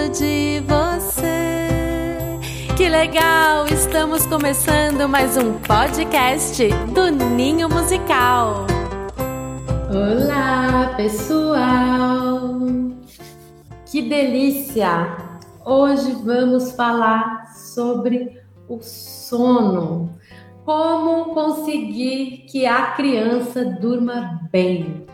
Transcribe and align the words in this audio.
gosto 0.00 0.08
de 0.18 0.62
você. 0.66 2.38
Que 2.76 2.88
legal! 2.88 3.66
Estamos 3.66 4.24
começando 4.26 5.06
mais 5.08 5.36
um 5.36 5.54
podcast 5.58 6.68
do 6.94 7.10
Ninho 7.10 7.68
Musical. 7.68 8.66
Olá, 9.90 10.94
pessoal! 10.96 12.60
Que 13.90 14.02
delícia! 14.02 15.16
Hoje 15.64 16.12
vamos 16.24 16.72
falar 16.72 17.52
sobre 17.54 18.40
o 18.68 18.80
sono. 18.80 20.14
Como 20.64 21.34
conseguir 21.34 22.46
que 22.48 22.64
a 22.64 22.92
criança 22.92 23.64
durma 23.64 24.40
bem? 24.50 25.04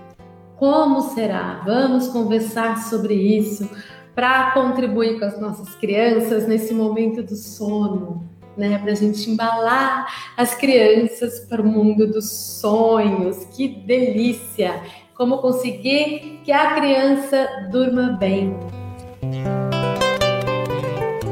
Como 0.56 1.00
será? 1.14 1.62
Vamos 1.64 2.08
conversar 2.08 2.84
sobre 2.84 3.14
isso 3.14 3.68
para 4.16 4.52
contribuir 4.52 5.18
com 5.18 5.26
as 5.26 5.38
nossas 5.38 5.74
crianças 5.74 6.48
nesse 6.48 6.72
momento 6.72 7.22
do 7.22 7.36
sono, 7.36 8.26
né? 8.56 8.78
Para 8.78 8.92
a 8.92 8.94
gente 8.94 9.30
embalar 9.30 10.32
as 10.34 10.54
crianças 10.54 11.40
para 11.40 11.60
o 11.60 11.66
mundo 11.66 12.06
dos 12.06 12.30
sonhos. 12.30 13.44
Que 13.54 13.68
delícia! 13.68 14.82
Como 15.14 15.36
conseguir 15.36 16.40
que 16.42 16.50
a 16.50 16.74
criança 16.74 17.68
durma 17.70 18.16
bem? 18.18 18.56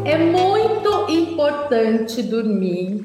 É 0.05 0.19
muito 0.19 1.11
importante 1.11 2.23
dormir, 2.23 3.03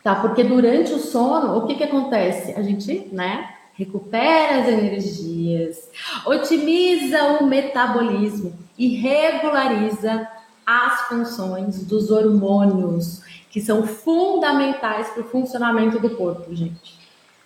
tá? 0.00 0.14
Porque 0.14 0.44
durante 0.44 0.92
o 0.92 1.00
sono, 1.00 1.58
o 1.58 1.66
que 1.66 1.74
que 1.74 1.84
acontece? 1.84 2.52
A 2.52 2.62
gente, 2.62 3.08
né? 3.10 3.48
recupera 3.74 4.60
as 4.60 4.68
energias, 4.68 5.90
otimiza 6.26 7.38
o 7.40 7.46
metabolismo 7.46 8.61
e 8.78 8.88
regulariza 8.96 10.28
as 10.66 11.02
funções 11.08 11.84
dos 11.84 12.10
hormônios, 12.10 13.20
que 13.50 13.60
são 13.60 13.86
fundamentais 13.86 15.08
para 15.10 15.22
o 15.22 15.28
funcionamento 15.28 15.98
do 15.98 16.16
corpo, 16.16 16.54
gente. 16.54 17.00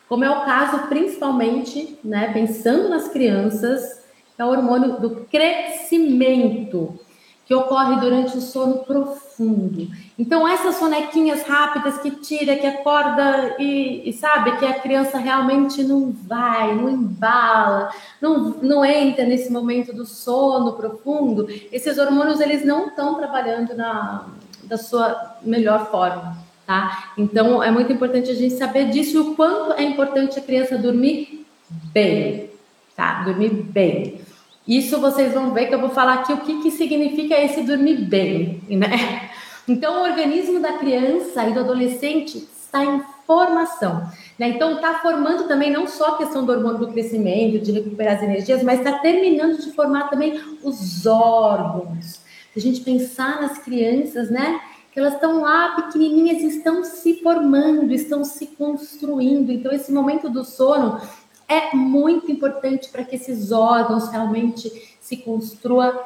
Como 0.08 0.24
é 0.24 0.30
o 0.30 0.44
caso, 0.44 0.86
principalmente, 0.86 1.98
né, 2.04 2.32
pensando 2.32 2.88
nas 2.88 3.08
crianças, 3.08 4.04
é 4.38 4.44
o 4.44 4.48
hormônio 4.48 5.00
do 5.00 5.26
crescimento, 5.30 6.98
que 7.46 7.54
ocorre 7.54 8.00
durante 8.00 8.36
o 8.36 8.40
sono 8.40 8.78
profundo. 8.78 9.88
Então, 10.18 10.48
essas 10.48 10.74
sonequinhas 10.76 11.44
rápidas 11.44 11.96
que 11.98 12.10
tira, 12.10 12.56
que 12.56 12.66
acorda 12.66 13.54
e, 13.58 14.08
e, 14.08 14.12
sabe 14.12 14.56
que 14.56 14.66
a 14.66 14.74
criança 14.80 15.16
realmente 15.16 15.84
não 15.84 16.10
vai, 16.10 16.74
não 16.74 16.90
embala, 16.90 17.90
não, 18.20 18.56
não 18.60 18.84
entra 18.84 19.24
nesse 19.24 19.52
momento 19.52 19.94
do 19.94 20.04
sono 20.04 20.72
profundo, 20.72 21.46
esses 21.70 21.96
hormônios 21.98 22.40
eles 22.40 22.64
não 22.64 22.88
estão 22.88 23.14
trabalhando 23.14 23.74
na 23.74 24.26
da 24.66 24.76
sua 24.76 25.36
melhor 25.42 25.90
forma, 25.90 26.36
tá? 26.66 27.12
Então, 27.16 27.62
é 27.62 27.70
muito 27.70 27.92
importante 27.92 28.30
a 28.30 28.34
gente 28.34 28.54
saber 28.54 28.90
disso 28.90 29.16
e 29.16 29.20
o 29.20 29.34
quanto 29.36 29.74
é 29.74 29.82
importante 29.84 30.38
a 30.38 30.42
criança 30.42 30.76
dormir 30.76 31.46
bem, 31.92 32.50
tá? 32.96 33.22
Dormir 33.22 33.50
bem. 33.50 34.25
Isso 34.66 35.00
vocês 35.00 35.32
vão 35.32 35.52
ver 35.52 35.66
que 35.66 35.74
eu 35.74 35.80
vou 35.80 35.90
falar 35.90 36.14
aqui 36.14 36.32
o 36.32 36.38
que, 36.38 36.62
que 36.62 36.70
significa 36.70 37.40
esse 37.40 37.62
dormir 37.62 37.98
bem, 38.04 38.60
né? 38.68 39.30
Então, 39.68 40.00
o 40.00 40.04
organismo 40.04 40.60
da 40.60 40.74
criança 40.74 41.44
e 41.44 41.52
do 41.52 41.60
adolescente 41.60 42.48
está 42.56 42.84
em 42.84 43.02
formação. 43.26 44.08
Né? 44.38 44.50
Então, 44.50 44.76
está 44.76 45.00
formando 45.00 45.48
também 45.48 45.72
não 45.72 45.86
só 45.86 46.14
a 46.14 46.18
questão 46.18 46.44
do 46.44 46.52
hormônio 46.52 46.78
do 46.78 46.92
crescimento, 46.92 47.64
de 47.64 47.72
recuperar 47.72 48.16
as 48.16 48.22
energias, 48.22 48.62
mas 48.62 48.78
está 48.78 48.98
terminando 48.98 49.58
de 49.58 49.72
formar 49.72 50.08
também 50.08 50.40
os 50.62 51.04
órgãos. 51.06 52.20
Se 52.52 52.58
a 52.58 52.60
gente 52.60 52.80
pensar 52.80 53.40
nas 53.40 53.58
crianças, 53.58 54.30
né? 54.30 54.60
Que 54.92 55.00
elas 55.00 55.14
estão 55.14 55.42
lá 55.42 55.74
pequenininhas, 55.74 56.42
estão 56.42 56.82
se 56.84 57.20
formando, 57.20 57.92
estão 57.92 58.24
se 58.24 58.46
construindo. 58.46 59.50
Então, 59.50 59.72
esse 59.72 59.92
momento 59.92 60.30
do 60.30 60.44
sono 60.44 61.00
é 61.48 61.74
muito 61.74 62.30
importante 62.30 62.88
para 62.88 63.04
que 63.04 63.16
esses 63.16 63.52
órgãos 63.52 64.08
realmente 64.08 64.70
se 65.00 65.16
construa 65.18 65.98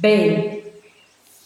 bem, 0.00 0.64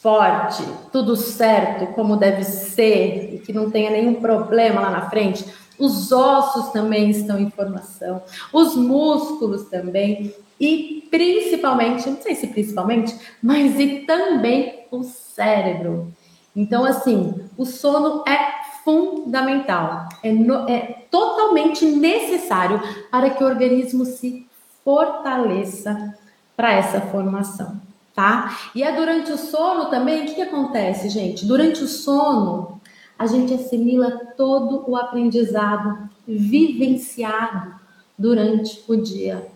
forte, 0.01 0.63
tudo 0.93 1.17
certo, 1.17 1.93
como 1.95 2.17
deve 2.17 2.45
ser, 2.45 3.35
e 3.35 3.39
que 3.41 3.53
não 3.53 3.71
tenha 3.71 3.91
nenhum 3.91 4.15
problema 4.15 4.81
lá 4.81 4.91
na 4.91 5.11
frente. 5.11 5.45
Os 5.79 6.11
ossos 6.11 6.71
também 6.71 7.11
estão 7.11 7.39
em 7.39 7.51
formação, 7.51 8.23
os 8.53 8.75
músculos 8.75 9.65
também, 9.69 10.35
e 10.61 11.07
principalmente, 11.11 12.09
não 12.09 12.21
sei 12.21 12.35
se 12.35 12.49
principalmente, 12.49 13.17
mas 13.43 13.79
e 13.79 14.01
também 14.01 14.87
o 14.91 15.03
cérebro. 15.05 16.13
Então, 16.55 16.85
assim, 16.85 17.35
o 17.57 17.65
sono 17.65 18.25
é 18.27 18.58
fundamental, 18.89 20.09
é, 20.23 20.33
no, 20.33 20.67
é 20.67 21.05
totalmente 21.11 21.85
necessário 21.85 22.81
para 23.11 23.29
que 23.29 23.45
o 23.45 23.47
organismo 23.47 24.07
se 24.07 24.47
fortaleça 24.83 26.17
para 26.57 26.73
essa 26.73 26.99
formação, 27.03 27.79
tá? 28.15 28.59
E 28.75 28.83
é 28.83 28.91
durante 28.91 29.31
o 29.31 29.37
sono 29.37 29.91
também, 29.91 30.23
o 30.23 30.27
que, 30.27 30.37
que 30.37 30.43
acontece, 30.43 31.11
gente? 31.11 31.45
Durante 31.45 31.83
o 31.83 31.87
sono, 31.87 32.81
a 33.19 33.27
gente 33.27 33.53
assimila 33.53 34.11
todo 34.39 34.91
o 34.91 34.97
aprendizado 34.97 36.09
vivenciado 36.27 37.75
durante 38.17 38.83
o 38.89 38.97
dia. 38.97 39.49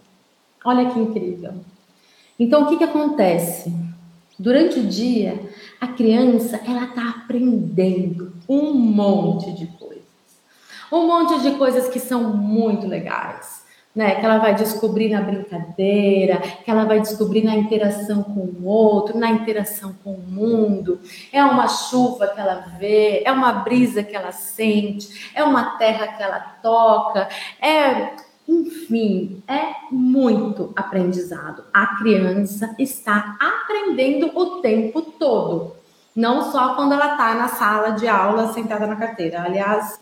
Olha 0.62 0.90
que 0.90 0.98
incrível. 0.98 1.54
Então, 2.38 2.64
o 2.64 2.66
que, 2.66 2.76
que 2.76 2.84
acontece? 2.84 3.72
Durante 4.38 4.78
o 4.78 4.86
dia, 4.86 5.40
a 5.82 5.88
criança 5.88 6.60
ela 6.64 6.84
está 6.84 7.08
aprendendo 7.08 8.32
um 8.48 8.72
monte 8.72 9.50
de 9.50 9.66
coisas, 9.66 10.04
um 10.92 11.08
monte 11.08 11.42
de 11.42 11.58
coisas 11.58 11.88
que 11.88 11.98
são 11.98 12.36
muito 12.36 12.86
legais, 12.86 13.64
né? 13.92 14.14
Que 14.14 14.24
ela 14.24 14.38
vai 14.38 14.54
descobrir 14.54 15.08
na 15.08 15.20
brincadeira, 15.20 16.38
que 16.38 16.70
ela 16.70 16.84
vai 16.84 17.00
descobrir 17.00 17.42
na 17.42 17.56
interação 17.56 18.22
com 18.22 18.42
o 18.42 18.64
outro, 18.64 19.18
na 19.18 19.28
interação 19.30 19.92
com 20.04 20.12
o 20.12 20.22
mundo. 20.22 21.00
É 21.32 21.42
uma 21.42 21.66
chuva 21.66 22.28
que 22.28 22.38
ela 22.38 22.64
vê, 22.78 23.24
é 23.24 23.32
uma 23.32 23.52
brisa 23.52 24.04
que 24.04 24.14
ela 24.14 24.30
sente, 24.30 25.32
é 25.34 25.42
uma 25.42 25.78
terra 25.78 26.06
que 26.06 26.22
ela 26.22 26.38
toca, 26.62 27.28
é 27.60 28.14
enfim, 28.46 29.42
é 29.46 29.72
muito 29.90 30.72
aprendizado. 30.74 31.64
A 31.72 31.98
criança 31.98 32.74
está 32.78 33.36
aprendendo 33.40 34.30
o 34.34 34.60
tempo 34.60 35.00
todo, 35.02 35.76
não 36.14 36.50
só 36.50 36.74
quando 36.74 36.92
ela 36.92 37.12
está 37.12 37.34
na 37.34 37.48
sala 37.48 37.90
de 37.90 38.08
aula 38.08 38.52
sentada 38.52 38.86
na 38.86 38.96
carteira. 38.96 39.42
Aliás, 39.42 40.00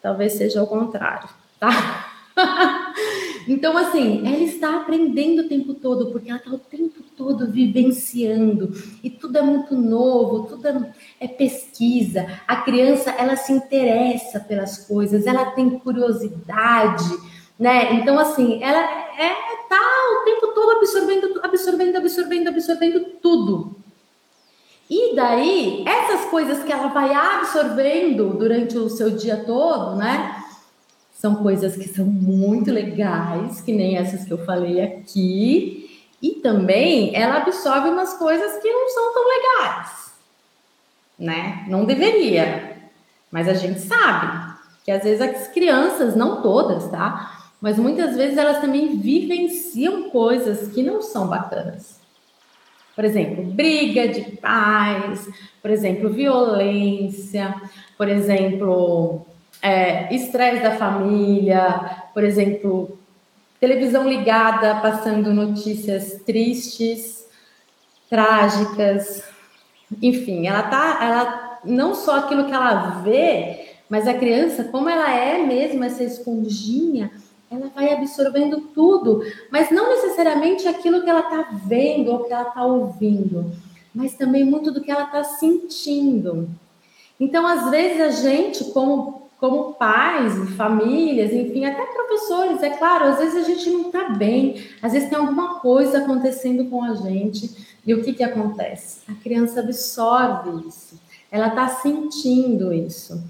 talvez 0.00 0.32
seja 0.32 0.62
o 0.62 0.66
contrário, 0.66 1.28
tá? 1.60 2.08
então, 3.46 3.76
assim, 3.76 4.26
ela 4.26 4.38
está 4.38 4.78
aprendendo 4.78 5.42
o 5.42 5.48
tempo 5.48 5.74
todo, 5.74 6.10
porque 6.10 6.30
ela 6.30 6.38
está 6.38 6.50
o 6.50 6.58
tempo 6.58 7.02
todo 7.14 7.52
vivenciando, 7.52 8.72
e 9.04 9.10
tudo 9.10 9.36
é 9.36 9.42
muito 9.42 9.76
novo, 9.76 10.44
tudo 10.46 10.66
é, 10.66 10.92
é 11.20 11.28
pesquisa. 11.28 12.26
A 12.48 12.56
criança, 12.56 13.10
ela 13.10 13.36
se 13.36 13.52
interessa 13.52 14.40
pelas 14.40 14.86
coisas, 14.86 15.26
ela 15.26 15.50
tem 15.50 15.78
curiosidade 15.78 17.32
né? 17.58 17.94
Então, 17.94 18.18
assim, 18.18 18.62
ela 18.62 18.80
é 19.18 19.52
tá 19.68 19.80
o 20.20 20.24
tempo 20.24 20.48
todo 20.48 20.72
absorvendo, 20.72 21.40
absorvendo, 21.42 21.96
absorvendo, 21.96 22.48
absorvendo 22.48 23.00
tudo. 23.22 23.76
E 24.90 25.14
daí, 25.14 25.84
essas 25.86 26.26
coisas 26.26 26.62
que 26.62 26.72
ela 26.72 26.88
vai 26.88 27.14
absorvendo 27.14 28.36
durante 28.36 28.76
o 28.76 28.90
seu 28.90 29.10
dia 29.10 29.38
todo, 29.38 29.96
né? 29.96 30.42
São 31.14 31.36
coisas 31.36 31.76
que 31.76 31.88
são 31.88 32.04
muito 32.04 32.70
legais, 32.70 33.60
que 33.60 33.72
nem 33.72 33.96
essas 33.96 34.24
que 34.24 34.32
eu 34.32 34.44
falei 34.44 34.82
aqui. 34.82 36.04
E 36.20 36.32
também 36.42 37.16
ela 37.16 37.38
absorve 37.38 37.88
umas 37.88 38.14
coisas 38.14 38.60
que 38.60 38.70
não 38.70 38.88
são 38.90 39.14
tão 39.14 39.24
legais, 39.28 40.12
né? 41.18 41.64
Não 41.68 41.84
deveria. 41.84 42.90
Mas 43.30 43.48
a 43.48 43.54
gente 43.54 43.80
sabe 43.80 44.52
que 44.84 44.90
às 44.90 45.02
vezes 45.02 45.20
as 45.20 45.48
crianças, 45.48 46.14
não 46.14 46.42
todas, 46.42 46.88
tá? 46.90 47.41
Mas 47.62 47.78
muitas 47.78 48.16
vezes 48.16 48.36
elas 48.36 48.60
também 48.60 48.98
vivenciam 48.98 50.10
coisas 50.10 50.74
que 50.74 50.82
não 50.82 51.00
são 51.00 51.28
bacanas. 51.28 52.00
Por 52.96 53.04
exemplo, 53.04 53.44
briga 53.44 54.08
de 54.08 54.36
pais, 54.36 55.28
por 55.62 55.70
exemplo, 55.70 56.10
violência, 56.10 57.54
por 57.96 58.08
exemplo, 58.08 59.24
é, 59.62 60.12
estresse 60.12 60.60
da 60.60 60.72
família, 60.72 62.08
por 62.12 62.24
exemplo, 62.24 62.98
televisão 63.60 64.08
ligada 64.08 64.80
passando 64.80 65.32
notícias 65.32 66.20
tristes, 66.26 67.24
trágicas, 68.10 69.22
enfim, 70.02 70.48
ela 70.48 70.64
tá, 70.64 70.98
ela 71.00 71.60
não 71.64 71.94
só 71.94 72.18
aquilo 72.18 72.46
que 72.46 72.52
ela 72.52 73.00
vê, 73.04 73.76
mas 73.88 74.08
a 74.08 74.14
criança, 74.14 74.64
como 74.64 74.88
ela 74.88 75.14
é 75.14 75.38
mesmo 75.46 75.84
essa 75.84 76.02
esponjinha, 76.02 77.10
ela 77.52 77.70
vai 77.74 77.92
absorvendo 77.92 78.60
tudo, 78.74 79.22
mas 79.50 79.70
não 79.70 79.90
necessariamente 79.90 80.66
aquilo 80.66 81.02
que 81.02 81.10
ela 81.10 81.20
está 81.20 81.50
vendo 81.66 82.10
ou 82.10 82.24
que 82.24 82.32
ela 82.32 82.48
está 82.48 82.64
ouvindo, 82.64 83.52
mas 83.94 84.14
também 84.14 84.44
muito 84.44 84.70
do 84.70 84.80
que 84.80 84.90
ela 84.90 85.04
está 85.04 85.22
sentindo. 85.22 86.48
Então, 87.20 87.46
às 87.46 87.70
vezes, 87.70 88.00
a 88.00 88.10
gente, 88.10 88.64
como, 88.72 89.28
como 89.38 89.74
pais, 89.74 90.32
famílias, 90.56 91.32
enfim, 91.32 91.64
até 91.64 91.84
professores, 91.84 92.62
é 92.62 92.70
claro, 92.70 93.04
às 93.04 93.18
vezes 93.18 93.44
a 93.44 93.46
gente 93.46 93.70
não 93.70 93.82
está 93.82 94.08
bem, 94.08 94.64
às 94.80 94.92
vezes 94.92 95.08
tem 95.08 95.18
alguma 95.18 95.60
coisa 95.60 95.98
acontecendo 95.98 96.64
com 96.70 96.82
a 96.82 96.94
gente, 96.94 97.76
e 97.86 97.94
o 97.94 98.02
que, 98.02 98.12
que 98.12 98.24
acontece? 98.24 99.00
A 99.08 99.14
criança 99.14 99.60
absorve 99.60 100.66
isso, 100.66 100.98
ela 101.30 101.48
está 101.48 101.68
sentindo 101.68 102.72
isso. 102.72 103.22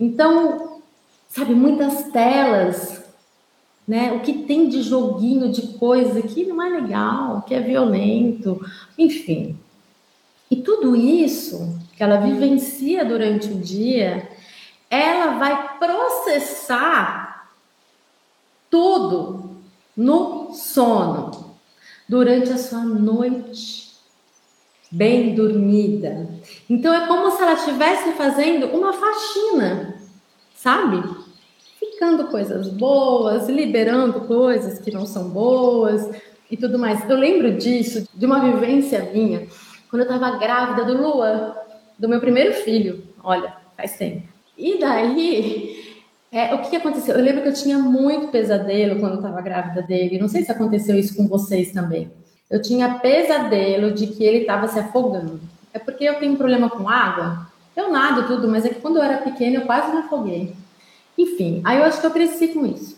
Então, 0.00 0.80
sabe, 1.28 1.54
muitas 1.54 2.04
telas 2.10 3.07
né? 3.88 4.12
O 4.12 4.20
que 4.20 4.44
tem 4.44 4.68
de 4.68 4.82
joguinho, 4.82 5.50
de 5.50 5.78
coisa 5.78 6.20
que 6.20 6.44
não 6.44 6.62
é 6.62 6.68
legal, 6.68 7.40
que 7.42 7.54
é 7.54 7.60
violento, 7.60 8.60
enfim. 8.98 9.58
E 10.50 10.56
tudo 10.56 10.94
isso 10.94 11.78
que 11.96 12.02
ela 12.02 12.20
vivencia 12.20 13.02
durante 13.02 13.48
o 13.48 13.58
dia, 13.58 14.28
ela 14.90 15.38
vai 15.38 15.78
processar 15.78 17.50
tudo 18.70 19.56
no 19.96 20.52
sono, 20.52 21.56
durante 22.06 22.52
a 22.52 22.58
sua 22.58 22.82
noite 22.82 23.88
bem 24.90 25.34
dormida. 25.34 26.28
Então 26.68 26.92
é 26.92 27.06
como 27.06 27.30
se 27.30 27.42
ela 27.42 27.54
estivesse 27.54 28.12
fazendo 28.12 28.66
uma 28.68 28.92
faxina, 28.92 29.96
sabe? 30.54 31.27
Ficando 31.98 32.28
coisas 32.28 32.68
boas, 32.68 33.48
liberando 33.48 34.20
coisas 34.20 34.78
que 34.78 34.92
não 34.92 35.04
são 35.04 35.28
boas 35.28 36.08
e 36.48 36.56
tudo 36.56 36.78
mais. 36.78 37.08
Eu 37.10 37.16
lembro 37.16 37.56
disso, 37.56 38.08
de 38.14 38.24
uma 38.24 38.38
vivência 38.40 39.10
minha, 39.12 39.48
quando 39.90 40.02
eu 40.02 40.14
estava 40.14 40.38
grávida 40.38 40.84
do 40.84 41.02
Luan, 41.02 41.54
do 41.98 42.08
meu 42.08 42.20
primeiro 42.20 42.54
filho. 42.54 43.02
Olha, 43.20 43.52
faz 43.76 43.96
tempo. 43.96 44.22
E 44.56 44.78
daí, 44.78 45.96
é, 46.30 46.54
o 46.54 46.62
que, 46.62 46.76
aconteceu? 46.76 47.16
Eu 47.16 47.24
lembro 47.24 47.42
que 47.42 47.48
eu 47.48 47.54
tinha 47.54 47.78
muito 47.78 48.28
pesadelo 48.28 49.00
quando 49.00 49.14
eu 49.14 49.18
estava 49.18 49.42
grávida 49.42 49.82
dele. 49.82 50.20
Não 50.20 50.28
sei 50.28 50.44
se 50.44 50.52
aconteceu 50.52 50.96
isso 50.96 51.16
com 51.16 51.26
vocês 51.26 51.72
também. 51.72 52.12
Eu 52.48 52.62
tinha 52.62 53.00
pesadelo 53.00 53.90
de 53.90 54.06
que 54.06 54.22
ele 54.22 54.38
estava 54.38 54.68
se 54.68 54.78
afogando. 54.78 55.40
É 55.74 55.80
porque 55.80 56.04
eu 56.04 56.14
tenho 56.20 56.36
problema 56.36 56.70
com 56.70 56.88
água. 56.88 57.48
Eu 57.76 57.90
nado 57.90 58.28
tudo, 58.28 58.48
mas 58.48 58.64
é 58.64 58.68
que 58.68 58.80
quando 58.80 58.98
eu 58.98 59.02
era 59.02 59.18
pequena 59.18 59.56
eu 59.56 59.66
quase 59.66 59.90
me 59.90 59.98
afoguei. 59.98 60.54
Enfim, 61.18 61.60
aí 61.64 61.78
eu 61.78 61.84
acho 61.84 62.00
que 62.00 62.06
eu 62.06 62.12
cresci 62.12 62.48
com 62.48 62.64
isso. 62.64 62.96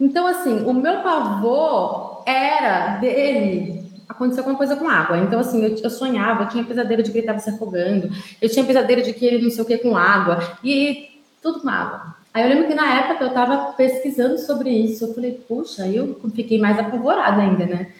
Então, 0.00 0.26
assim, 0.26 0.64
o 0.64 0.72
meu 0.72 1.02
pavor 1.02 2.22
era 2.26 2.96
dele 2.96 3.82
aconteceu 4.08 4.42
alguma 4.42 4.58
coisa 4.58 4.76
com 4.76 4.88
água. 4.88 5.18
Então, 5.18 5.40
assim, 5.40 5.62
eu, 5.64 5.76
eu, 5.76 5.90
sonhava, 5.90 6.44
eu 6.44 6.48
tinha 6.48 6.64
pesadelo 6.64 7.02
de 7.02 7.10
que 7.10 7.18
ele 7.18 7.26
estava 7.26 7.38
se 7.38 7.50
afogando, 7.50 8.10
eu 8.40 8.48
tinha 8.48 8.64
pesadelo 8.64 9.02
de 9.02 9.12
que 9.12 9.24
ele 9.24 9.42
não 9.42 9.50
sei 9.50 9.62
o 9.62 9.66
que 9.66 9.78
com 9.78 9.96
água, 9.96 10.58
e 10.62 11.20
tudo 11.40 11.60
com 11.60 11.68
água. 11.68 12.14
Aí 12.32 12.42
eu 12.42 12.48
lembro 12.48 12.66
que 12.66 12.74
na 12.74 13.00
época 13.00 13.24
eu 13.24 13.28
estava 13.28 13.72
pesquisando 13.72 14.38
sobre 14.38 14.70
isso, 14.70 15.04
eu 15.04 15.14
falei, 15.14 15.32
puxa, 15.48 15.84
aí 15.84 15.96
eu 15.96 16.18
fiquei 16.34 16.58
mais 16.58 16.78
apavorada 16.78 17.40
ainda, 17.40 17.66
né? 17.66 17.92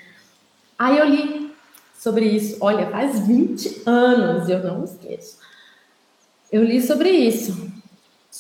Aí 0.79 0.99
eu 0.99 1.07
li 1.07 1.53
sobre 1.99 2.27
isso, 2.27 2.57
olha, 2.61 2.87
faz 2.87 3.27
20 3.27 3.83
anos, 3.87 4.49
eu 4.49 4.59
não 4.63 4.85
esqueço. 4.85 5.39
Eu 6.51 6.63
li 6.65 6.81
sobre 6.83 7.11
isso 7.11 7.73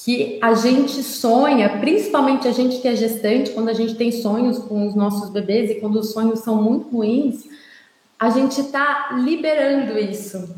que 0.04 0.38
a 0.40 0.54
gente 0.54 1.02
sonha, 1.02 1.68
principalmente 1.78 2.48
a 2.48 2.52
gente 2.52 2.80
que 2.80 2.88
é 2.88 2.96
gestante, 2.96 3.50
quando 3.50 3.68
a 3.68 3.74
gente 3.74 3.94
tem 3.94 4.10
sonhos 4.10 4.58
com 4.58 4.86
os 4.86 4.94
nossos 4.94 5.28
bebês 5.28 5.70
e 5.70 5.74
quando 5.74 5.96
os 5.96 6.12
sonhos 6.12 6.40
são 6.40 6.60
muito 6.60 6.88
ruins, 6.88 7.44
a 8.18 8.30
gente 8.30 8.58
está 8.60 9.10
liberando 9.20 9.98
isso, 9.98 10.56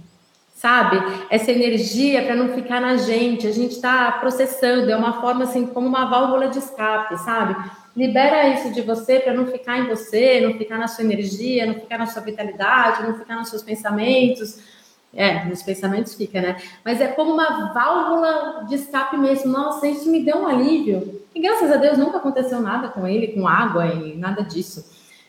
sabe? 0.55 0.99
Essa 1.29 1.51
energia 1.51 2.23
para 2.23 2.37
não 2.37 2.55
ficar 2.55 2.81
na 2.81 2.97
gente, 2.97 3.47
a 3.47 3.53
gente 3.53 3.73
está 3.73 4.13
processando, 4.13 4.91
é 4.91 4.97
uma 4.97 5.21
forma 5.21 5.45
assim, 5.45 5.67
como 5.67 5.89
uma 5.89 6.05
válvula 6.05 6.49
de 6.49 6.59
escape, 6.59 7.19
sabe? 7.19 7.57
Libera 7.97 8.49
isso 8.49 8.73
de 8.73 8.83
você 8.83 9.19
para 9.19 9.35
não 9.35 9.47
ficar 9.47 9.79
em 9.79 9.89
você, 9.89 10.41
não 10.41 10.57
ficar 10.57 10.79
na 10.79 10.87
sua 10.87 11.05
energia, 11.05 11.67
não 11.67 11.75
ficar 11.75 11.99
na 11.99 12.07
sua 12.07 12.23
vitalidade, 12.23 13.03
não 13.03 13.19
ficar 13.19 13.37
nos 13.37 13.49
seus 13.49 13.63
pensamentos 13.63 14.74
é, 15.15 15.45
nos 15.45 15.63
pensamentos 15.63 16.15
fica, 16.15 16.41
né? 16.41 16.57
Mas 16.85 17.01
é 17.01 17.09
como 17.09 17.33
uma 17.33 17.73
válvula 17.73 18.65
de 18.69 18.75
escape 18.75 19.17
mesmo. 19.17 19.53
Nossa, 19.53 19.87
isso 19.87 20.11
me 20.11 20.25
deu 20.25 20.39
um 20.39 20.47
alívio. 20.47 21.23
E 21.35 21.41
graças 21.41 21.71
a 21.71 21.77
Deus 21.77 21.99
nunca 21.99 22.19
aconteceu 22.19 22.61
nada 22.61 22.89
com 22.89 23.07
ele, 23.07 23.29
com 23.29 23.47
água 23.47 23.87
e 23.87 24.17
nada 24.17 24.43
disso, 24.43 24.85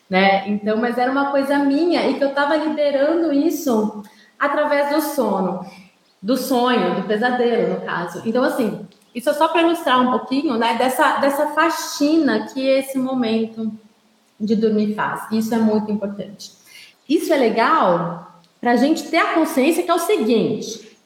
né? 0.09 0.47
Então, 0.49 0.77
mas 0.77 0.97
era 0.97 1.11
uma 1.11 1.31
coisa 1.31 1.57
minha 1.59 2.07
e 2.09 2.15
que 2.15 2.23
eu 2.23 2.29
estava 2.29 2.55
liderando 2.55 3.33
isso 3.33 4.03
através 4.37 4.89
do 4.89 5.01
sono, 5.01 5.65
do 6.21 6.38
sonho, 6.38 6.95
do 6.95 7.03
pesadelo, 7.03 7.75
no 7.75 7.81
caso. 7.81 8.21
Então, 8.25 8.43
assim, 8.43 8.85
isso 9.13 9.29
é 9.29 9.33
só 9.33 9.47
para 9.47 9.61
ilustrar 9.61 10.01
um 10.01 10.11
pouquinho, 10.11 10.57
né, 10.57 10.75
dessa, 10.77 11.17
dessa 11.17 11.47
faxina 11.47 12.47
que 12.47 12.67
esse 12.67 12.97
momento 12.97 13.71
de 14.39 14.55
dormir 14.55 14.93
faz. 14.93 15.25
Isso 15.31 15.53
é 15.55 15.57
muito 15.57 15.91
importante. 15.91 16.51
Isso 17.07 17.31
é 17.33 17.38
legal 17.38 18.34
para 18.65 18.71
a 18.71 18.77
gente 18.77 19.03
ter 19.12 19.17
a 19.17 19.35
consciência 19.35 19.83
que 19.83 19.91
é 19.91 19.94
o 19.94 20.00
seguinte: 20.00 20.97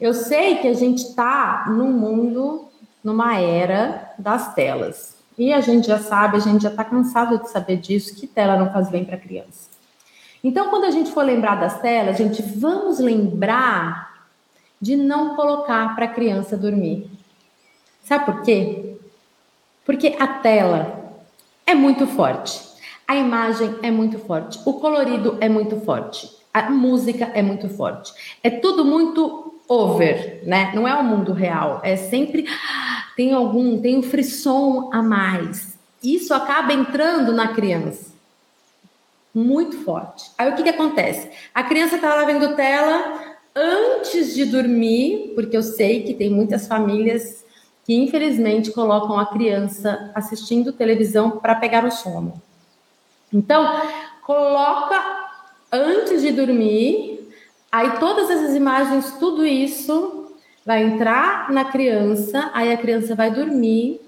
eu 0.00 0.14
sei 0.14 0.58
que 0.58 0.68
a 0.68 0.72
gente 0.72 0.98
está 1.02 1.64
num 1.66 1.90
mundo, 1.90 2.68
numa 3.02 3.40
era 3.40 4.14
das 4.16 4.54
telas. 4.54 5.16
E 5.36 5.52
a 5.52 5.60
gente 5.60 5.88
já 5.88 5.98
sabe, 5.98 6.36
a 6.36 6.40
gente 6.40 6.62
já 6.62 6.68
está 6.68 6.84
cansado 6.84 7.42
de 7.42 7.50
saber 7.50 7.78
disso, 7.78 8.14
que 8.14 8.28
tela 8.28 8.56
não 8.56 8.72
faz 8.72 8.88
bem 8.88 9.04
para 9.04 9.16
a 9.16 9.18
criança. 9.18 9.68
Então, 10.44 10.70
quando 10.70 10.84
a 10.84 10.92
gente 10.92 11.10
for 11.10 11.24
lembrar 11.24 11.56
das 11.56 11.80
telas, 11.80 12.18
gente, 12.18 12.40
vamos 12.40 13.00
lembrar 13.00 14.28
de 14.80 14.94
não 14.94 15.34
colocar 15.34 15.96
para 15.96 16.04
a 16.04 16.08
criança 16.08 16.56
dormir. 16.56 17.10
Sabe 18.04 18.26
por 18.26 18.42
quê? 18.42 18.96
Porque 19.84 20.16
a 20.20 20.28
tela 20.28 21.18
é 21.66 21.74
muito 21.74 22.06
forte, 22.06 22.62
a 23.08 23.16
imagem 23.16 23.74
é 23.82 23.90
muito 23.90 24.20
forte, 24.20 24.60
o 24.64 24.74
colorido 24.74 25.36
é 25.40 25.48
muito 25.48 25.80
forte 25.80 26.41
a 26.52 26.70
música 26.70 27.30
é 27.34 27.42
muito 27.42 27.68
forte. 27.68 28.12
É 28.42 28.50
tudo 28.50 28.84
muito 28.84 29.54
over, 29.68 30.42
né? 30.44 30.72
Não 30.74 30.86
é 30.86 30.94
o 30.94 31.04
mundo 31.04 31.32
real. 31.32 31.80
É 31.82 31.96
sempre 31.96 32.46
tem 33.16 33.32
algum, 33.32 33.80
tem 33.80 33.98
um 33.98 34.02
frisson 34.02 34.90
a 34.92 35.02
mais. 35.02 35.78
Isso 36.02 36.34
acaba 36.34 36.72
entrando 36.72 37.32
na 37.32 37.48
criança. 37.48 38.12
Muito 39.34 39.78
forte. 39.78 40.30
Aí 40.36 40.50
o 40.50 40.54
que, 40.54 40.62
que 40.62 40.68
acontece? 40.68 41.30
A 41.54 41.62
criança 41.62 41.96
tá 41.96 42.14
lá 42.14 42.24
vendo 42.24 42.54
tela 42.54 43.36
antes 43.54 44.34
de 44.34 44.44
dormir, 44.44 45.32
porque 45.34 45.56
eu 45.56 45.62
sei 45.62 46.02
que 46.02 46.12
tem 46.12 46.30
muitas 46.30 46.66
famílias 46.66 47.42
que 47.84 47.94
infelizmente 47.94 48.70
colocam 48.70 49.18
a 49.18 49.26
criança 49.26 50.10
assistindo 50.14 50.72
televisão 50.72 51.32
para 51.32 51.54
pegar 51.54 51.84
o 51.84 51.90
sono. 51.90 52.40
Então, 53.32 53.66
coloca 54.22 55.21
antes 55.72 56.20
de 56.20 56.30
dormir. 56.30 57.30
Aí 57.70 57.98
todas 57.98 58.28
essas 58.28 58.54
imagens, 58.54 59.16
tudo 59.18 59.46
isso 59.46 60.36
vai 60.64 60.82
entrar 60.84 61.50
na 61.50 61.64
criança, 61.64 62.50
aí 62.52 62.72
a 62.72 62.76
criança 62.76 63.14
vai 63.14 63.30
dormir 63.30 64.00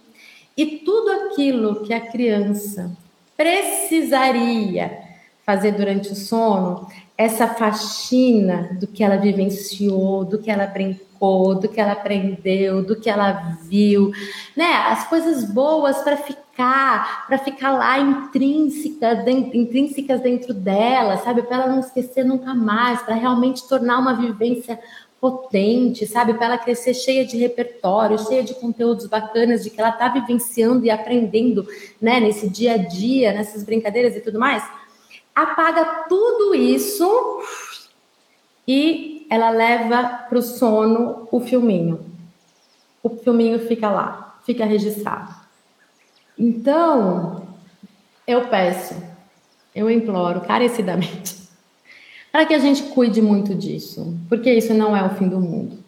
e 0.56 0.66
tudo 0.66 1.10
aquilo 1.10 1.82
que 1.82 1.92
a 1.92 2.00
criança 2.00 2.96
precisaria 3.36 4.98
fazer 5.44 5.72
durante 5.72 6.12
o 6.12 6.14
sono, 6.14 6.86
essa 7.16 7.46
faxina 7.46 8.76
do 8.80 8.88
que 8.88 9.02
ela 9.02 9.16
vivenciou, 9.16 10.24
do 10.24 10.38
que 10.38 10.50
ela 10.50 10.66
brincou, 10.66 11.54
do 11.54 11.68
que 11.68 11.80
ela 11.80 11.92
aprendeu, 11.92 12.84
do 12.84 12.96
que 12.96 13.08
ela 13.08 13.56
viu, 13.62 14.10
né? 14.56 14.72
As 14.88 15.08
coisas 15.08 15.44
boas 15.44 15.98
para 15.98 16.16
ficar, 16.16 17.26
para 17.28 17.38
ficar 17.38 17.70
lá 17.70 18.00
intrínseca, 18.00 19.14
dentro, 19.14 19.56
intrínsecas 19.56 20.20
dentro 20.20 20.52
dela, 20.52 21.16
sabe? 21.18 21.42
Para 21.42 21.56
ela 21.62 21.66
não 21.68 21.80
esquecer 21.80 22.24
nunca 22.24 22.52
mais, 22.52 23.00
para 23.02 23.14
realmente 23.14 23.66
tornar 23.68 23.98
uma 24.00 24.14
vivência 24.14 24.78
potente, 25.20 26.06
sabe? 26.06 26.34
Para 26.34 26.46
ela 26.46 26.58
crescer 26.58 26.94
cheia 26.94 27.24
de 27.24 27.38
repertório, 27.38 28.18
cheia 28.18 28.42
de 28.42 28.54
conteúdos 28.54 29.06
bacanas, 29.06 29.62
de 29.62 29.70
que 29.70 29.80
ela 29.80 29.90
está 29.90 30.08
vivenciando 30.08 30.84
e 30.84 30.90
aprendendo, 30.90 31.64
né? 32.02 32.18
Nesse 32.18 32.48
dia 32.48 32.74
a 32.74 32.76
dia, 32.76 33.32
nessas 33.32 33.62
brincadeiras 33.62 34.16
e 34.16 34.20
tudo 34.20 34.38
mais 34.38 34.64
apaga 35.34 36.04
tudo 36.08 36.54
isso 36.54 37.42
e 38.66 39.26
ela 39.28 39.50
leva 39.50 40.26
para 40.28 40.38
o 40.38 40.42
sono 40.42 41.28
o 41.30 41.40
filminho. 41.40 42.04
O 43.02 43.10
filminho 43.10 43.58
fica 43.66 43.90
lá, 43.90 44.38
fica 44.44 44.64
registrado. 44.64 45.34
Então, 46.38 47.46
eu 48.26 48.48
peço, 48.48 48.94
eu 49.74 49.90
imploro 49.90 50.40
carecidamente 50.40 51.36
para 52.32 52.46
que 52.46 52.54
a 52.54 52.58
gente 52.58 52.84
cuide 52.84 53.20
muito 53.20 53.54
disso, 53.54 54.16
porque 54.28 54.52
isso 54.52 54.72
não 54.72 54.96
é 54.96 55.04
o 55.04 55.10
fim 55.10 55.28
do 55.28 55.40
mundo, 55.40 55.78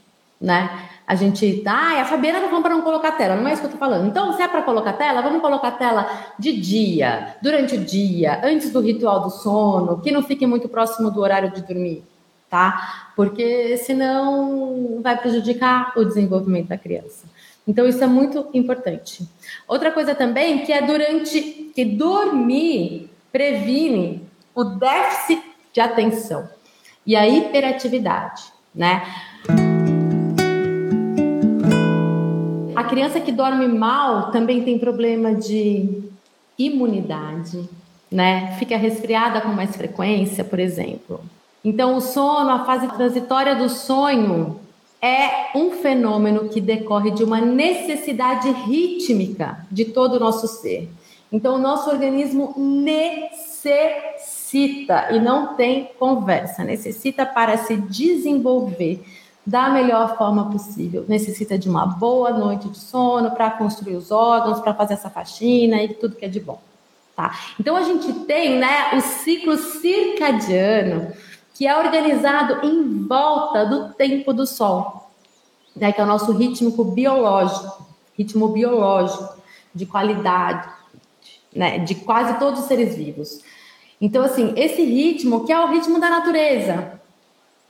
né? 0.40 0.90
A 1.06 1.14
gente, 1.14 1.62
ah, 1.64 2.00
a 2.00 2.04
Fabiana 2.04 2.40
tá 2.40 2.48
falando 2.48 2.62
para 2.64 2.74
não 2.74 2.82
colocar 2.82 3.12
tela, 3.12 3.36
não 3.36 3.46
é 3.46 3.52
isso 3.52 3.60
que 3.62 3.68
eu 3.68 3.72
tô 3.72 3.78
falando. 3.78 4.08
Então, 4.08 4.32
se 4.32 4.42
é 4.42 4.48
para 4.48 4.62
colocar 4.62 4.92
tela, 4.94 5.22
vamos 5.22 5.40
colocar 5.40 5.70
tela 5.72 6.08
de 6.36 6.52
dia, 6.60 7.36
durante 7.40 7.76
o 7.76 7.78
dia, 7.78 8.40
antes 8.42 8.72
do 8.72 8.80
ritual 8.80 9.20
do 9.20 9.30
sono, 9.30 10.00
que 10.00 10.10
não 10.10 10.22
fique 10.22 10.44
muito 10.46 10.68
próximo 10.68 11.08
do 11.08 11.20
horário 11.20 11.52
de 11.52 11.62
dormir, 11.62 12.02
tá? 12.50 13.10
Porque 13.14 13.76
senão 13.76 15.00
vai 15.00 15.16
prejudicar 15.16 15.92
o 15.96 16.04
desenvolvimento 16.04 16.68
da 16.68 16.78
criança. 16.78 17.26
Então, 17.68 17.86
isso 17.86 18.02
é 18.02 18.06
muito 18.08 18.48
importante. 18.52 19.28
Outra 19.68 19.92
coisa 19.92 20.12
também 20.12 20.64
que 20.64 20.72
é 20.72 20.82
durante 20.82 21.70
que 21.72 21.84
dormir 21.84 23.10
previne 23.30 24.26
o 24.52 24.64
déficit 24.64 25.40
de 25.72 25.80
atenção 25.80 26.48
e 27.06 27.14
a 27.14 27.28
hiperatividade, 27.28 28.42
né? 28.74 29.02
Criança 32.86 33.20
que 33.20 33.32
dorme 33.32 33.68
mal 33.68 34.30
também 34.30 34.62
tem 34.62 34.78
problema 34.78 35.34
de 35.34 36.04
imunidade, 36.58 37.68
né? 38.10 38.56
Fica 38.58 38.76
resfriada 38.76 39.40
com 39.40 39.48
mais 39.48 39.76
frequência, 39.76 40.42
por 40.42 40.58
exemplo. 40.58 41.20
Então, 41.64 41.96
o 41.96 42.00
sono, 42.00 42.50
a 42.50 42.64
fase 42.64 42.88
transitória 42.88 43.54
do 43.54 43.68
sonho, 43.68 44.60
é 45.02 45.50
um 45.54 45.72
fenômeno 45.72 46.48
que 46.48 46.60
decorre 46.60 47.10
de 47.10 47.22
uma 47.22 47.40
necessidade 47.40 48.50
rítmica 48.50 49.66
de 49.70 49.86
todo 49.86 50.14
o 50.14 50.20
nosso 50.20 50.48
ser. 50.48 50.88
Então, 51.30 51.56
o 51.56 51.58
nosso 51.58 51.90
organismo 51.90 52.54
necessita 52.56 53.68
e 55.10 55.18
não 55.18 55.54
tem 55.54 55.90
conversa, 55.98 56.64
necessita 56.64 57.26
para 57.26 57.58
se 57.58 57.76
desenvolver 57.76 59.04
da 59.46 59.68
melhor 59.68 60.16
forma 60.18 60.50
possível. 60.50 61.04
Necessita 61.06 61.56
de 61.56 61.68
uma 61.68 61.86
boa 61.86 62.30
noite 62.30 62.68
de 62.68 62.78
sono 62.78 63.30
para 63.30 63.50
construir 63.52 63.94
os 63.94 64.10
órgãos, 64.10 64.58
para 64.58 64.74
fazer 64.74 64.94
essa 64.94 65.08
faxina 65.08 65.80
e 65.82 65.94
tudo 65.94 66.16
que 66.16 66.24
é 66.24 66.28
de 66.28 66.40
bom. 66.40 66.60
Tá? 67.14 67.32
Então 67.58 67.76
a 67.76 67.82
gente 67.82 68.12
tem 68.24 68.58
né, 68.58 68.94
o 68.94 69.00
ciclo 69.00 69.56
circadiano, 69.56 71.12
que 71.54 71.66
é 71.66 71.78
organizado 71.78 72.66
em 72.66 73.06
volta 73.06 73.64
do 73.64 73.94
tempo 73.94 74.34
do 74.34 74.46
sol, 74.46 75.10
né, 75.74 75.92
que 75.92 76.00
é 76.00 76.04
o 76.04 76.06
nosso 76.06 76.32
ritmo 76.32 76.72
biológico, 76.84 77.86
ritmo 78.18 78.48
biológico 78.48 79.36
de 79.72 79.86
qualidade, 79.86 80.68
né, 81.54 81.78
de 81.78 81.94
quase 81.94 82.38
todos 82.38 82.60
os 82.60 82.66
seres 82.66 82.94
vivos. 82.96 83.40
Então, 83.98 84.22
assim, 84.22 84.52
esse 84.56 84.82
ritmo, 84.82 85.46
que 85.46 85.52
é 85.52 85.58
o 85.58 85.68
ritmo 85.68 85.98
da 85.98 86.10
natureza, 86.10 86.95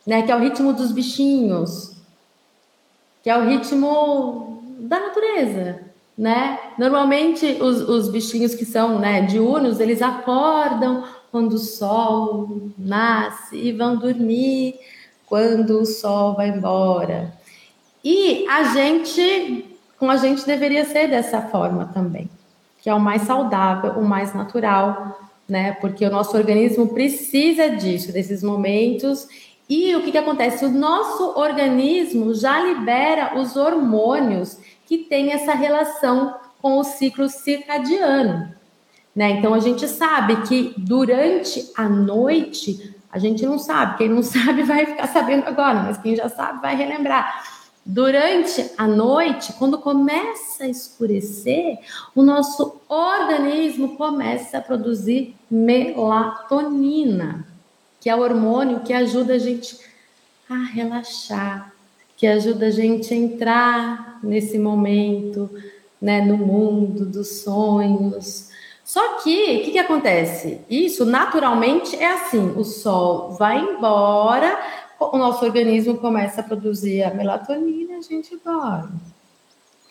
né? 0.06 0.22
Que 0.22 0.30
é 0.30 0.36
o 0.36 0.40
ritmo 0.40 0.72
dos 0.72 0.92
bichinhos, 0.92 1.96
que 3.22 3.28
é 3.28 3.36
o 3.36 3.46
ritmo 3.48 4.62
da 4.78 5.00
natureza, 5.00 5.80
né? 6.16 6.58
Normalmente 6.78 7.58
os, 7.60 7.80
os 7.88 8.08
bichinhos 8.08 8.54
que 8.54 8.64
são 8.64 8.98
né, 8.98 9.22
diurnos, 9.22 9.80
eles 9.80 10.00
acordam 10.00 11.04
quando 11.30 11.54
o 11.54 11.58
sol 11.58 12.70
nasce 12.78 13.56
e 13.56 13.72
vão 13.72 13.96
dormir 13.96 14.78
quando 15.26 15.80
o 15.80 15.84
sol 15.84 16.34
vai 16.34 16.48
embora. 16.48 17.34
E 18.02 18.46
a 18.48 18.72
gente, 18.72 19.76
com 19.98 20.08
a 20.08 20.16
gente 20.16 20.46
deveria 20.46 20.84
ser 20.84 21.08
dessa 21.08 21.42
forma 21.42 21.90
também, 21.92 22.30
que 22.80 22.88
é 22.88 22.94
o 22.94 23.00
mais 23.00 23.22
saudável, 23.22 23.92
o 23.92 24.04
mais 24.04 24.32
natural, 24.32 25.18
né? 25.48 25.72
Porque 25.72 26.06
o 26.06 26.10
nosso 26.10 26.36
organismo 26.36 26.88
precisa 26.88 27.70
disso, 27.70 28.12
desses 28.12 28.42
momentos 28.42 29.28
e 29.68 29.96
o 29.96 30.02
que, 30.02 30.12
que 30.12 30.18
acontece? 30.18 30.64
O 30.64 30.70
nosso 30.70 31.38
organismo 31.38 32.32
já 32.34 32.60
libera 32.60 33.38
os 33.38 33.56
hormônios 33.56 34.58
que 34.86 34.98
têm 34.98 35.32
essa 35.32 35.54
relação 35.54 36.36
com 36.62 36.78
o 36.78 36.84
ciclo 36.84 37.28
circadiano. 37.28 38.54
Né? 39.14 39.30
Então 39.32 39.52
a 39.54 39.58
gente 39.58 39.88
sabe 39.88 40.42
que 40.42 40.72
durante 40.76 41.72
a 41.76 41.88
noite, 41.88 42.94
a 43.10 43.18
gente 43.18 43.44
não 43.44 43.58
sabe, 43.58 43.98
quem 43.98 44.08
não 44.08 44.22
sabe 44.24 44.62
vai 44.62 44.86
ficar 44.86 45.08
sabendo 45.08 45.46
agora, 45.46 45.82
mas 45.82 45.98
quem 45.98 46.14
já 46.14 46.28
sabe 46.28 46.60
vai 46.60 46.76
relembrar. 46.76 47.44
Durante 47.84 48.68
a 48.76 48.86
noite, 48.86 49.52
quando 49.54 49.78
começa 49.78 50.64
a 50.64 50.68
escurecer, 50.68 51.78
o 52.14 52.22
nosso 52.22 52.80
organismo 52.88 53.96
começa 53.96 54.58
a 54.58 54.60
produzir 54.60 55.36
melatonina 55.48 57.46
que 58.06 58.10
é 58.10 58.14
o 58.14 58.20
hormônio 58.20 58.84
que 58.84 58.92
ajuda 58.92 59.34
a 59.34 59.38
gente 59.40 59.80
a 60.48 60.58
relaxar, 60.58 61.72
que 62.16 62.24
ajuda 62.24 62.66
a 62.66 62.70
gente 62.70 63.12
a 63.12 63.16
entrar 63.16 64.20
nesse 64.22 64.60
momento, 64.60 65.50
né, 66.00 66.20
no 66.20 66.36
mundo 66.36 67.04
dos 67.04 67.40
sonhos. 67.40 68.50
Só 68.84 69.14
que, 69.24 69.56
o 69.56 69.64
que, 69.64 69.72
que 69.72 69.78
acontece? 69.80 70.60
Isso 70.70 71.04
naturalmente 71.04 71.96
é 71.96 72.12
assim: 72.12 72.52
o 72.56 72.62
sol 72.62 73.32
vai 73.32 73.58
embora, 73.58 74.56
o 75.00 75.18
nosso 75.18 75.44
organismo 75.44 75.96
começa 75.96 76.42
a 76.42 76.44
produzir 76.44 77.02
a 77.02 77.12
melatonina 77.12 77.94
e 77.94 77.96
a 77.96 78.02
gente 78.02 78.36
dorme 78.36 79.15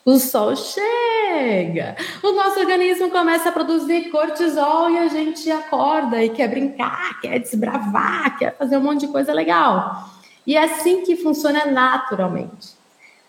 o 0.06 0.20
sol 0.20 0.56
chega, 0.56 1.96
o 2.22 2.32
nosso 2.32 2.60
organismo 2.60 3.10
começa 3.10 3.50
a 3.50 3.52
produzir 3.52 4.12
cortisol 4.12 4.92
e 4.92 5.00
a 5.00 5.08
gente 5.08 5.50
acorda 5.50 6.24
e 6.24 6.30
quer 6.30 6.48
brincar, 6.48 7.20
quer 7.20 7.40
desbravar, 7.40 8.38
quer 8.38 8.56
fazer 8.56 8.78
um 8.78 8.82
monte 8.82 9.02
de 9.02 9.08
coisa 9.08 9.34
legal. 9.34 10.08
E 10.46 10.56
é 10.56 10.64
assim 10.64 11.04
que 11.04 11.16
funciona 11.16 11.66
naturalmente. 11.66 12.76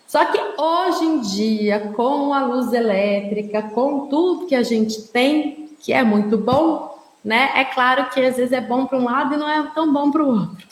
Só 0.05 0.23
que 0.25 0.39
hoje 0.61 1.03
em 1.03 1.19
dia, 1.19 1.79
com 1.95 2.31
a 2.31 2.45
luz 2.45 2.71
elétrica, 2.71 3.63
com 3.63 4.07
tudo 4.07 4.45
que 4.45 4.53
a 4.55 4.61
gente 4.61 5.01
tem, 5.07 5.71
que 5.79 5.91
é 5.91 6.03
muito 6.03 6.37
bom, 6.37 6.95
né? 7.25 7.53
É 7.55 7.65
claro 7.65 8.07
que 8.11 8.21
às 8.21 8.37
vezes 8.37 8.51
é 8.51 8.61
bom 8.61 8.85
para 8.85 8.99
um 8.99 9.03
lado 9.03 9.33
e 9.33 9.37
não 9.37 9.49
é 9.49 9.63
tão 9.73 9.91
bom 9.91 10.11
para 10.11 10.23
o 10.23 10.27
outro. 10.27 10.67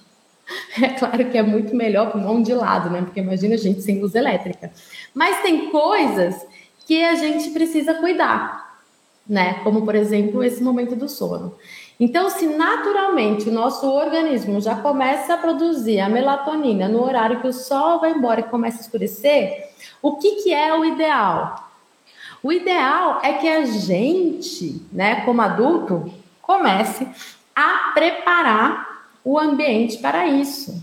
É 0.80 0.90
claro 0.90 1.32
que 1.32 1.38
é 1.38 1.42
muito 1.42 1.76
melhor 1.76 2.12
para 2.12 2.22
mão 2.22 2.42
de 2.42 2.54
lado, 2.54 2.90
né? 2.92 3.02
Porque 3.02 3.20
imagina 3.20 3.56
a 3.56 3.58
gente 3.58 3.82
sem 3.82 4.00
luz 4.00 4.14
elétrica. 4.14 4.72
Mas 5.16 5.42
tem 5.42 5.70
coisas 5.72 6.46
que 6.86 7.04
a 7.04 7.16
gente 7.16 7.52
precisa 7.52 7.94
cuidar, 7.94 8.82
né? 9.28 9.62
Como, 9.64 9.84
por 9.84 9.96
exemplo, 9.96 10.44
esse 10.44 10.62
momento 10.62 10.96
do 10.96 11.08
sono. 11.08 11.56
Então, 11.98 12.30
se 12.30 12.46
naturalmente 12.46 13.48
o 13.48 13.54
nosso 13.54 13.90
organismo 13.90 14.60
já 14.60 14.76
começa 14.76 15.34
a 15.34 15.38
produzir 15.38 16.02
a 16.02 16.10
melatonina 16.10 16.90
no 16.90 17.02
horário 17.02 17.40
que 17.40 17.48
o 17.48 17.54
sol 17.54 18.02
vai 18.02 18.12
embora 18.12 18.42
e 18.42 18.44
começa 18.44 18.80
a 18.80 18.82
escurecer, 18.82 19.70
o 20.02 20.18
que, 20.18 20.44
que 20.44 20.54
é 20.54 20.78
o 20.78 20.84
ideal? 20.84 21.72
O 22.44 22.52
ideal 22.52 23.22
é 23.24 23.34
que 23.34 23.48
a 23.48 23.64
gente, 23.66 24.86
né, 24.92 25.22
como 25.22 25.42
adulto, 25.42 26.12
comece 26.42 27.08
a 27.56 27.92
preparar 27.94 29.08
o 29.24 29.40
ambiente 29.40 29.98
para 29.98 30.28
isso, 30.28 30.80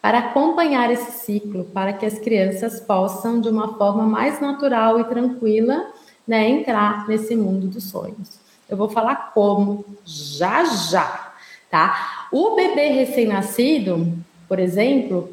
para 0.00 0.18
acompanhar 0.18 0.90
esse 0.90 1.12
ciclo, 1.12 1.64
para 1.64 1.92
que 1.92 2.06
as 2.06 2.18
crianças 2.18 2.80
possam, 2.80 3.40
de 3.40 3.48
uma 3.48 3.76
forma 3.76 4.04
mais 4.04 4.40
natural 4.40 5.00
e 5.00 5.04
tranquila, 5.04 5.92
né, 6.26 6.48
entrar 6.48 7.08
nesse 7.08 7.34
mundo 7.34 7.66
dos 7.66 7.84
sonhos. 7.84 8.38
Eu 8.68 8.76
vou 8.76 8.88
falar 8.88 9.32
como 9.32 9.84
já 10.04 10.64
já, 10.64 11.32
tá? 11.70 12.28
O 12.32 12.54
bebê 12.54 12.88
recém-nascido, 12.88 14.12
por 14.48 14.58
exemplo, 14.58 15.30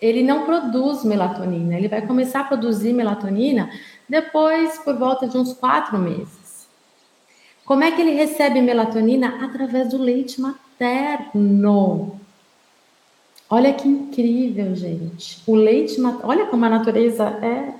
ele 0.00 0.22
não 0.22 0.44
produz 0.44 1.04
melatonina, 1.04 1.76
ele 1.76 1.88
vai 1.88 2.02
começar 2.02 2.40
a 2.40 2.44
produzir 2.44 2.92
melatonina 2.92 3.70
depois, 4.08 4.78
por 4.78 4.96
volta 4.96 5.26
de 5.26 5.36
uns 5.36 5.52
quatro 5.52 5.98
meses. 5.98 6.68
Como 7.64 7.82
é 7.82 7.90
que 7.90 8.00
ele 8.00 8.12
recebe 8.12 8.62
melatonina? 8.62 9.44
Através 9.44 9.88
do 9.90 9.98
leite 9.98 10.40
materno. 10.40 12.20
Olha 13.48 13.72
que 13.72 13.86
incrível, 13.86 14.74
gente. 14.74 15.40
O 15.46 15.54
leite. 15.54 16.00
Olha 16.22 16.46
como 16.46 16.64
a 16.64 16.68
natureza 16.68 17.24
é 17.24 17.74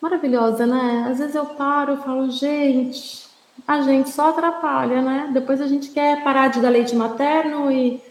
maravilhosa, 0.00 0.66
né? 0.66 1.06
Às 1.08 1.18
vezes 1.18 1.36
eu 1.36 1.46
paro 1.46 1.94
e 1.94 1.96
falo, 1.98 2.28
gente, 2.30 3.26
a 3.66 3.80
gente 3.82 4.10
só 4.10 4.30
atrapalha, 4.30 5.00
né? 5.00 5.30
Depois 5.32 5.60
a 5.60 5.68
gente 5.68 5.90
quer 5.90 6.24
parar 6.24 6.48
de 6.48 6.60
dar 6.60 6.70
leite 6.70 6.96
materno 6.96 7.70
e, 7.70 8.02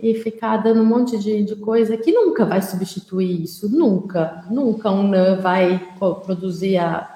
e 0.00 0.14
ficar 0.14 0.56
dando 0.56 0.80
um 0.80 0.86
monte 0.86 1.18
de, 1.18 1.42
de 1.42 1.56
coisa 1.56 1.96
que 1.98 2.10
nunca 2.10 2.46
vai 2.46 2.62
substituir 2.62 3.42
isso. 3.42 3.68
Nunca. 3.68 4.44
Nunca 4.50 4.90
um 4.90 5.06
NAN 5.06 5.40
vai 5.40 5.78
produzir 6.24 6.78
a. 6.78 7.06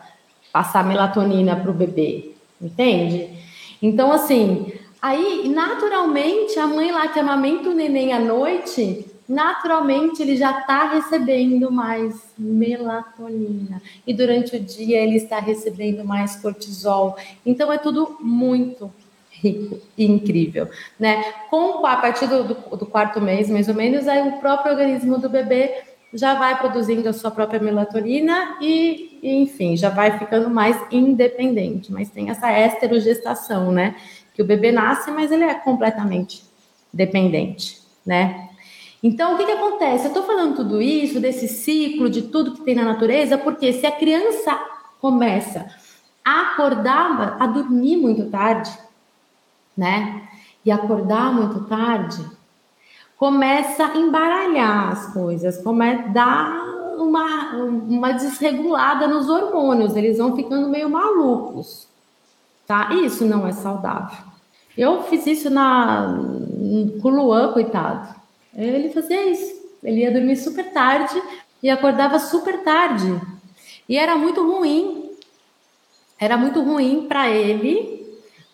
passar 0.53 0.85
melatonina 0.85 1.57
para 1.57 1.71
o 1.71 1.75
bebê. 1.75 2.33
Entende? 2.61 3.31
Então, 3.81 4.13
assim, 4.13 4.73
Aí, 5.07 5.49
naturalmente, 5.49 6.59
a 6.59 6.67
mãe 6.67 6.91
lá 6.91 7.07
que 7.07 7.21
amamenta 7.21 7.69
o 7.69 7.73
neném 7.73 8.13
à 8.13 8.19
noite, 8.19 9.07
naturalmente 9.29 10.21
ele 10.21 10.35
já 10.35 10.59
está 10.59 10.95
recebendo 10.95 11.71
mais 11.71 12.25
melatonina. 12.37 13.81
E 14.05 14.13
durante 14.13 14.57
o 14.57 14.61
dia 14.61 15.01
ele 15.01 15.15
está 15.19 15.39
recebendo 15.39 16.05
mais 16.05 16.35
cortisol. 16.35 17.17
Então 17.47 17.73
é 17.73 17.79
tudo 17.79 18.17
muito 18.19 18.93
rico 19.31 19.79
e 19.97 20.07
incrível, 20.07 20.69
né? 20.99 21.23
Com 21.51 21.87
a 21.87 21.97
partir 21.99 22.27
do, 22.27 22.43
do, 22.43 22.77
do 22.77 22.87
quarto 22.87 23.21
mês, 23.21 23.49
mais 23.49 23.69
ou 23.69 23.75
menos, 23.77 24.09
aí 24.09 24.29
o 24.29 24.41
próprio 24.41 24.73
organismo 24.73 25.19
do 25.19 25.29
bebê 25.29 25.85
já 26.13 26.35
vai 26.35 26.59
produzindo 26.59 27.09
a 27.09 27.13
sua 27.13 27.31
própria 27.31 27.61
melatonina 27.61 28.57
e, 28.61 29.19
enfim, 29.23 29.77
já 29.77 29.91
vai 29.91 30.19
ficando 30.19 30.49
mais 30.49 30.77
independente. 30.91 31.93
Mas 31.93 32.11
tem 32.11 32.31
essa 32.31 32.51
esterogestação, 32.59 33.71
né? 33.71 33.95
Que 34.37 34.43
o 34.43 34.45
bebê 34.45 34.71
nasce, 34.71 35.11
mas 35.11 35.33
ele 35.33 35.45
é 35.45 35.55
completamente 35.55 36.45
dependente, 36.93 37.81
né? 38.05 38.51
Então, 39.03 39.35
o 39.35 39.39
que, 39.39 39.47
que 39.47 39.53
acontece? 39.53 40.05
Eu 40.05 40.09
estou 40.09 40.25
falando 40.25 40.57
tudo 40.57 40.83
isso, 40.83 41.21
desse 41.21 41.49
ciclo, 41.49 42.11
de 42.11 42.21
tudo 42.21 42.53
que 42.53 42.61
tem 42.61 42.75
na 42.75 42.85
natureza, 42.85 43.39
porque 43.39 43.73
se 43.73 43.87
a 43.87 43.93
criança 43.93 44.55
começa 45.01 45.67
a 46.23 46.53
acordar, 46.53 47.39
a 47.41 47.47
dormir 47.47 47.97
muito 47.97 48.29
tarde, 48.29 48.71
né? 49.75 50.29
E 50.63 50.71
acordar 50.71 51.33
muito 51.33 51.65
tarde, 51.65 52.23
começa 53.17 53.87
a 53.87 53.97
embaralhar 53.97 54.91
as 54.91 55.13
coisas, 55.15 55.63
começa 55.63 56.03
a 56.03 56.09
dar 56.09 56.77
uma, 56.99 57.55
uma 57.55 58.13
desregulada 58.13 59.09
nos 59.09 59.31
hormônios, 59.31 59.97
eles 59.97 60.19
vão 60.19 60.37
ficando 60.37 60.69
meio 60.69 60.91
malucos, 60.91 61.89
tá? 62.67 62.91
Isso 62.95 63.25
não 63.25 63.47
é 63.47 63.53
saudável. 63.53 64.25
Eu 64.77 65.03
fiz 65.05 65.27
isso 65.27 65.49
na, 65.49 66.19
com 67.01 67.09
o 67.09 67.11
Luan, 67.11 67.53
coitado. 67.53 68.15
Ele 68.55 68.91
fazia 68.91 69.31
isso. 69.31 69.55
Ele 69.83 70.01
ia 70.01 70.11
dormir 70.11 70.37
super 70.37 70.73
tarde 70.73 71.21
e 71.63 71.71
acordava 71.71 72.19
super 72.19 72.63
tarde. 72.63 73.21
E 73.89 73.97
era 73.97 74.17
muito 74.17 74.43
ruim. 74.43 75.11
Era 76.19 76.37
muito 76.37 76.63
ruim 76.63 77.07
para 77.07 77.29
ele, 77.29 78.07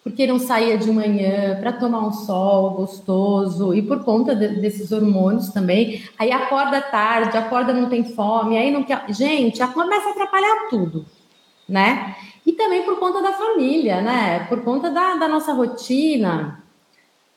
porque 0.03 0.27
não 0.27 0.39
saía 0.39 0.77
de 0.77 0.91
manhã 0.91 1.59
para 1.61 1.73
tomar 1.73 2.01
um 2.01 2.13
sol 2.13 2.71
gostoso 2.71 3.73
e 3.73 3.83
por 3.83 4.05
conta 4.05 4.35
de, 4.35 4.61
desses 4.61 4.91
hormônios 4.91 5.51
também. 5.51 6.03
Aí 6.19 6.33
acorda 6.33 6.81
tarde, 6.81 7.37
acorda 7.37 7.73
não 7.73 7.89
tem 7.89 8.05
fome, 8.05 8.59
aí 8.59 8.71
não 8.71 8.83
quer. 8.83 9.05
Gente, 9.11 9.65
começa 9.69 10.09
a 10.09 10.11
atrapalhar 10.11 10.69
tudo, 10.69 11.07
né? 11.69 12.17
E 12.53 12.55
também 12.55 12.83
por 12.83 12.99
conta 12.99 13.23
da 13.23 13.33
família, 13.33 14.03
né? 14.03 14.41
Por 14.47 14.63
conta 14.63 14.91
da, 14.91 15.15
da 15.15 15.27
nossa 15.27 15.55
rotina, 15.55 16.63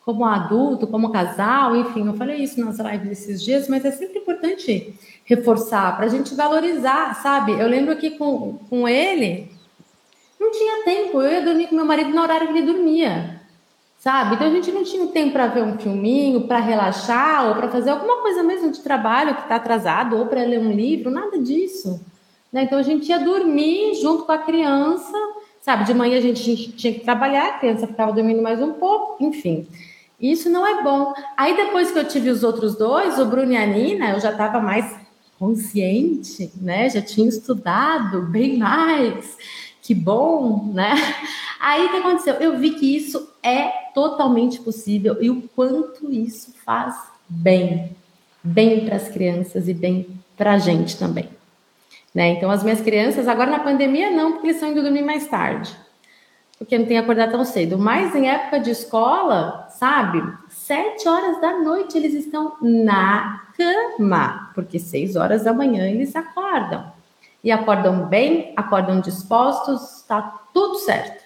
como 0.03 0.25
adulto, 0.25 0.87
como 0.87 1.09
casal, 1.09 1.73
enfim, 1.73 2.05
eu 2.05 2.13
falei 2.15 2.43
isso 2.43 2.59
nas 2.59 2.77
lives 2.79 3.11
esses 3.11 3.41
dias, 3.41 3.69
mas 3.69 3.85
é 3.85 3.91
sempre 3.91 4.19
importante 4.19 4.93
reforçar 5.23 5.95
para 5.95 6.07
a 6.07 6.09
gente 6.09 6.35
valorizar, 6.35 7.15
sabe? 7.23 7.53
Eu 7.53 7.65
lembro 7.65 7.95
que 7.95 8.11
com, 8.11 8.59
com 8.69 8.85
ele 8.85 9.49
não 10.37 10.51
tinha 10.51 10.83
tempo, 10.83 11.21
eu 11.21 11.31
ia 11.31 11.41
dormir 11.41 11.67
com 11.67 11.75
meu 11.75 11.85
marido 11.85 12.09
no 12.09 12.21
horário 12.21 12.49
que 12.49 12.57
ele 12.57 12.73
dormia, 12.73 13.39
sabe? 13.97 14.35
Então 14.35 14.47
a 14.47 14.51
gente 14.51 14.69
não 14.69 14.83
tinha 14.83 15.07
tempo 15.07 15.31
para 15.31 15.47
ver 15.47 15.63
um 15.63 15.77
filminho, 15.77 16.41
para 16.45 16.59
relaxar 16.59 17.47
ou 17.47 17.55
para 17.55 17.69
fazer 17.69 17.91
alguma 17.91 18.21
coisa 18.21 18.43
mesmo 18.43 18.69
de 18.69 18.81
trabalho 18.81 19.35
que 19.35 19.43
está 19.43 19.55
atrasado 19.55 20.17
ou 20.17 20.25
para 20.25 20.43
ler 20.43 20.59
um 20.59 20.73
livro, 20.73 21.09
nada 21.09 21.39
disso. 21.39 22.01
Né? 22.55 22.63
Então 22.63 22.79
a 22.79 22.83
gente 22.83 23.09
ia 23.09 23.19
dormir 23.19 23.95
junto 23.95 24.23
com 24.23 24.31
a 24.31 24.37
criança, 24.37 25.11
sabe? 25.61 25.83
De 25.83 25.93
manhã 25.93 26.17
a 26.17 26.21
gente 26.21 26.71
tinha 26.71 26.93
que 26.93 27.01
trabalhar, 27.01 27.49
a 27.49 27.59
criança 27.59 27.85
ficava 27.85 28.13
dormindo 28.13 28.41
mais 28.41 28.61
um 28.61 28.71
pouco, 28.71 29.21
enfim. 29.21 29.67
Isso 30.17 30.49
não 30.49 30.65
é 30.65 30.81
bom. 30.81 31.13
Aí 31.35 31.53
depois 31.53 31.91
que 31.91 31.99
eu 31.99 32.07
tive 32.07 32.29
os 32.29 32.45
outros 32.45 32.77
dois, 32.77 33.19
o 33.19 33.25
Bruno 33.25 33.51
e 33.51 33.57
a 33.57 33.65
Nina, 33.65 34.11
eu 34.11 34.21
já 34.21 34.31
estava 34.31 34.61
mais 34.61 34.89
consciente, 35.37 36.49
né? 36.55 36.89
Já 36.89 37.01
tinha 37.01 37.27
estudado 37.27 38.21
bem 38.21 38.57
mais. 38.57 39.37
Que 39.81 39.93
bom, 39.93 40.71
né? 40.73 40.95
Aí 41.59 41.85
o 41.85 41.89
que 41.89 41.97
aconteceu? 41.97 42.35
Eu 42.35 42.57
vi 42.57 42.71
que 42.71 42.95
isso 42.95 43.33
é 43.43 43.67
totalmente 43.93 44.61
possível 44.61 45.17
e 45.21 45.29
o 45.29 45.41
quanto 45.53 46.09
isso 46.09 46.53
faz 46.63 46.95
bem, 47.27 47.91
bem 48.41 48.85
para 48.85 48.95
as 48.95 49.09
crianças 49.09 49.67
e 49.67 49.73
bem 49.73 50.07
para 50.37 50.53
a 50.53 50.57
gente 50.57 50.97
também. 50.97 51.34
Né? 52.15 52.29
Então, 52.29 52.49
as 52.49 52.63
minhas 52.63 52.79
crianças, 52.79 53.27
agora 53.27 53.51
na 53.51 53.59
pandemia, 53.59 54.09
não, 54.09 54.31
porque 54.31 54.47
eles 54.47 54.55
estão 54.55 54.71
indo 54.71 54.81
dormir 54.81 55.01
mais 55.01 55.27
tarde, 55.27 55.75
porque 56.57 56.77
não 56.77 56.85
tem 56.85 56.95
que 56.95 57.03
acordar 57.03 57.29
tão 57.29 57.43
cedo. 57.43 57.77
Mas 57.77 58.15
em 58.15 58.29
época 58.29 58.61
de 58.61 58.71
escola, 58.71 59.67
sabe? 59.69 60.23
Sete 60.47 61.09
horas 61.09 61.41
da 61.41 61.59
noite 61.59 61.97
eles 61.97 62.13
estão 62.13 62.55
na 62.61 63.41
cama, 63.57 64.49
porque 64.55 64.79
seis 64.79 65.17
horas 65.17 65.43
da 65.43 65.51
manhã 65.51 65.89
eles 65.89 66.15
acordam. 66.15 66.89
E 67.43 67.51
acordam 67.51 68.05
bem, 68.05 68.53
acordam 68.55 69.01
dispostos, 69.01 69.97
está 69.97 70.21
tudo 70.53 70.75
certo. 70.75 71.21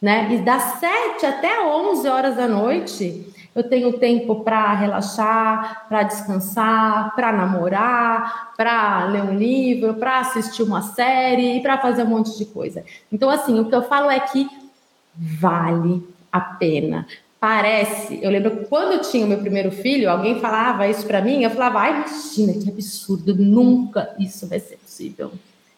Né? 0.00 0.34
E 0.34 0.38
das 0.38 0.62
sete 0.80 1.26
até 1.26 1.62
onze 1.66 2.08
horas 2.08 2.36
da 2.36 2.48
noite, 2.48 3.30
eu 3.54 3.62
tenho 3.62 3.92
tempo 3.98 4.40
para 4.40 4.74
relaxar, 4.74 5.86
para 5.88 6.02
descansar, 6.02 7.14
para 7.14 7.32
namorar, 7.32 8.52
para 8.56 9.04
ler 9.06 9.22
um 9.22 9.36
livro, 9.36 9.94
para 9.94 10.20
assistir 10.20 10.62
uma 10.62 10.82
série 10.82 11.58
e 11.58 11.62
para 11.62 11.78
fazer 11.78 12.02
um 12.02 12.08
monte 12.08 12.36
de 12.36 12.44
coisa. 12.46 12.84
Então, 13.12 13.30
assim, 13.30 13.60
o 13.60 13.68
que 13.68 13.74
eu 13.74 13.82
falo 13.82 14.10
é 14.10 14.18
que 14.18 14.48
vale 15.16 16.02
a 16.32 16.40
pena. 16.40 17.06
Parece, 17.38 18.18
eu 18.22 18.30
lembro 18.30 18.66
quando 18.68 18.92
eu 18.92 19.00
tinha 19.02 19.24
o 19.24 19.28
meu 19.28 19.38
primeiro 19.38 19.70
filho, 19.70 20.10
alguém 20.10 20.40
falava 20.40 20.88
isso 20.88 21.06
para 21.06 21.20
mim, 21.20 21.42
eu 21.42 21.50
falava, 21.50 21.80
ai, 21.80 21.90
imagina 21.90 22.54
que 22.54 22.70
absurdo, 22.70 23.34
nunca 23.34 24.14
isso 24.18 24.48
vai 24.48 24.58
ser 24.58 24.78
possível. 24.78 25.30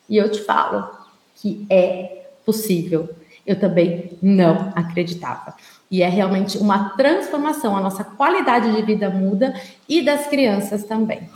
E 0.08 0.16
eu 0.16 0.30
te 0.30 0.42
falo 0.44 0.88
que 1.34 1.66
é 1.68 2.30
possível. 2.44 3.10
Eu 3.46 3.60
também 3.60 4.18
não 4.20 4.72
acreditava. 4.74 5.54
E 5.88 6.02
é 6.02 6.08
realmente 6.08 6.58
uma 6.58 6.90
transformação, 6.96 7.76
a 7.76 7.80
nossa 7.80 8.02
qualidade 8.02 8.74
de 8.74 8.82
vida 8.82 9.08
muda 9.08 9.54
e 9.88 10.02
das 10.02 10.26
crianças 10.26 10.84
também. 10.84 11.30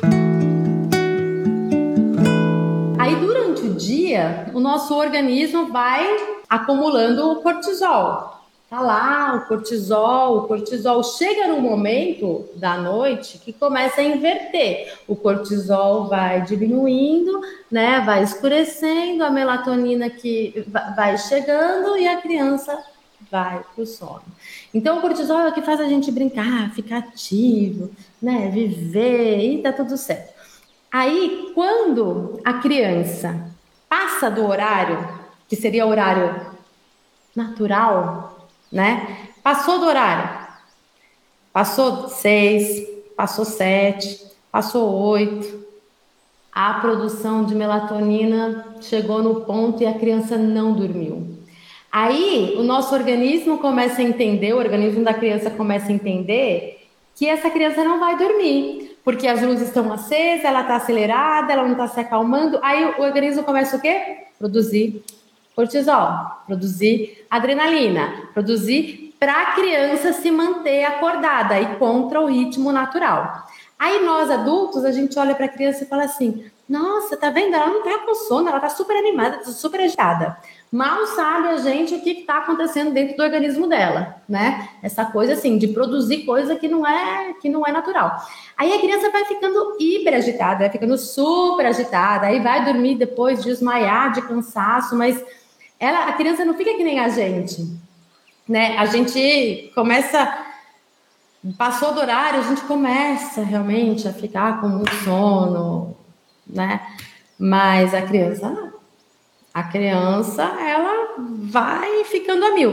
Aí 2.98 3.14
durante 3.14 3.62
o 3.62 3.74
dia, 3.74 4.50
o 4.52 4.58
nosso 4.58 4.94
organismo 4.94 5.68
vai 5.68 6.04
acumulando 6.48 7.30
o 7.30 7.36
cortisol. 7.42 8.39
Tá 8.70 8.80
lá 8.80 9.34
o 9.34 9.48
cortisol, 9.48 10.38
o 10.38 10.42
cortisol 10.46 11.02
chega 11.02 11.48
no 11.48 11.60
momento 11.60 12.48
da 12.54 12.76
noite 12.78 13.36
que 13.38 13.52
começa 13.52 14.00
a 14.00 14.04
inverter. 14.04 14.96
O 15.08 15.16
cortisol 15.16 16.06
vai 16.06 16.42
diminuindo, 16.42 17.40
né? 17.68 18.00
Vai 18.06 18.22
escurecendo, 18.22 19.24
a 19.24 19.30
melatonina 19.30 20.08
que 20.08 20.64
vai 20.94 21.18
chegando 21.18 21.96
e 21.96 22.06
a 22.06 22.20
criança 22.20 22.80
vai 23.28 23.60
para 23.74 23.82
o 23.82 23.84
sono. 23.84 24.22
Então, 24.72 24.98
o 24.98 25.00
cortisol 25.00 25.40
é 25.40 25.48
o 25.48 25.52
que 25.52 25.62
faz 25.62 25.80
a 25.80 25.88
gente 25.88 26.12
brincar, 26.12 26.72
ficar 26.72 26.98
ativo, 26.98 27.90
né? 28.22 28.52
Viver 28.54 29.52
e 29.52 29.62
tá 29.62 29.72
tudo 29.72 29.96
certo. 29.96 30.32
Aí, 30.92 31.50
quando 31.56 32.40
a 32.44 32.52
criança 32.52 33.50
passa 33.88 34.30
do 34.30 34.46
horário, 34.46 35.08
que 35.48 35.56
seria 35.56 35.84
o 35.84 35.88
horário 35.88 36.46
natural, 37.34 38.39
né? 38.70 39.16
Passou 39.42 39.78
do 39.78 39.86
horário, 39.86 40.46
passou 41.52 42.08
seis, 42.08 42.86
passou 43.16 43.44
sete, 43.44 44.20
passou 44.50 44.92
oito, 44.92 45.64
a 46.52 46.74
produção 46.74 47.44
de 47.44 47.54
melatonina 47.54 48.76
chegou 48.80 49.22
no 49.22 49.42
ponto 49.42 49.82
e 49.82 49.86
a 49.86 49.94
criança 49.94 50.36
não 50.36 50.72
dormiu. 50.72 51.38
Aí 51.92 52.54
o 52.56 52.62
nosso 52.62 52.94
organismo 52.94 53.58
começa 53.58 54.00
a 54.00 54.04
entender, 54.04 54.52
o 54.52 54.58
organismo 54.58 55.02
da 55.02 55.14
criança 55.14 55.50
começa 55.50 55.88
a 55.88 55.92
entender 55.92 56.86
que 57.16 57.26
essa 57.26 57.50
criança 57.50 57.82
não 57.84 57.98
vai 57.98 58.16
dormir, 58.16 58.96
porque 59.04 59.26
as 59.26 59.42
luzes 59.42 59.68
estão 59.68 59.92
acesas, 59.92 60.44
ela 60.44 60.62
está 60.62 60.76
acelerada, 60.76 61.52
ela 61.52 61.64
não 61.64 61.72
está 61.72 61.88
se 61.88 62.00
acalmando. 62.00 62.58
Aí 62.62 62.84
o 62.84 63.02
organismo 63.02 63.42
começa 63.42 63.76
o 63.76 63.80
quê? 63.80 64.18
Produzir 64.38 65.02
cortisol, 65.60 66.42
produzir 66.46 67.26
adrenalina, 67.30 68.30
produzir 68.32 69.14
para 69.20 69.42
a 69.42 69.52
criança 69.52 70.14
se 70.14 70.30
manter 70.30 70.84
acordada 70.84 71.60
e 71.60 71.76
contra 71.76 72.18
o 72.18 72.26
ritmo 72.26 72.72
natural. 72.72 73.46
Aí 73.78 74.02
nós 74.02 74.30
adultos, 74.30 74.86
a 74.86 74.92
gente 74.92 75.18
olha 75.18 75.34
para 75.34 75.44
a 75.44 75.48
criança 75.48 75.84
e 75.84 75.86
fala 75.86 76.04
assim: 76.04 76.44
nossa, 76.66 77.16
tá 77.16 77.30
vendo? 77.30 77.52
Ela 77.54 77.66
não 77.66 77.82
tá 77.82 77.98
com 77.98 78.14
sono, 78.14 78.48
ela 78.48 78.60
tá 78.60 78.70
super 78.70 78.96
animada, 78.96 79.38
tá 79.38 79.50
super 79.50 79.80
agitada. 79.80 80.36
Mal 80.70 81.04
sabe 81.08 81.48
a 81.48 81.56
gente 81.56 81.96
o 81.96 82.00
que 82.00 82.10
está 82.10 82.38
acontecendo 82.38 82.92
dentro 82.92 83.16
do 83.16 83.22
organismo 83.24 83.66
dela, 83.66 84.22
né? 84.28 84.68
Essa 84.80 85.04
coisa 85.04 85.32
assim 85.32 85.58
de 85.58 85.66
produzir 85.68 86.24
coisa 86.24 86.54
que 86.54 86.68
não 86.68 86.86
é 86.86 87.34
que 87.42 87.48
não 87.48 87.66
é 87.66 87.72
natural. 87.72 88.16
Aí 88.56 88.72
a 88.72 88.78
criança 88.78 89.10
vai 89.10 89.24
ficando 89.24 89.76
hiper 89.80 90.14
agitada, 90.14 90.60
vai 90.60 90.70
ficando 90.70 90.96
super 90.96 91.66
agitada, 91.66 92.26
aí 92.26 92.38
vai 92.38 92.64
dormir 92.64 92.94
depois 92.94 93.42
desmaiar 93.42 94.12
de 94.12 94.22
cansaço, 94.22 94.96
mas 94.96 95.20
ela, 95.80 96.04
a 96.04 96.12
criança 96.12 96.44
não 96.44 96.54
fica 96.54 96.74
que 96.74 96.84
nem 96.84 97.00
a 97.00 97.08
gente, 97.08 97.66
né? 98.46 98.76
A 98.76 98.84
gente 98.86 99.72
começa 99.74 100.46
passou 101.56 101.94
do 101.94 102.00
horário, 102.00 102.40
a 102.40 102.42
gente 102.42 102.60
começa 102.62 103.42
realmente 103.42 104.06
a 104.06 104.12
ficar 104.12 104.60
com 104.60 104.68
muito 104.68 104.94
sono, 104.96 105.96
né? 106.46 106.80
Mas 107.38 107.94
a 107.94 108.02
criança. 108.02 108.74
A 109.52 109.64
criança, 109.64 110.42
ela 110.42 111.14
vai 111.18 112.04
ficando 112.04 112.44
a 112.44 112.52
mil. 112.52 112.72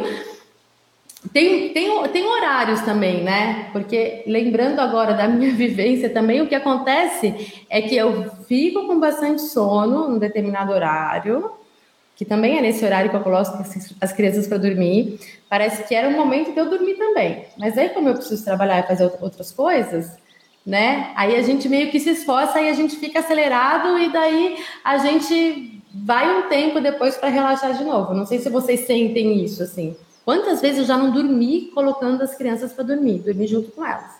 tem, 1.34 1.74
tem, 1.74 2.08
tem 2.10 2.26
horários 2.26 2.82
também, 2.82 3.24
né? 3.24 3.70
Porque 3.72 4.24
lembrando 4.28 4.80
agora 4.80 5.14
da 5.14 5.28
minha 5.28 5.52
vivência 5.56 6.10
também, 6.10 6.42
o 6.42 6.48
que 6.48 6.54
acontece 6.54 7.66
é 7.70 7.82
que 7.82 7.96
eu 7.96 8.30
fico 8.48 8.86
com 8.86 9.00
bastante 9.00 9.42
sono 9.42 10.10
num 10.10 10.20
determinado 10.20 10.72
horário, 10.72 11.57
que 12.18 12.26
também 12.26 12.58
é 12.58 12.62
nesse 12.62 12.84
horário 12.84 13.12
que 13.12 13.16
eu 13.16 13.22
coloco 13.22 13.64
as 14.02 14.12
crianças 14.12 14.48
para 14.48 14.58
dormir. 14.58 15.20
Parece 15.48 15.84
que 15.84 15.94
era 15.94 16.10
o 16.10 16.12
momento 16.12 16.52
de 16.52 16.58
eu 16.60 16.68
dormir 16.68 16.96
também. 16.96 17.46
Mas 17.56 17.78
aí, 17.78 17.90
como 17.90 18.10
eu 18.10 18.16
preciso 18.16 18.44
trabalhar 18.44 18.80
e 18.80 18.88
fazer 18.88 19.12
outras 19.22 19.52
coisas, 19.52 20.18
né? 20.66 21.12
Aí 21.16 21.36
a 21.36 21.44
gente 21.44 21.70
meio 21.70 21.92
que 21.92 22.00
se 22.00 22.10
esforça 22.10 22.60
e 22.60 22.70
a 22.70 22.74
gente 22.74 22.96
fica 22.96 23.20
acelerado 23.20 24.00
e 24.00 24.12
daí 24.12 24.58
a 24.84 24.98
gente 24.98 25.80
vai 25.94 26.40
um 26.40 26.50
tempo 26.50 26.82
depois 26.82 27.16
para 27.16 27.30
relaxar 27.30 27.78
de 27.78 27.84
novo. 27.84 28.16
Não 28.16 28.26
sei 28.26 28.40
se 28.40 28.50
vocês 28.50 28.82
sentem 28.82 29.44
isso 29.44 29.62
assim. 29.62 29.96
Quantas 30.26 30.60
vezes 30.60 30.80
eu 30.80 30.86
já 30.86 30.98
não 30.98 31.12
dormi 31.12 31.70
colocando 31.74 32.24
as 32.24 32.36
crianças 32.36 32.74
para 32.74 32.84
dormir, 32.84 33.20
dormir 33.20 33.46
junto 33.46 33.70
com 33.72 33.86
elas. 33.86 34.17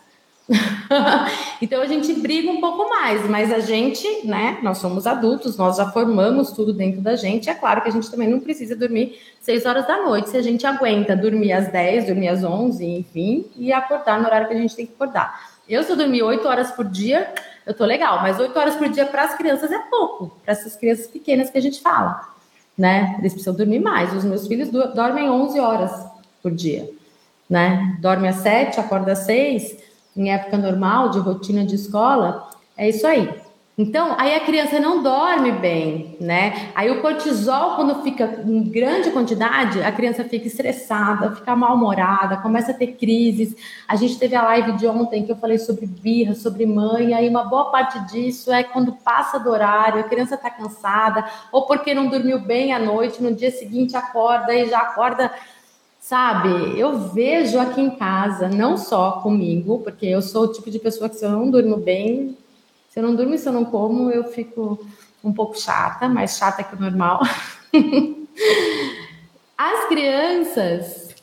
então 1.62 1.82
a 1.82 1.86
gente 1.86 2.14
briga 2.14 2.50
um 2.50 2.62
pouco 2.62 2.90
mais, 2.90 3.30
mas 3.30 3.52
a 3.52 3.60
gente, 3.60 4.26
né, 4.26 4.58
nós 4.62 4.78
somos 4.78 5.06
adultos, 5.06 5.58
nós 5.58 5.78
já 5.78 5.92
formamos 5.92 6.52
tudo 6.52 6.74
dentro 6.74 7.02
da 7.02 7.16
gente. 7.16 7.50
É 7.50 7.54
claro 7.54 7.82
que 7.82 7.90
a 7.90 7.92
gente 7.92 8.10
também 8.10 8.30
não 8.30 8.40
precisa 8.40 8.76
dormir 8.76 9.20
6 9.42 9.66
horas 9.66 9.86
da 9.86 10.02
noite, 10.04 10.30
se 10.30 10.38
a 10.38 10.42
gente 10.42 10.66
aguenta 10.66 11.16
dormir 11.16 11.52
às 11.52 11.72
10, 11.72 12.06
dormir 12.08 12.30
às 12.30 12.44
11, 12.44 12.86
enfim, 12.86 13.46
e 13.58 13.74
acordar 13.74 14.20
no 14.20 14.26
horário 14.26 14.48
que 14.48 14.54
a 14.54 14.58
gente 14.58 14.76
tem 14.76 14.86
que 14.86 14.94
acordar. 14.94 15.58
Eu, 15.68 15.84
se 15.84 15.92
eu 15.92 15.98
dormir 15.98 16.24
8 16.24 16.48
horas 16.48 16.72
por 16.72 16.86
dia, 16.86 17.34
eu 17.66 17.74
tô 17.74 17.84
legal, 17.84 18.22
mas 18.22 18.40
8 18.40 18.58
horas 18.58 18.76
por 18.76 18.88
dia 18.88 19.06
para 19.06 19.24
as 19.24 19.36
crianças 19.36 19.72
é 19.72 19.80
pouco, 19.80 20.38
para 20.44 20.54
essas 20.54 20.76
crianças 20.76 21.08
pequenas 21.08 21.50
que 21.50 21.58
a 21.58 21.62
gente 21.62 21.82
fala 21.82 22.38
né? 22.78 23.16
Eles 23.20 23.34
precisam 23.34 23.56
dormir 23.56 23.80
mais. 23.80 24.14
Os 24.14 24.24
meus 24.24 24.48
filhos 24.48 24.70
do, 24.70 24.94
dormem 24.94 25.30
11 25.30 25.60
horas 25.60 26.06
por 26.44 26.52
dia, 26.52 26.88
né? 27.50 27.98
Dorme 28.00 28.28
às 28.28 28.38
7, 28.38 28.80
acorda 28.80 29.14
às 29.14 29.20
6, 29.20 29.78
em 30.18 30.32
época 30.32 30.58
normal, 30.58 31.10
de 31.10 31.20
rotina 31.20 31.64
de 31.64 31.76
escola, 31.76 32.50
é 32.76 32.90
isso 32.90 33.06
aí. 33.06 33.30
Então, 33.80 34.16
aí 34.18 34.34
a 34.34 34.40
criança 34.40 34.80
não 34.80 35.04
dorme 35.04 35.52
bem, 35.52 36.18
né? 36.20 36.72
Aí 36.74 36.90
o 36.90 37.00
cortisol, 37.00 37.76
quando 37.76 38.02
fica 38.02 38.42
em 38.44 38.64
grande 38.64 39.12
quantidade, 39.12 39.84
a 39.84 39.92
criança 39.92 40.24
fica 40.24 40.48
estressada, 40.48 41.36
fica 41.36 41.56
mal-humorada, 41.56 42.38
começa 42.38 42.72
a 42.72 42.74
ter 42.74 42.94
crises. 42.94 43.56
A 43.88 43.96
gente 43.96 44.18
teve 44.18 44.36
a 44.36 44.42
live 44.42 44.72
de 44.72 44.88
ontem 44.88 45.24
que 45.24 45.32
eu 45.32 45.36
falei 45.36 45.60
sobre 45.60 45.86
birra, 45.86 46.34
sobre 46.34 46.66
mãe, 46.66 47.14
aí 47.14 47.30
uma 47.30 47.44
boa 47.44 47.66
parte 47.66 48.00
disso 48.12 48.52
é 48.52 48.64
quando 48.64 48.94
passa 48.94 49.40
do 49.40 49.52
horário, 49.52 50.00
a 50.00 50.06
criança 50.06 50.34
está 50.34 50.50
cansada, 50.50 51.24
ou 51.52 51.68
porque 51.68 51.94
não 51.94 52.08
dormiu 52.08 52.40
bem 52.40 52.74
à 52.74 52.80
noite, 52.80 53.22
no 53.22 53.32
dia 53.32 53.52
seguinte 53.52 53.96
acorda 53.96 54.56
e 54.56 54.68
já 54.68 54.80
acorda 54.80 55.32
sabe? 56.08 56.80
Eu 56.80 57.10
vejo 57.10 57.60
aqui 57.60 57.82
em 57.82 57.90
casa, 57.90 58.48
não 58.48 58.78
só 58.78 59.20
comigo, 59.24 59.80
porque 59.80 60.06
eu 60.06 60.22
sou 60.22 60.44
o 60.46 60.54
tipo 60.54 60.72
de 60.72 60.80
pessoa 60.80 61.10
que 61.10 61.18
se 61.18 61.26
eu 61.26 61.32
não 61.32 61.52
durmo 61.52 61.76
bem, 61.76 62.38
se 62.90 62.98
eu 62.98 63.04
não 63.04 63.14
durmo 63.14 63.34
e 63.34 63.38
se 63.38 63.50
eu 63.50 63.52
não 63.52 63.66
como, 63.66 64.10
eu 64.10 64.24
fico 64.24 64.80
um 65.22 65.34
pouco 65.34 65.60
chata, 65.60 66.08
mais 66.08 66.38
chata 66.38 66.64
que 66.64 66.76
o 66.76 66.80
normal. 66.80 67.20
As 69.58 69.90
crianças 69.90 71.14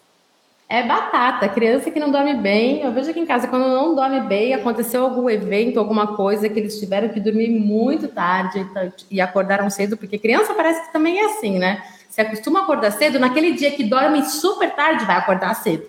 é 0.68 0.82
batata. 0.82 1.48
Criança 1.48 1.90
que 1.90 1.98
não 1.98 2.10
dorme 2.10 2.34
bem, 2.34 2.82
eu 2.82 2.92
vejo 2.92 3.10
aqui 3.10 3.20
em 3.20 3.26
casa, 3.26 3.48
quando 3.48 3.66
não 3.66 3.94
dorme 3.94 4.20
bem, 4.20 4.52
aconteceu 4.52 5.02
algum 5.02 5.30
evento, 5.30 5.78
alguma 5.78 6.14
coisa 6.14 6.46
que 6.46 6.60
eles 6.60 6.78
tiveram 6.78 7.08
que 7.08 7.20
dormir 7.20 7.48
muito 7.48 8.06
tarde 8.08 8.66
e 9.10 9.18
acordaram 9.18 9.70
cedo, 9.70 9.96
porque 9.96 10.18
criança 10.18 10.52
parece 10.52 10.84
que 10.86 10.92
também 10.92 11.20
é 11.20 11.24
assim, 11.24 11.58
né? 11.58 11.82
Se 12.14 12.20
acostuma 12.20 12.60
a 12.60 12.62
acordar 12.62 12.92
cedo, 12.92 13.18
naquele 13.18 13.54
dia 13.54 13.72
que 13.72 13.82
dorme 13.82 14.24
super 14.24 14.72
tarde, 14.72 15.04
vai 15.04 15.16
acordar 15.16 15.52
cedo. 15.54 15.84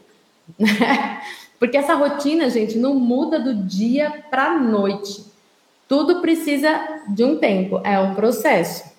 Porque 1.59 1.77
essa 1.77 1.93
rotina, 1.93 2.49
gente, 2.49 2.79
não 2.79 2.95
muda 2.95 3.39
do 3.39 3.53
dia 3.53 4.23
para 4.31 4.57
noite. 4.57 5.23
Tudo 5.87 6.21
precisa 6.21 7.03
de 7.09 7.23
um 7.23 7.37
tempo, 7.37 7.79
é 7.83 7.99
um 7.99 8.15
processo. 8.15 8.91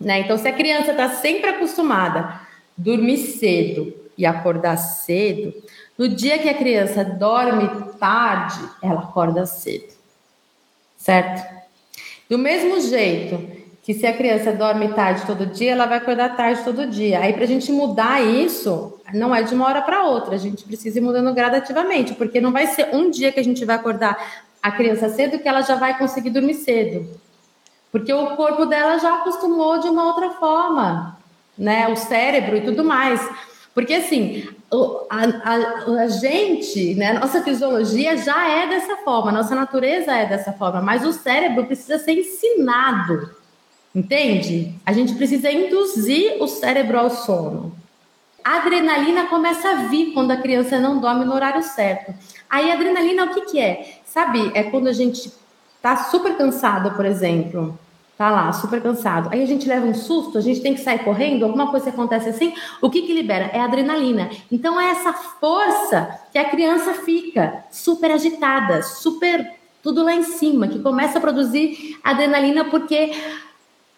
Né? 0.00 0.20
Então, 0.20 0.38
se 0.38 0.46
a 0.46 0.52
criança 0.52 0.92
está 0.92 1.08
sempre 1.08 1.50
acostumada 1.50 2.20
a 2.20 2.40
dormir 2.78 3.16
cedo 3.16 3.92
e 4.16 4.24
acordar 4.24 4.76
cedo, 4.76 5.52
no 5.98 6.06
dia 6.06 6.38
que 6.38 6.48
a 6.48 6.54
criança 6.54 7.02
dorme 7.02 7.68
tarde, 7.98 8.70
ela 8.80 9.00
acorda 9.00 9.44
cedo. 9.46 9.92
Certo? 10.96 11.44
Do 12.30 12.38
mesmo 12.38 12.80
jeito 12.80 13.55
que 13.86 13.94
se 13.94 14.04
a 14.04 14.12
criança 14.12 14.52
dorme 14.52 14.88
tarde 14.94 15.22
todo 15.24 15.46
dia, 15.46 15.70
ela 15.70 15.86
vai 15.86 15.98
acordar 15.98 16.34
tarde 16.36 16.60
todo 16.64 16.88
dia. 16.88 17.20
Aí, 17.20 17.32
para 17.32 17.44
a 17.44 17.46
gente 17.46 17.70
mudar 17.70 18.20
isso, 18.20 18.98
não 19.14 19.32
é 19.32 19.44
de 19.44 19.54
uma 19.54 19.64
hora 19.64 19.80
para 19.80 20.02
outra, 20.02 20.34
a 20.34 20.38
gente 20.38 20.64
precisa 20.64 20.98
ir 20.98 21.00
mudando 21.00 21.32
gradativamente, 21.32 22.12
porque 22.14 22.40
não 22.40 22.50
vai 22.50 22.66
ser 22.66 22.92
um 22.92 23.08
dia 23.08 23.30
que 23.30 23.38
a 23.38 23.44
gente 23.44 23.64
vai 23.64 23.76
acordar 23.76 24.42
a 24.60 24.72
criança 24.72 25.08
cedo 25.08 25.38
que 25.38 25.48
ela 25.48 25.60
já 25.60 25.76
vai 25.76 25.96
conseguir 25.96 26.30
dormir 26.30 26.54
cedo. 26.54 27.08
Porque 27.92 28.12
o 28.12 28.34
corpo 28.34 28.66
dela 28.66 28.98
já 28.98 29.18
acostumou 29.18 29.78
de 29.78 29.88
uma 29.88 30.06
outra 30.06 30.30
forma, 30.30 31.16
né? 31.56 31.86
O 31.86 31.94
cérebro 31.94 32.56
e 32.56 32.62
tudo 32.62 32.82
mais. 32.82 33.24
Porque 33.72 33.94
assim, 33.94 34.48
a, 35.08 35.20
a, 35.20 36.02
a 36.02 36.08
gente, 36.08 36.96
né, 36.96 37.12
nossa 37.12 37.40
fisiologia 37.40 38.16
já 38.16 38.48
é 38.48 38.66
dessa 38.66 38.96
forma, 38.96 39.30
nossa 39.30 39.54
natureza 39.54 40.12
é 40.12 40.26
dessa 40.26 40.52
forma, 40.52 40.82
mas 40.82 41.06
o 41.06 41.12
cérebro 41.12 41.66
precisa 41.66 42.00
ser 42.00 42.14
ensinado, 42.14 43.30
entende? 43.96 44.74
A 44.84 44.92
gente 44.92 45.14
precisa 45.14 45.50
induzir 45.50 46.36
o 46.38 46.46
cérebro 46.46 46.98
ao 46.98 47.08
sono. 47.08 47.74
A 48.44 48.58
adrenalina 48.58 49.24
começa 49.24 49.70
a 49.70 49.74
vir 49.86 50.12
quando 50.12 50.32
a 50.32 50.36
criança 50.36 50.78
não 50.78 51.00
dorme 51.00 51.24
no 51.24 51.34
horário 51.34 51.62
certo. 51.62 52.14
Aí 52.48 52.70
adrenalina 52.70 53.24
o 53.24 53.34
que, 53.34 53.40
que 53.46 53.58
é? 53.58 54.00
Sabe, 54.04 54.52
é 54.54 54.64
quando 54.64 54.86
a 54.86 54.92
gente 54.92 55.32
tá 55.80 55.96
super 55.96 56.36
cansado, 56.36 56.90
por 56.90 57.06
exemplo, 57.06 57.76
tá 58.18 58.30
lá, 58.30 58.52
super 58.52 58.82
cansado. 58.82 59.30
Aí 59.32 59.42
a 59.42 59.46
gente 59.46 59.66
leva 59.66 59.86
um 59.86 59.94
susto, 59.94 60.36
a 60.36 60.42
gente 60.42 60.60
tem 60.60 60.74
que 60.74 60.80
sair 60.80 60.98
correndo, 60.98 61.44
alguma 61.44 61.70
coisa 61.70 61.88
acontece 61.88 62.28
assim, 62.28 62.52
o 62.82 62.90
que 62.90 63.02
que 63.02 63.14
libera? 63.14 63.46
É 63.46 63.60
adrenalina. 63.60 64.28
Então 64.52 64.78
é 64.78 64.90
essa 64.90 65.14
força 65.14 66.20
que 66.30 66.38
a 66.38 66.44
criança 66.44 66.92
fica 66.92 67.64
super 67.70 68.10
agitada, 68.10 68.82
super 68.82 69.56
tudo 69.82 70.04
lá 70.04 70.14
em 70.14 70.22
cima, 70.22 70.68
que 70.68 70.80
começa 70.80 71.18
a 71.18 71.20
produzir 71.20 71.98
adrenalina 72.04 72.64
porque 72.64 73.12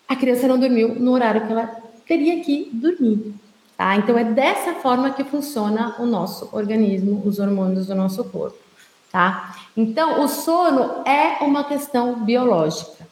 a 0.09 0.17
criança 0.17 0.49
não 0.49 0.59
dormiu 0.59 0.95
no 0.95 1.13
horário 1.13 1.47
que 1.47 1.53
ela 1.53 1.67
teria 2.07 2.43
que 2.43 2.71
dormir. 2.73 3.35
Tá? 3.77 3.95
Então 3.95 4.19
é 4.19 4.25
dessa 4.25 4.73
forma 4.75 5.13
que 5.13 5.23
funciona 5.23 5.95
o 6.01 6.07
nosso 6.07 6.49
organismo, 6.51 7.23
os 7.25 7.39
hormônios 7.39 7.87
do 7.87 7.95
nosso 7.95 8.25
corpo 8.25 8.69
tá? 9.11 9.55
Então, 9.77 10.23
o 10.23 10.29
sono 10.29 11.03
é 11.07 11.43
uma 11.45 11.65
questão 11.65 12.25
biológica. 12.25 13.07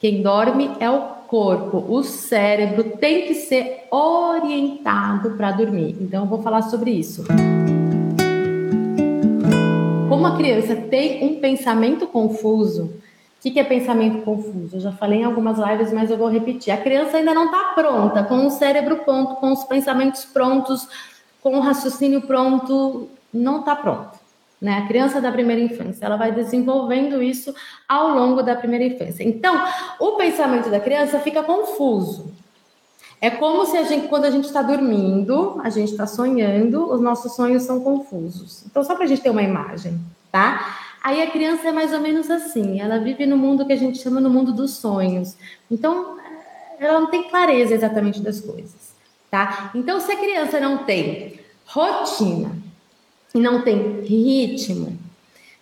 Quem 0.00 0.22
dorme 0.22 0.70
é 0.78 0.90
o 0.90 1.16
corpo, 1.26 1.84
o 1.88 2.02
cérebro 2.04 2.96
tem 2.98 3.26
que 3.26 3.34
ser 3.34 3.84
orientado 3.90 5.30
para 5.32 5.52
dormir. 5.52 5.96
Então, 6.00 6.24
eu 6.24 6.28
vou 6.28 6.42
falar 6.42 6.62
sobre 6.62 6.90
isso. 6.90 7.24
Como 10.08 10.26
a 10.26 10.36
criança 10.36 10.76
tem 10.76 11.24
um 11.24 11.40
pensamento 11.40 12.06
confuso, 12.06 12.94
o 13.50 13.52
que 13.52 13.60
é 13.60 13.64
pensamento 13.64 14.22
confuso? 14.22 14.76
Eu 14.76 14.80
já 14.80 14.92
falei 14.92 15.20
em 15.20 15.24
algumas 15.24 15.58
lives, 15.58 15.92
mas 15.92 16.10
eu 16.10 16.16
vou 16.16 16.28
repetir. 16.28 16.72
A 16.72 16.76
criança 16.76 17.16
ainda 17.16 17.34
não 17.34 17.46
está 17.46 17.72
pronta, 17.74 18.24
com 18.24 18.46
o 18.46 18.50
cérebro 18.50 18.98
pronto, 18.98 19.36
com 19.36 19.52
os 19.52 19.64
pensamentos 19.64 20.24
prontos, 20.24 20.88
com 21.42 21.56
o 21.56 21.60
raciocínio 21.60 22.22
pronto, 22.22 23.08
não 23.32 23.60
está 23.60 23.76
pronta 23.76 24.26
né? 24.60 24.78
A 24.78 24.86
criança 24.86 25.20
da 25.20 25.30
primeira 25.30 25.60
infância, 25.60 26.06
ela 26.06 26.16
vai 26.16 26.32
desenvolvendo 26.32 27.22
isso 27.22 27.54
ao 27.88 28.08
longo 28.08 28.42
da 28.42 28.56
primeira 28.56 28.84
infância. 28.84 29.22
Então, 29.22 29.62
o 30.00 30.12
pensamento 30.12 30.70
da 30.70 30.80
criança 30.80 31.18
fica 31.18 31.42
confuso. 31.42 32.32
É 33.20 33.30
como 33.30 33.64
se 33.64 33.76
a 33.76 33.84
gente, 33.84 34.08
quando 34.08 34.26
a 34.26 34.30
gente 34.30 34.44
está 34.44 34.62
dormindo, 34.62 35.60
a 35.62 35.70
gente 35.70 35.90
está 35.90 36.06
sonhando, 36.06 36.92
os 36.92 37.00
nossos 37.00 37.34
sonhos 37.34 37.62
são 37.62 37.80
confusos. 37.80 38.64
Então, 38.66 38.82
só 38.84 38.94
para 38.94 39.04
a 39.04 39.06
gente 39.06 39.22
ter 39.22 39.30
uma 39.30 39.42
imagem, 39.42 39.98
tá? 40.30 40.78
Aí 41.06 41.22
a 41.22 41.30
criança 41.30 41.68
é 41.68 41.72
mais 41.72 41.92
ou 41.92 42.00
menos 42.00 42.28
assim, 42.28 42.80
ela 42.80 42.98
vive 42.98 43.26
no 43.26 43.38
mundo 43.38 43.64
que 43.64 43.72
a 43.72 43.76
gente 43.76 44.02
chama 44.02 44.20
no 44.20 44.28
mundo 44.28 44.52
dos 44.52 44.72
sonhos. 44.72 45.36
Então, 45.70 46.18
ela 46.80 46.98
não 46.98 47.08
tem 47.08 47.28
clareza 47.28 47.72
exatamente 47.72 48.20
das 48.20 48.40
coisas, 48.40 48.92
tá? 49.30 49.70
Então, 49.72 50.00
se 50.00 50.10
a 50.10 50.16
criança 50.16 50.58
não 50.58 50.78
tem 50.78 51.38
rotina, 51.64 52.50
e 53.36 53.40
não 53.40 53.60
tem 53.60 54.00
ritmo, 54.00 54.98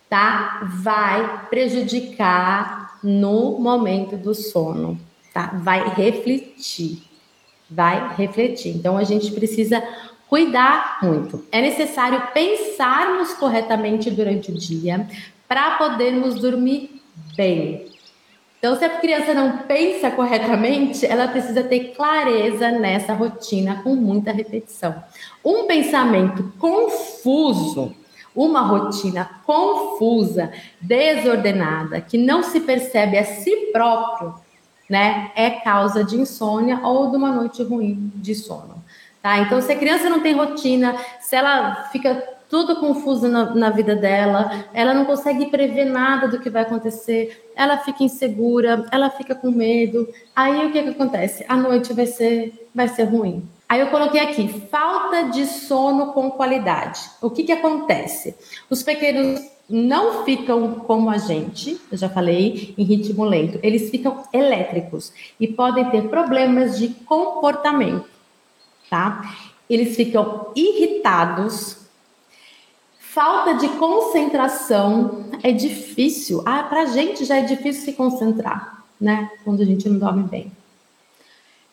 tá? 0.08 0.60
Vai 0.80 1.46
prejudicar 1.50 3.00
no 3.02 3.58
momento 3.58 4.16
do 4.16 4.32
sono, 4.32 4.98
tá? 5.32 5.58
Vai 5.60 5.92
refletir, 5.92 7.02
vai 7.68 8.14
refletir. 8.16 8.76
Então 8.76 8.96
a 8.96 9.02
gente 9.02 9.32
precisa 9.32 9.82
cuidar 10.28 11.00
muito. 11.02 11.44
É 11.50 11.60
necessário 11.60 12.22
pensarmos 12.32 13.34
corretamente 13.34 14.08
durante 14.08 14.52
o 14.52 14.54
dia 14.54 15.06
para 15.48 15.72
podermos 15.72 16.36
dormir 16.36 17.02
bem. 17.36 17.86
Então, 18.58 18.76
se 18.76 18.84
a 18.84 18.98
criança 18.98 19.34
não 19.34 19.58
pensa 19.58 20.10
corretamente, 20.10 21.04
ela 21.04 21.28
precisa 21.28 21.62
ter 21.62 21.92
clareza 21.94 22.70
nessa 22.70 23.12
rotina 23.12 23.82
com 23.82 23.94
muita 23.94 24.32
repetição. 24.32 25.04
Um 25.44 25.66
pensamento 25.66 26.50
confuso, 26.58 27.94
uma 28.34 28.62
rotina 28.62 29.42
confusa, 29.44 30.50
desordenada, 30.80 32.00
que 32.00 32.16
não 32.16 32.42
se 32.42 32.60
percebe 32.60 33.18
a 33.18 33.24
si 33.24 33.54
próprio, 33.70 34.34
né, 34.88 35.30
é 35.36 35.50
causa 35.50 36.02
de 36.02 36.16
insônia 36.16 36.80
ou 36.82 37.10
de 37.10 37.16
uma 37.18 37.32
noite 37.32 37.62
ruim 37.62 38.10
de 38.14 38.34
sono. 38.34 38.82
Tá? 39.22 39.40
Então, 39.40 39.60
se 39.60 39.72
a 39.72 39.76
criança 39.76 40.08
não 40.08 40.20
tem 40.20 40.34
rotina, 40.34 40.96
se 41.20 41.36
ela 41.36 41.88
fica 41.92 42.22
tudo 42.48 42.76
confuso 42.76 43.28
na, 43.28 43.54
na, 43.54 43.70
vida 43.70 43.96
dela, 43.96 44.64
ela 44.72 44.94
não 44.94 45.04
consegue 45.04 45.46
prever 45.46 45.86
nada 45.86 46.28
do 46.28 46.40
que 46.40 46.50
vai 46.50 46.62
acontecer, 46.62 47.50
ela 47.56 47.78
fica 47.78 48.04
insegura, 48.04 48.86
ela 48.92 49.10
fica 49.10 49.34
com 49.34 49.50
medo. 49.50 50.08
Aí 50.34 50.66
o 50.66 50.72
que, 50.72 50.82
que 50.82 50.88
acontece? 50.90 51.44
A 51.48 51.56
noite 51.56 51.92
vai 51.92 52.06
ser, 52.06 52.68
vai 52.74 52.88
ser 52.88 53.04
ruim. 53.04 53.48
Aí 53.68 53.80
eu 53.80 53.88
coloquei 53.88 54.20
aqui, 54.20 54.48
falta 54.70 55.30
de 55.30 55.46
sono 55.46 56.12
com 56.12 56.30
qualidade. 56.30 57.00
O 57.20 57.30
que, 57.30 57.44
que 57.44 57.52
acontece? 57.52 58.36
Os 58.70 58.82
pequenos 58.82 59.40
não 59.68 60.24
ficam 60.24 60.74
como 60.80 61.08
a 61.08 61.18
gente, 61.18 61.80
eu 61.90 61.96
já 61.96 62.08
falei, 62.08 62.74
em 62.76 62.84
ritmo 62.84 63.24
lento, 63.24 63.58
eles 63.62 63.90
ficam 63.90 64.22
elétricos 64.32 65.12
e 65.40 65.48
podem 65.48 65.90
ter 65.90 66.08
problemas 66.08 66.78
de 66.78 66.88
comportamento, 66.88 68.08
tá? 68.90 69.34
Eles 69.68 69.96
ficam 69.96 70.52
irritados, 70.54 71.83
Falta 73.14 73.54
de 73.54 73.68
concentração 73.78 75.26
é 75.40 75.52
difícil. 75.52 76.42
Ah, 76.44 76.64
para 76.64 76.82
a 76.82 76.86
gente 76.86 77.24
já 77.24 77.36
é 77.36 77.42
difícil 77.42 77.84
se 77.84 77.92
concentrar, 77.92 78.82
né? 79.00 79.30
Quando 79.44 79.62
a 79.62 79.64
gente 79.64 79.88
não 79.88 80.00
dorme 80.00 80.24
bem. 80.24 80.50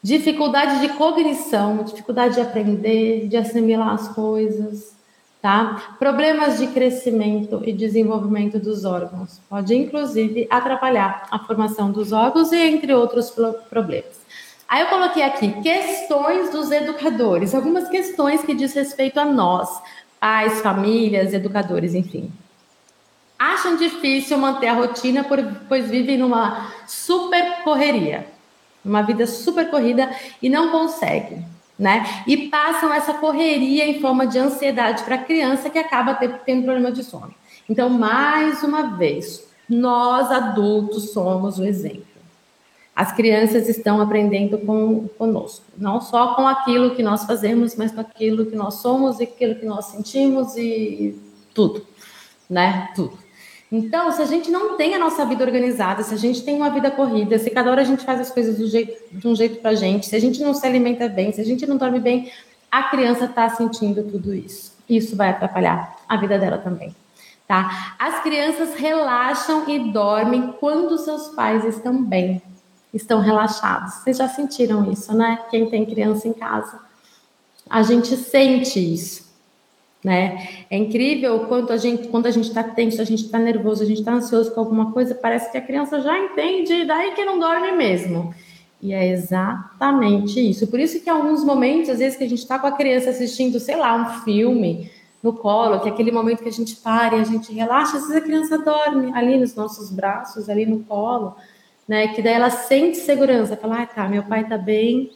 Dificuldade 0.03 0.81
de 0.81 0.89
cognição, 0.89 1.77
dificuldade 1.77 2.35
de 2.35 2.41
aprender, 2.41 3.27
de 3.27 3.37
assimilar 3.37 3.89
as 3.89 4.09
coisas, 4.09 4.95
tá? 5.41 5.95
Problemas 5.97 6.59
de 6.59 6.67
crescimento 6.67 7.63
e 7.65 7.73
desenvolvimento 7.73 8.59
dos 8.59 8.85
órgãos. 8.85 9.41
Pode, 9.49 9.75
inclusive, 9.75 10.45
atrapalhar 10.47 11.27
a 11.31 11.39
formação 11.39 11.91
dos 11.91 12.11
órgãos 12.11 12.51
e 12.51 12.57
entre 12.57 12.93
outros 12.93 13.33
problemas. 13.67 14.21
Aí 14.69 14.83
eu 14.83 14.87
coloquei 14.87 15.21
aqui 15.23 15.51
questões 15.61 16.49
dos 16.49 16.71
educadores, 16.71 17.53
algumas 17.53 17.89
questões 17.89 18.41
que 18.41 18.53
diz 18.53 18.73
respeito 18.73 19.19
a 19.19 19.25
nós, 19.25 19.81
pais, 20.21 20.61
famílias, 20.61 21.33
educadores, 21.33 21.95
enfim. 21.95 22.31
Acham 23.39 23.75
difícil 23.75 24.37
manter 24.37 24.67
a 24.67 24.73
rotina, 24.73 25.25
pois 25.67 25.89
vivem 25.89 26.15
numa 26.15 26.71
super 26.87 27.63
correria, 27.63 28.27
uma 28.85 29.01
vida 29.01 29.25
super 29.25 29.71
corrida 29.71 30.11
e 30.39 30.47
não 30.47 30.69
conseguem, 30.69 31.43
né? 31.77 32.23
E 32.27 32.49
passam 32.49 32.93
essa 32.93 33.15
correria 33.15 33.87
em 33.87 33.99
forma 33.99 34.27
de 34.27 34.37
ansiedade 34.37 35.01
para 35.01 35.15
a 35.15 35.23
criança 35.23 35.71
que 35.71 35.79
acaba 35.79 36.13
tendo 36.13 36.65
problema 36.65 36.91
de 36.91 37.03
sono. 37.03 37.33
Então, 37.67 37.89
mais 37.89 38.61
uma 38.61 38.95
vez, 38.95 39.49
nós 39.67 40.29
adultos 40.29 41.11
somos 41.11 41.57
o 41.57 41.65
exemplo. 41.65 42.10
As 43.01 43.11
crianças 43.11 43.67
estão 43.67 43.99
aprendendo 43.99 44.59
com, 44.59 45.07
conosco, 45.17 45.65
não 45.75 45.99
só 45.99 46.35
com 46.35 46.47
aquilo 46.47 46.93
que 46.93 47.01
nós 47.01 47.25
fazemos, 47.25 47.75
mas 47.75 47.91
com 47.91 47.99
aquilo 47.99 48.45
que 48.45 48.55
nós 48.55 48.75
somos 48.75 49.19
e 49.19 49.23
aquilo 49.23 49.55
que 49.55 49.65
nós 49.65 49.85
sentimos 49.85 50.55
e 50.55 51.19
tudo, 51.51 51.83
né? 52.47 52.91
Tudo. 52.93 53.17
Então, 53.71 54.11
se 54.11 54.21
a 54.21 54.25
gente 54.27 54.51
não 54.51 54.77
tem 54.77 54.93
a 54.93 54.99
nossa 54.99 55.25
vida 55.25 55.43
organizada, 55.43 56.03
se 56.03 56.13
a 56.13 56.17
gente 56.17 56.43
tem 56.43 56.55
uma 56.55 56.69
vida 56.69 56.91
corrida, 56.91 57.39
se 57.39 57.49
cada 57.49 57.71
hora 57.71 57.81
a 57.81 57.83
gente 57.83 58.05
faz 58.05 58.21
as 58.21 58.29
coisas 58.29 58.59
do 58.59 58.67
jeito, 58.67 58.95
de 59.11 59.27
um 59.27 59.35
jeito 59.35 59.59
pra 59.61 59.73
gente, 59.73 60.05
se 60.05 60.15
a 60.15 60.19
gente 60.19 60.39
não 60.39 60.53
se 60.53 60.63
alimenta 60.67 61.09
bem, 61.09 61.31
se 61.31 61.41
a 61.41 61.43
gente 61.43 61.65
não 61.65 61.77
dorme 61.77 61.99
bem, 61.99 62.31
a 62.69 62.83
criança 62.83 63.25
está 63.25 63.49
sentindo 63.49 64.03
tudo 64.03 64.31
isso. 64.31 64.77
Isso 64.87 65.15
vai 65.15 65.31
atrapalhar 65.31 65.95
a 66.07 66.17
vida 66.17 66.37
dela 66.37 66.59
também. 66.59 66.95
Tá? 67.47 67.95
As 67.97 68.21
crianças 68.21 68.75
relaxam 68.75 69.67
e 69.67 69.91
dormem 69.91 70.53
quando 70.59 70.99
seus 70.99 71.29
pais 71.29 71.65
estão 71.65 72.03
bem 72.03 72.39
estão 72.93 73.19
relaxados. 73.19 73.95
Vocês 73.95 74.17
já 74.17 74.27
sentiram 74.27 74.91
isso, 74.91 75.13
né? 75.15 75.39
Quem 75.49 75.69
tem 75.69 75.85
criança 75.85 76.27
em 76.27 76.33
casa. 76.33 76.79
A 77.69 77.81
gente 77.83 78.17
sente 78.17 78.79
isso, 78.79 79.31
né? 80.03 80.65
É 80.69 80.77
incrível 80.77 81.45
quanto 81.47 81.71
a 81.71 81.77
gente, 81.77 82.07
quando 82.09 82.25
a 82.25 82.31
gente 82.31 82.49
está 82.49 82.63
tenso, 82.63 83.01
a 83.01 83.05
gente 83.05 83.25
está 83.25 83.39
nervoso, 83.39 83.83
a 83.83 83.85
gente 83.85 83.99
está 83.99 84.13
ansioso 84.13 84.51
com 84.51 84.59
alguma 84.59 84.91
coisa, 84.91 85.15
parece 85.15 85.51
que 85.51 85.57
a 85.57 85.61
criança 85.61 86.01
já 86.01 86.17
entende, 86.17 86.85
daí 86.85 87.13
que 87.13 87.23
não 87.23 87.39
dorme 87.39 87.71
mesmo. 87.71 88.33
E 88.81 88.93
é 88.93 89.07
exatamente 89.09 90.39
isso. 90.39 90.67
Por 90.67 90.79
isso 90.79 90.99
que 90.99 91.09
em 91.09 91.13
alguns 91.13 91.43
momentos, 91.43 91.89
às 91.89 91.99
vezes 91.99 92.17
que 92.17 92.23
a 92.23 92.29
gente 92.29 92.39
está 92.39 92.57
com 92.57 92.67
a 92.67 92.71
criança 92.71 93.11
assistindo, 93.11 93.59
sei 93.59 93.75
lá, 93.77 93.95
um 93.95 94.23
filme 94.23 94.89
no 95.21 95.33
colo, 95.33 95.79
que 95.79 95.87
é 95.87 95.91
aquele 95.91 96.11
momento 96.11 96.41
que 96.41 96.49
a 96.49 96.51
gente 96.51 96.75
para 96.77 97.15
e 97.15 97.21
a 97.21 97.23
gente 97.23 97.53
relaxa, 97.53 97.97
às 97.97 98.07
vezes 98.07 98.17
a 98.17 98.21
criança 98.21 98.57
dorme 98.57 99.11
ali 99.13 99.37
nos 99.37 99.53
nossos 99.53 99.91
braços, 99.91 100.49
ali 100.49 100.65
no 100.65 100.79
colo 100.79 101.35
né? 101.91 102.07
Que 102.07 102.21
daí 102.21 102.35
ela 102.35 102.49
sente 102.49 102.99
segurança, 102.99 103.57
fala, 103.57 103.81
ah, 103.81 103.85
tá, 103.85 104.07
meu 104.07 104.23
pai 104.23 104.47
tá 104.47 104.57
bem, 104.57 105.11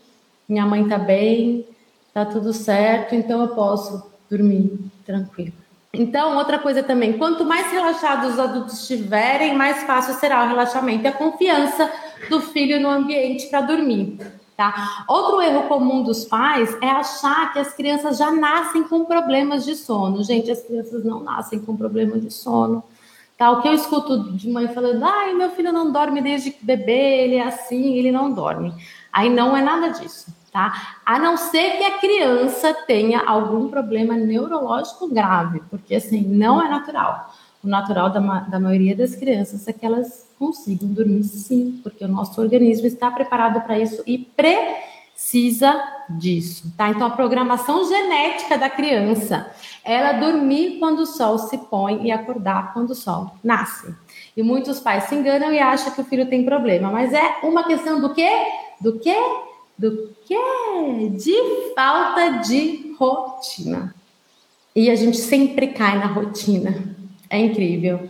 minha 0.48 0.66
mãe 0.66 0.86
tá 0.86 0.98
bem, 0.98 1.66
tá 2.14 2.26
tudo 2.26 2.52
certo, 2.52 3.16
então 3.16 3.40
eu 3.44 3.56
posso 3.56 4.12
dormir 4.30 4.78
tranquilo. 5.06 5.54
Então, 5.94 6.36
outra 6.36 6.60
coisa 6.60 6.84
também, 6.84 7.14
quanto 7.14 7.46
mais 7.46 7.72
relaxados 7.72 8.34
os 8.34 8.40
adultos 8.40 8.82
estiverem, 8.82 9.56
mais 9.56 9.84
fácil 9.84 10.16
será 10.16 10.44
o 10.44 10.50
relaxamento 10.50 11.06
e 11.06 11.08
a 11.08 11.14
confiança 11.14 11.90
do 12.30 12.42
filho 12.42 12.82
no 12.82 12.90
ambiente 12.90 13.48
para 13.48 13.62
dormir. 13.62 14.18
Tá? 14.58 15.06
Outro 15.08 15.42
erro 15.42 15.70
comum 15.70 16.04
dos 16.04 16.26
pais 16.26 16.76
é 16.82 16.90
achar 16.90 17.54
que 17.54 17.60
as 17.60 17.74
crianças 17.74 18.18
já 18.18 18.32
nascem 18.32 18.84
com 18.84 19.06
problemas 19.06 19.64
de 19.64 19.76
sono. 19.78 20.22
Gente, 20.26 20.52
as 20.52 20.62
crianças 20.62 21.06
não 21.06 21.24
nascem 21.24 21.58
com 21.58 21.78
problema 21.78 22.20
de 22.20 22.30
sono. 22.30 22.84
Tá, 23.38 23.52
o 23.52 23.62
que 23.62 23.68
eu 23.68 23.74
escuto 23.74 24.32
de 24.32 24.50
mãe 24.50 24.70
falando, 24.70 25.04
ai, 25.04 25.34
meu 25.34 25.50
filho 25.52 25.74
não 25.74 25.92
dorme 25.92 26.22
desde 26.22 26.56
bebê, 26.62 27.24
ele 27.26 27.36
é 27.36 27.44
assim, 27.44 27.96
ele 27.96 28.10
não 28.10 28.32
dorme. 28.32 28.74
Aí 29.12 29.30
não 29.30 29.56
é 29.58 29.62
nada 29.62 29.90
disso, 29.90 30.34
tá? 30.54 31.00
A 31.06 31.20
não 31.20 31.36
ser 31.36 31.72
que 31.78 31.84
a 31.84 31.98
criança 31.98 32.74
tenha 32.88 33.22
algum 33.26 33.68
problema 33.68 34.16
neurológico 34.16 35.10
grave, 35.10 35.62
porque 35.70 35.96
assim, 35.96 36.22
não 36.22 36.62
é 36.62 36.70
natural. 36.70 37.34
O 37.62 37.68
natural 37.68 38.10
da, 38.10 38.20
da 38.20 38.60
maioria 38.60 38.96
das 38.96 39.16
crianças 39.16 39.68
é 39.68 39.74
que 39.74 39.86
elas 39.86 40.30
consigam 40.40 40.88
dormir 40.88 41.24
sim, 41.26 41.82
porque 41.84 42.06
o 42.06 42.08
nosso 42.08 42.40
organismo 42.40 42.88
está 42.88 43.12
preparado 43.12 43.60
para 43.62 43.78
isso 43.78 44.02
e 44.08 44.18
precisa 44.18 45.84
disso, 46.10 46.72
tá? 46.78 46.90
Então 46.90 47.08
a 47.08 47.10
programação 47.10 47.86
genética 47.86 48.58
da 48.58 48.70
criança 48.70 49.52
ela 49.86 50.14
dormir 50.14 50.80
quando 50.80 51.00
o 51.00 51.06
sol 51.06 51.38
se 51.38 51.58
põe 51.58 52.08
e 52.08 52.12
acordar 52.12 52.74
quando 52.74 52.90
o 52.90 52.96
sol 52.96 53.32
nasce. 53.44 53.94
E 54.36 54.42
muitos 54.42 54.80
pais 54.80 55.04
se 55.04 55.16
enganam 55.16 55.54
e 55.54 55.60
acham 55.60 55.94
que 55.94 56.02
o 56.02 56.06
filho 56.06 56.28
tem 56.28 56.44
problema, 56.44 56.92
mas 56.92 57.14
é 57.14 57.38
uma 57.44 57.64
questão 57.64 58.02
do 58.02 58.14
quê? 58.14 58.30
Do 58.82 59.00
quê? 59.00 59.16
Do 59.78 60.16
quê? 60.26 60.38
De 61.12 61.36
falta 61.76 62.40
de 62.40 62.96
rotina. 62.98 63.94
E 64.76 64.90
a 64.90 64.96
gente 64.96 65.18
sempre 65.18 65.68
cai 65.68 66.00
na 66.00 66.08
rotina. 66.08 66.96
É 67.30 67.38
incrível. 67.38 68.10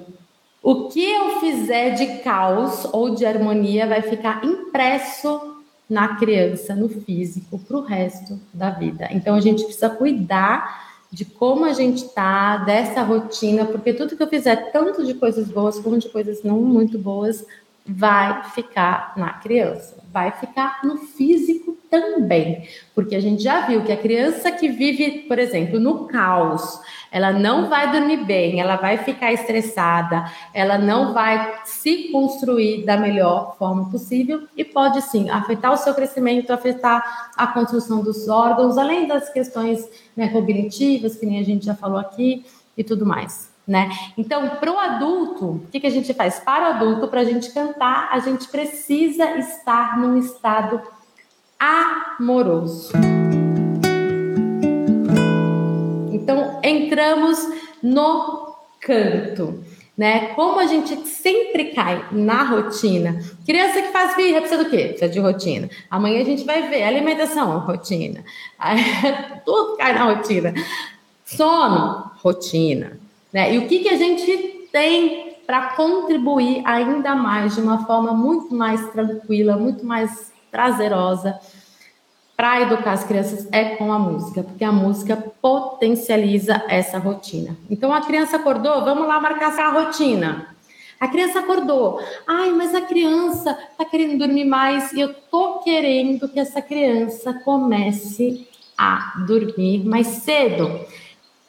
O 0.63 0.87
que 0.87 1.03
eu 1.03 1.39
fizer 1.41 1.91
de 1.91 2.19
caos 2.23 2.87
ou 2.91 3.13
de 3.13 3.25
harmonia 3.25 3.85
vai 3.85 4.01
ficar 4.01 4.43
impresso 4.43 5.55
na 5.87 6.15
criança, 6.15 6.73
no 6.73 6.89
físico, 6.89 7.59
para 7.59 7.77
o 7.77 7.81
resto 7.81 8.39
da 8.53 8.71
vida. 8.71 9.07
Então 9.11 9.35
a 9.35 9.41
gente 9.41 9.63
precisa 9.63 9.89
cuidar 9.89 10.94
de 11.15 11.23
como 11.23 11.63
a 11.63 11.71
gente 11.71 12.09
tá, 12.09 12.57
dessa 12.57 13.01
rotina, 13.01 13.63
porque 13.63 13.93
tudo 13.93 14.17
que 14.17 14.21
eu 14.21 14.27
fizer, 14.27 14.73
tanto 14.73 15.05
de 15.05 15.13
coisas 15.13 15.47
boas 15.47 15.79
como 15.79 15.97
de 15.97 16.09
coisas 16.09 16.43
não 16.43 16.59
muito 16.59 16.99
boas, 16.99 17.45
vai 17.87 18.43
ficar 18.45 19.13
na 19.15 19.33
criança, 19.33 20.03
vai 20.11 20.31
ficar 20.31 20.79
no 20.83 20.97
físico 20.97 21.77
também, 21.89 22.67
porque 22.95 23.15
a 23.15 23.19
gente 23.19 23.43
já 23.43 23.67
viu 23.67 23.83
que 23.83 23.91
a 23.91 23.97
criança 23.97 24.51
que 24.51 24.67
vive, 24.67 25.19
por 25.27 25.37
exemplo, 25.37 25.79
no 25.79 26.07
caos, 26.07 26.81
ela 27.11 27.31
não 27.31 27.69
vai 27.69 27.91
dormir 27.91 28.25
bem, 28.25 28.59
ela 28.59 28.75
vai 28.75 28.97
ficar 28.97 29.31
estressada, 29.31 30.25
ela 30.53 30.77
não 30.77 31.13
vai 31.13 31.59
se 31.63 32.09
construir 32.11 32.85
da 32.85 32.97
melhor 32.97 33.55
forma 33.57 33.89
possível 33.89 34.47
e 34.57 34.65
pode 34.65 35.01
sim 35.03 35.29
afetar 35.29 35.71
o 35.71 35.77
seu 35.77 35.93
crescimento, 35.93 36.51
afetar 36.51 37.31
a 37.37 37.47
construção 37.47 38.01
dos 38.01 38.27
órgãos, 38.27 38.77
além 38.77 39.07
das 39.07 39.29
questões 39.29 39.87
né, 40.17 40.29
cognitivas, 40.29 41.15
que 41.15 41.25
nem 41.25 41.39
a 41.39 41.43
gente 41.43 41.65
já 41.65 41.75
falou 41.75 41.99
aqui, 41.99 42.43
e 42.77 42.83
tudo 42.83 43.05
mais. 43.05 43.54
Né? 43.67 43.89
Então, 44.15 44.57
para 44.57 44.71
o 44.71 44.77
adulto, 44.77 45.45
o 45.45 45.67
que, 45.71 45.79
que 45.79 45.87
a 45.87 45.91
gente 45.91 46.13
faz? 46.13 46.39
Para 46.39 46.65
o 46.65 46.73
adulto, 46.75 47.07
para 47.07 47.21
a 47.21 47.23
gente 47.23 47.51
cantar, 47.51 48.09
a 48.11 48.19
gente 48.19 48.47
precisa 48.47 49.37
estar 49.39 49.97
num 49.97 50.19
estado 50.19 50.79
amoroso. 51.59 52.91
Então, 56.11 56.59
entramos 56.63 57.39
no 57.81 58.55
canto. 58.79 59.63
né? 59.97 60.27
Como 60.35 60.59
a 60.59 60.67
gente 60.67 61.07
sempre 61.07 61.71
cai 61.73 62.05
na 62.11 62.43
rotina. 62.43 63.19
Criança 63.45 63.81
que 63.81 63.91
faz 63.91 64.15
birra 64.15 64.41
precisa 64.41 64.63
do 64.63 64.69
quê? 64.69 64.89
Precisa 64.89 65.09
de 65.09 65.19
rotina. 65.19 65.69
Amanhã 65.89 66.21
a 66.21 66.25
gente 66.25 66.43
vai 66.43 66.69
ver 66.69 66.83
alimentação, 66.83 67.59
rotina. 67.59 68.23
tudo 69.45 69.77
cai 69.77 69.93
na 69.93 70.13
rotina. 70.13 70.53
Sono, 71.23 72.11
rotina. 72.21 73.04
Né? 73.35 73.53
E 73.53 73.57
o 73.57 73.67
que, 73.67 73.79
que 73.79 73.89
a 73.89 73.97
gente 73.97 74.69
tem 74.71 75.35
para 75.45 75.71
contribuir 75.75 76.61
ainda 76.63 77.13
mais 77.13 77.53
de 77.53 77.59
uma 77.59 77.85
forma 77.85 78.13
muito 78.13 78.55
mais 78.55 78.89
tranquila, 78.91 79.57
muito 79.57 79.85
mais 79.85 80.31
prazerosa 80.49 81.37
para 82.37 82.61
educar 82.61 82.93
as 82.93 83.03
crianças 83.03 83.45
é 83.51 83.75
com 83.75 83.91
a 83.91 83.99
música, 83.99 84.41
porque 84.41 84.63
a 84.63 84.71
música 84.71 85.17
potencializa 85.41 86.63
essa 86.69 86.97
rotina. 86.97 87.57
Então 87.69 87.93
a 87.93 87.99
criança 87.99 88.37
acordou, 88.37 88.85
vamos 88.85 89.05
lá 89.05 89.19
marcar 89.19 89.49
essa 89.49 89.67
rotina. 89.67 90.55
A 90.97 91.09
criança 91.09 91.39
acordou. 91.39 92.01
Ai, 92.25 92.51
mas 92.51 92.73
a 92.73 92.79
criança 92.79 93.51
está 93.69 93.83
querendo 93.83 94.17
dormir 94.17 94.45
mais 94.45 94.93
e 94.93 95.01
eu 95.01 95.13
tô 95.13 95.59
querendo 95.59 96.29
que 96.29 96.39
essa 96.39 96.61
criança 96.61 97.33
comece 97.43 98.47
a 98.77 99.25
dormir 99.27 99.83
mais 99.83 100.07
cedo, 100.07 100.79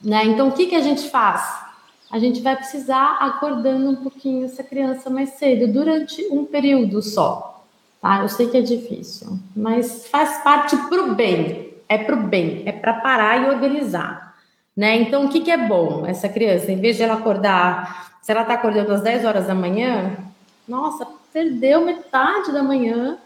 né? 0.03 0.25
Então 0.25 0.49
o 0.49 0.53
que 0.53 0.67
que 0.67 0.75
a 0.75 0.83
gente 0.83 1.09
faz? 1.09 1.66
A 2.11 2.19
gente 2.19 2.41
vai 2.41 2.57
precisar 2.57 3.19
acordando 3.21 3.91
um 3.91 3.97
pouquinho 3.97 4.45
essa 4.45 4.63
criança 4.63 5.11
mais 5.11 5.31
cedo 5.31 5.73
durante 5.73 6.27
um 6.31 6.45
período 6.45 7.03
só. 7.03 7.65
Tá? 8.01 8.21
Eu 8.21 8.29
sei 8.29 8.49
que 8.49 8.57
é 8.57 8.61
difícil, 8.61 9.39
mas 9.55 10.07
faz 10.07 10.43
parte 10.43 10.77
para 10.77 11.03
o 11.03 11.15
bem. 11.15 11.75
É 11.89 11.99
para 11.99 12.17
o 12.17 12.23
bem, 12.23 12.63
é 12.67 12.73
para 12.73 12.95
parar 12.95 13.43
e 13.43 13.51
organizar. 13.51 14.35
Né? 14.77 14.97
Então, 14.97 15.25
o 15.25 15.29
que, 15.29 15.41
que 15.41 15.51
é 15.51 15.57
bom? 15.57 16.05
Essa 16.07 16.29
criança, 16.29 16.71
em 16.71 16.81
vez 16.81 16.97
de 16.97 17.03
ela 17.03 17.15
acordar, 17.15 18.19
se 18.23 18.33
ela 18.33 18.43
está 18.43 18.55
acordando 18.55 18.93
às 18.93 19.03
10 19.03 19.25
horas 19.25 19.47
da 19.47 19.55
manhã, 19.55 20.17
nossa, 20.67 21.07
perdeu 21.33 21.85
metade 21.85 22.53
da 22.53 22.63
manhã, 22.63 23.19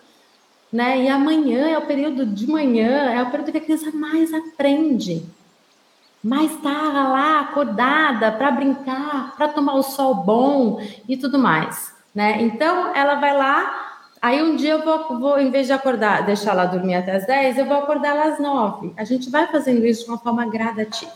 né? 0.73 1.03
E 1.03 1.09
amanhã 1.09 1.69
é 1.69 1.79
o 1.79 1.87
período 1.87 2.27
de 2.27 2.47
manhã, 2.47 3.11
é 3.11 3.23
o 3.23 3.31
período 3.31 3.51
que 3.51 3.59
a 3.59 3.63
criança 3.63 3.91
mais 3.93 4.33
aprende. 4.33 5.25
Mais 6.23 6.53
está 6.53 6.71
lá 6.71 7.41
acordada 7.41 8.31
para 8.33 8.51
brincar, 8.51 9.35
para 9.37 9.49
tomar 9.49 9.75
o 9.75 9.83
sol 9.83 10.15
bom 10.15 10.81
e 11.09 11.17
tudo 11.17 11.39
mais, 11.39 11.95
né? 12.15 12.43
Então, 12.43 12.95
ela 12.95 13.15
vai 13.15 13.37
lá 13.37 13.89
Aí 14.23 14.43
um 14.43 14.55
dia 14.55 14.73
eu 14.73 14.85
vou, 14.85 15.19
vou, 15.19 15.41
em 15.41 15.51
vez 15.51 15.67
de 15.67 15.73
acordar, 15.73 16.27
deixar 16.27 16.51
ela 16.51 16.67
dormir 16.67 16.95
até 16.95 17.17
as 17.17 17.27
10, 17.27 17.57
eu 17.57 17.65
vou 17.65 17.79
acordar 17.79 18.09
ela 18.09 18.35
às 18.35 18.39
9. 18.39 18.93
A 18.95 19.03
gente 19.03 19.31
vai 19.31 19.47
fazendo 19.47 19.85
isso 19.87 20.05
de 20.05 20.11
uma 20.11 20.19
forma 20.19 20.45
gradativa. 20.45 21.13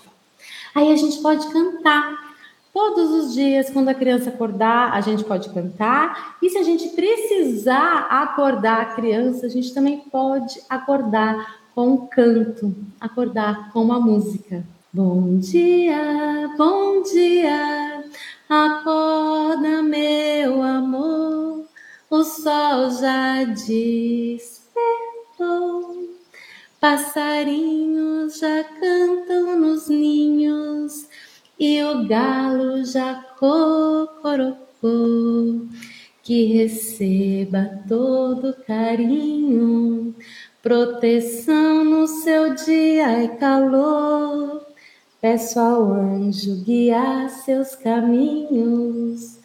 Aí 0.75 0.90
a 0.90 0.97
gente 0.97 1.21
pode 1.21 1.47
cantar. 1.53 2.35
Todos 2.73 3.11
os 3.11 3.35
dias, 3.35 3.71
quando 3.71 3.88
a 3.88 3.95
criança 3.95 4.31
acordar, 4.31 4.93
a 4.93 5.01
gente 5.01 5.23
pode 5.23 5.49
cantar. 5.51 6.37
E 6.43 6.49
se 6.51 6.59
a 6.59 6.62
gente 6.62 6.88
precisar 6.88 8.09
acordar 8.11 8.81
a 8.81 8.85
criança, 8.87 9.47
a 9.47 9.49
gente 9.49 9.73
também 9.73 9.99
pode 10.11 10.61
acordar 10.69 11.61
com 11.75 11.90
um 11.90 12.07
canto, 12.07 12.75
acordar 13.01 13.71
com 13.71 13.83
uma 13.83 14.01
música. 14.01 14.64
Bom 14.95 15.39
dia, 15.39 16.55
bom 16.57 17.03
dia, 17.03 18.05
acorda, 18.49 19.83
meu 19.83 20.63
amor 20.63 21.67
o 22.09 22.23
sol 22.23 22.93
já 22.93 23.43
despertou. 23.43 24.55
Passarinhos 26.81 28.39
já 28.39 28.63
cantam 28.63 29.59
nos 29.59 29.89
ninhos 29.89 31.09
e 31.59 31.83
o 31.83 32.07
galo 32.07 32.85
já 32.85 33.15
cocorocou. 33.37 34.55
Que 36.23 36.45
receba 36.53 37.83
todo 37.89 38.55
carinho, 38.65 40.15
proteção 40.63 41.83
no 41.85 42.07
seu 42.07 42.55
dia 42.55 43.25
e 43.25 43.29
calor. 43.39 44.63
Peço 45.25 45.59
ao 45.59 45.91
anjo 45.91 46.55
guiar 46.67 47.31
seus 47.31 47.75
caminhos 47.75 49.39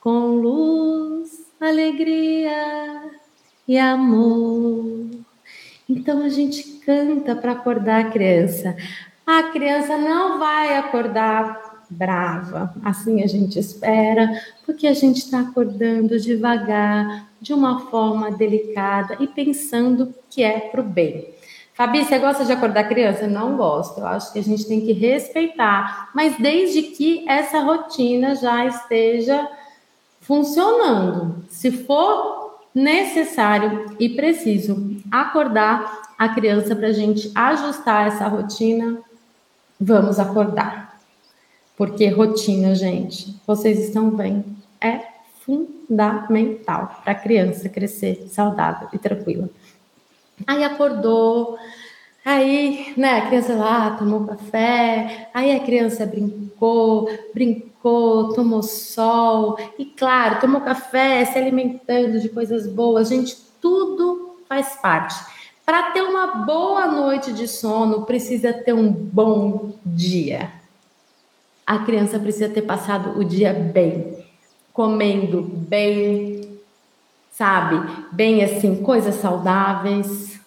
com 0.00 0.28
luz 0.28 1.30
alegria 1.60 3.10
e 3.68 3.78
amor. 3.78 5.10
Então 5.86 6.22
a 6.22 6.30
gente 6.30 6.62
canta 6.86 7.36
para 7.36 7.52
acordar 7.52 8.06
a 8.06 8.10
criança. 8.10 8.74
A 9.26 9.42
criança 9.50 9.98
não 9.98 10.38
vai 10.38 10.74
acordar 10.78 11.84
brava, 11.90 12.74
assim 12.82 13.22
a 13.22 13.26
gente 13.26 13.58
espera, 13.58 14.42
porque 14.64 14.86
a 14.86 14.94
gente 14.94 15.18
está 15.18 15.40
acordando 15.40 16.18
devagar, 16.18 17.28
de 17.42 17.52
uma 17.52 17.90
forma 17.90 18.30
delicada 18.30 19.18
e 19.20 19.26
pensando 19.26 20.14
que 20.30 20.42
é 20.42 20.60
para 20.60 20.80
o 20.80 20.84
bem. 20.84 21.35
Fabi, 21.76 22.02
você 22.02 22.18
gosta 22.18 22.42
de 22.42 22.52
acordar 22.52 22.88
criança? 22.88 23.26
Não 23.26 23.54
gosto. 23.54 24.00
Eu 24.00 24.06
acho 24.06 24.32
que 24.32 24.38
a 24.38 24.42
gente 24.42 24.66
tem 24.66 24.80
que 24.80 24.92
respeitar, 24.92 26.08
mas 26.14 26.34
desde 26.38 26.80
que 26.80 27.22
essa 27.28 27.60
rotina 27.60 28.34
já 28.34 28.64
esteja 28.64 29.46
funcionando. 30.22 31.44
Se 31.50 31.70
for 31.70 32.60
necessário 32.74 33.94
e 34.00 34.08
preciso 34.08 34.96
acordar 35.10 36.14
a 36.16 36.30
criança 36.30 36.74
para 36.74 36.88
a 36.88 36.92
gente 36.92 37.30
ajustar 37.34 38.06
essa 38.06 38.26
rotina, 38.26 38.98
vamos 39.78 40.18
acordar. 40.18 40.98
Porque 41.76 42.08
rotina, 42.08 42.74
gente, 42.74 43.38
vocês 43.46 43.78
estão 43.80 44.08
bem, 44.08 44.42
é 44.80 45.00
fundamental 45.44 47.02
para 47.04 47.12
a 47.12 47.14
criança 47.14 47.68
crescer 47.68 48.28
saudável 48.30 48.88
e 48.94 48.98
tranquila. 48.98 49.50
Aí 50.44 50.64
acordou, 50.64 51.56
aí, 52.24 52.92
né, 52.96 53.18
a 53.18 53.26
criança 53.26 53.54
lá 53.54 53.90
tomou 53.92 54.26
café, 54.26 55.30
aí 55.32 55.54
a 55.54 55.60
criança 55.60 56.04
brincou, 56.04 57.08
brincou 57.32 57.66
tomou 58.34 58.62
sol 58.62 59.56
e, 59.78 59.84
claro, 59.84 60.40
tomou 60.40 60.60
café, 60.60 61.24
se 61.24 61.38
alimentando 61.38 62.18
de 62.20 62.28
coisas 62.28 62.66
boas. 62.66 63.08
Gente, 63.08 63.36
tudo 63.60 64.40
faz 64.48 64.76
parte. 64.76 65.14
Para 65.64 65.90
ter 65.90 66.02
uma 66.02 66.44
boa 66.44 66.86
noite 66.86 67.32
de 67.32 67.48
sono, 67.48 68.02
precisa 68.02 68.52
ter 68.52 68.72
um 68.72 68.90
bom 68.90 69.72
dia. 69.84 70.50
A 71.66 71.78
criança 71.80 72.18
precisa 72.18 72.48
ter 72.48 72.62
passado 72.62 73.18
o 73.18 73.24
dia 73.24 73.52
bem, 73.52 74.24
comendo 74.72 75.42
bem, 75.42 76.35
sabe? 77.36 77.86
Bem 78.12 78.42
assim, 78.42 78.76
coisas 78.76 79.16
saudáveis, 79.16 80.40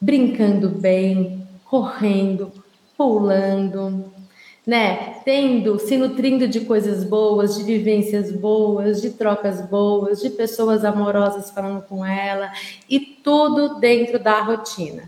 brincando 0.00 0.68
bem, 0.68 1.46
correndo, 1.64 2.52
pulando, 2.96 4.12
né? 4.66 5.20
Tendo, 5.24 5.78
se 5.78 5.96
nutrindo 5.96 6.48
de 6.48 6.60
coisas 6.60 7.04
boas, 7.04 7.56
de 7.56 7.62
vivências 7.62 8.32
boas, 8.32 9.00
de 9.00 9.10
trocas 9.10 9.60
boas, 9.60 10.20
de 10.20 10.30
pessoas 10.30 10.84
amorosas 10.84 11.50
falando 11.50 11.82
com 11.82 12.04
ela 12.04 12.50
e 12.90 12.98
tudo 12.98 13.78
dentro 13.78 14.18
da 14.18 14.42
rotina. 14.42 15.04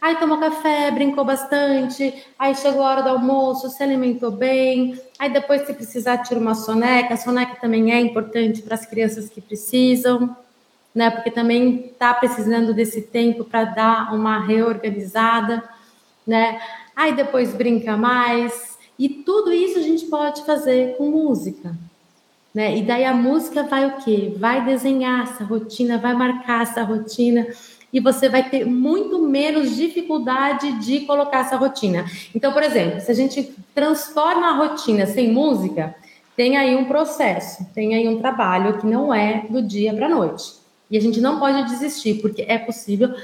Aí 0.00 0.16
tomou 0.16 0.38
café, 0.38 0.90
brincou 0.90 1.24
bastante, 1.24 2.24
aí 2.38 2.54
chegou 2.54 2.82
a 2.82 2.90
hora 2.90 3.02
do 3.02 3.08
almoço, 3.10 3.68
se 3.68 3.82
alimentou 3.82 4.30
bem, 4.30 4.98
aí 5.18 5.30
depois 5.30 5.66
se 5.66 5.74
precisar 5.74 6.18
tira 6.18 6.40
uma 6.40 6.54
soneca, 6.54 7.14
a 7.14 7.16
soneca 7.18 7.56
também 7.60 7.92
é 7.92 8.00
importante 8.00 8.62
para 8.62 8.74
as 8.74 8.84
crianças 8.84 9.30
que 9.30 9.40
precisam, 9.40 10.36
né? 10.94 11.10
Porque 11.10 11.30
também 11.30 11.86
está 11.86 12.14
precisando 12.14 12.72
desse 12.72 13.02
tempo 13.02 13.44
para 13.44 13.64
dar 13.64 14.14
uma 14.14 14.38
reorganizada, 14.38 15.62
né? 16.26 16.60
Aí 16.94 17.14
depois 17.14 17.52
brinca 17.52 17.96
mais, 17.96 18.78
e 18.98 19.08
tudo 19.08 19.52
isso 19.52 19.78
a 19.78 19.82
gente 19.82 20.06
pode 20.06 20.44
fazer 20.44 20.96
com 20.96 21.10
música. 21.10 21.74
Né? 22.54 22.78
E 22.78 22.82
daí 22.82 23.04
a 23.04 23.12
música 23.12 23.64
vai 23.64 23.86
o 23.86 23.96
quê? 23.96 24.32
Vai 24.38 24.64
desenhar 24.64 25.24
essa 25.24 25.42
rotina, 25.42 25.98
vai 25.98 26.14
marcar 26.14 26.62
essa 26.62 26.84
rotina 26.84 27.48
e 27.92 27.98
você 27.98 28.28
vai 28.28 28.48
ter 28.48 28.64
muito 28.64 29.18
menos 29.20 29.74
dificuldade 29.74 30.72
de 30.78 31.00
colocar 31.00 31.40
essa 31.40 31.56
rotina. 31.56 32.04
Então, 32.32 32.52
por 32.52 32.62
exemplo, 32.62 33.00
se 33.00 33.10
a 33.10 33.14
gente 33.14 33.52
transforma 33.74 34.48
a 34.48 34.56
rotina 34.56 35.04
sem 35.04 35.32
música, 35.32 35.96
tem 36.36 36.56
aí 36.56 36.76
um 36.76 36.84
processo, 36.84 37.66
tem 37.74 37.94
aí 37.94 38.08
um 38.08 38.18
trabalho 38.18 38.78
que 38.78 38.86
não 38.86 39.12
é 39.12 39.46
do 39.48 39.60
dia 39.60 39.92
para 39.92 40.06
a 40.06 40.08
noite. 40.08 40.63
E 40.90 40.96
a 40.96 41.00
gente 41.00 41.20
não 41.20 41.38
pode 41.38 41.64
desistir, 41.64 42.20
porque 42.20 42.44
é 42.46 42.58
possível, 42.58 43.14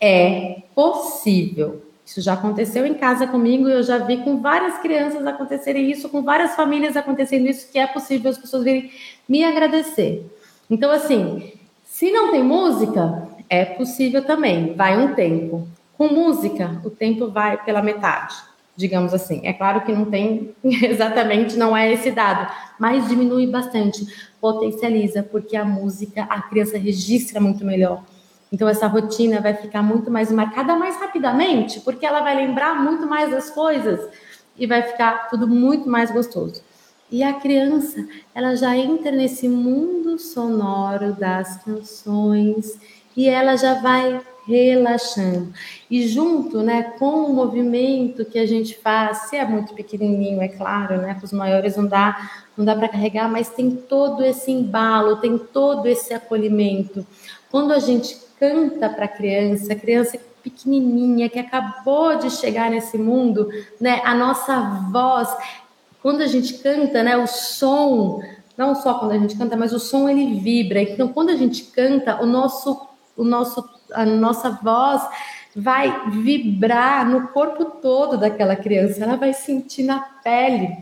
é 0.00 0.62
possível. 0.74 1.82
Isso 2.04 2.20
já 2.20 2.32
aconteceu 2.32 2.84
em 2.84 2.94
casa 2.94 3.26
comigo, 3.26 3.68
eu 3.68 3.82
já 3.82 3.98
vi 3.98 4.16
com 4.18 4.40
várias 4.40 4.78
crianças 4.78 5.24
acontecerem 5.26 5.90
isso, 5.90 6.08
com 6.08 6.22
várias 6.22 6.56
famílias 6.56 6.96
acontecendo 6.96 7.46
isso, 7.46 7.70
que 7.70 7.78
é 7.78 7.86
possível 7.86 8.30
as 8.30 8.38
pessoas 8.38 8.64
virem 8.64 8.90
me 9.28 9.44
agradecer. 9.44 10.26
Então, 10.68 10.90
assim, 10.90 11.52
se 11.84 12.10
não 12.10 12.30
tem 12.30 12.42
música, 12.42 13.28
é 13.48 13.64
possível 13.64 14.24
também, 14.24 14.74
vai 14.74 14.98
um 14.98 15.14
tempo. 15.14 15.68
Com 15.96 16.08
música, 16.08 16.80
o 16.84 16.90
tempo 16.90 17.28
vai 17.28 17.62
pela 17.62 17.82
metade. 17.82 18.34
Digamos 18.80 19.12
assim. 19.14 19.42
É 19.44 19.52
claro 19.52 19.82
que 19.82 19.92
não 19.92 20.06
tem 20.06 20.54
exatamente, 20.64 21.56
não 21.56 21.76
é 21.76 21.92
esse 21.92 22.10
dado, 22.10 22.50
mas 22.78 23.06
diminui 23.08 23.46
bastante, 23.46 24.06
potencializa, 24.40 25.22
porque 25.22 25.56
a 25.56 25.64
música 25.64 26.22
a 26.24 26.40
criança 26.40 26.78
registra 26.78 27.40
muito 27.40 27.64
melhor. 27.64 28.02
Então 28.50 28.68
essa 28.68 28.86
rotina 28.86 29.40
vai 29.40 29.54
ficar 29.54 29.82
muito 29.82 30.10
mais 30.10 30.32
marcada 30.32 30.74
mais 30.74 30.96
rapidamente, 30.96 31.80
porque 31.80 32.04
ela 32.04 32.20
vai 32.20 32.34
lembrar 32.34 32.82
muito 32.82 33.06
mais 33.06 33.30
das 33.30 33.50
coisas 33.50 34.08
e 34.56 34.66
vai 34.66 34.82
ficar 34.82 35.28
tudo 35.28 35.46
muito 35.46 35.88
mais 35.88 36.10
gostoso. 36.10 36.62
E 37.10 37.22
a 37.22 37.34
criança, 37.34 38.06
ela 38.34 38.54
já 38.54 38.76
entra 38.76 39.10
nesse 39.10 39.48
mundo 39.48 40.18
sonoro 40.18 41.12
das 41.12 41.62
canções 41.64 42.78
e 43.16 43.28
ela 43.28 43.56
já 43.56 43.74
vai 43.74 44.20
relaxando. 44.50 45.52
E 45.88 46.06
junto, 46.06 46.62
né, 46.62 46.82
com 46.98 47.24
o 47.24 47.34
movimento 47.34 48.24
que 48.24 48.38
a 48.38 48.46
gente 48.46 48.76
faz, 48.76 49.28
se 49.28 49.36
é 49.36 49.44
muito 49.44 49.74
pequenininho, 49.74 50.42
é 50.42 50.48
claro, 50.48 50.98
né, 50.98 51.14
para 51.14 51.24
os 51.24 51.32
maiores 51.32 51.76
não 51.76 51.86
dá, 51.86 52.30
não 52.56 52.64
dá 52.64 52.74
para 52.74 52.88
carregar, 52.88 53.30
mas 53.30 53.48
tem 53.48 53.70
todo 53.70 54.24
esse 54.24 54.50
embalo, 54.50 55.16
tem 55.16 55.38
todo 55.38 55.86
esse 55.86 56.12
acolhimento. 56.12 57.06
Quando 57.50 57.72
a 57.72 57.78
gente 57.78 58.16
canta 58.38 58.88
para 58.88 59.04
a 59.04 59.08
criança, 59.08 59.72
a 59.72 59.76
criança 59.76 60.18
pequenininha 60.42 61.28
que 61.28 61.38
acabou 61.38 62.16
de 62.16 62.30
chegar 62.30 62.70
nesse 62.70 62.98
mundo, 62.98 63.48
né, 63.80 64.00
a 64.04 64.14
nossa 64.14 64.88
voz 64.90 65.28
quando 66.02 66.22
a 66.22 66.26
gente 66.26 66.54
canta, 66.54 67.02
né, 67.02 67.16
o 67.16 67.26
som, 67.26 68.22
não 68.56 68.74
só 68.74 68.94
quando 68.94 69.12
a 69.12 69.18
gente 69.18 69.36
canta, 69.36 69.56
mas 69.56 69.72
o 69.72 69.78
som 69.78 70.08
ele 70.08 70.40
vibra. 70.40 70.80
Então, 70.82 71.08
quando 71.08 71.30
a 71.30 71.36
gente 71.36 71.64
canta, 71.64 72.22
o 72.22 72.26
nosso, 72.26 72.88
o 73.16 73.24
nosso, 73.24 73.68
a 73.92 74.04
nossa 74.04 74.50
voz 74.50 75.02
vai 75.54 76.10
vibrar 76.10 77.08
no 77.08 77.28
corpo 77.28 77.64
todo 77.64 78.16
daquela 78.16 78.56
criança. 78.56 79.02
Ela 79.02 79.16
vai 79.16 79.32
sentir 79.32 79.82
na 79.82 80.00
pele 80.00 80.76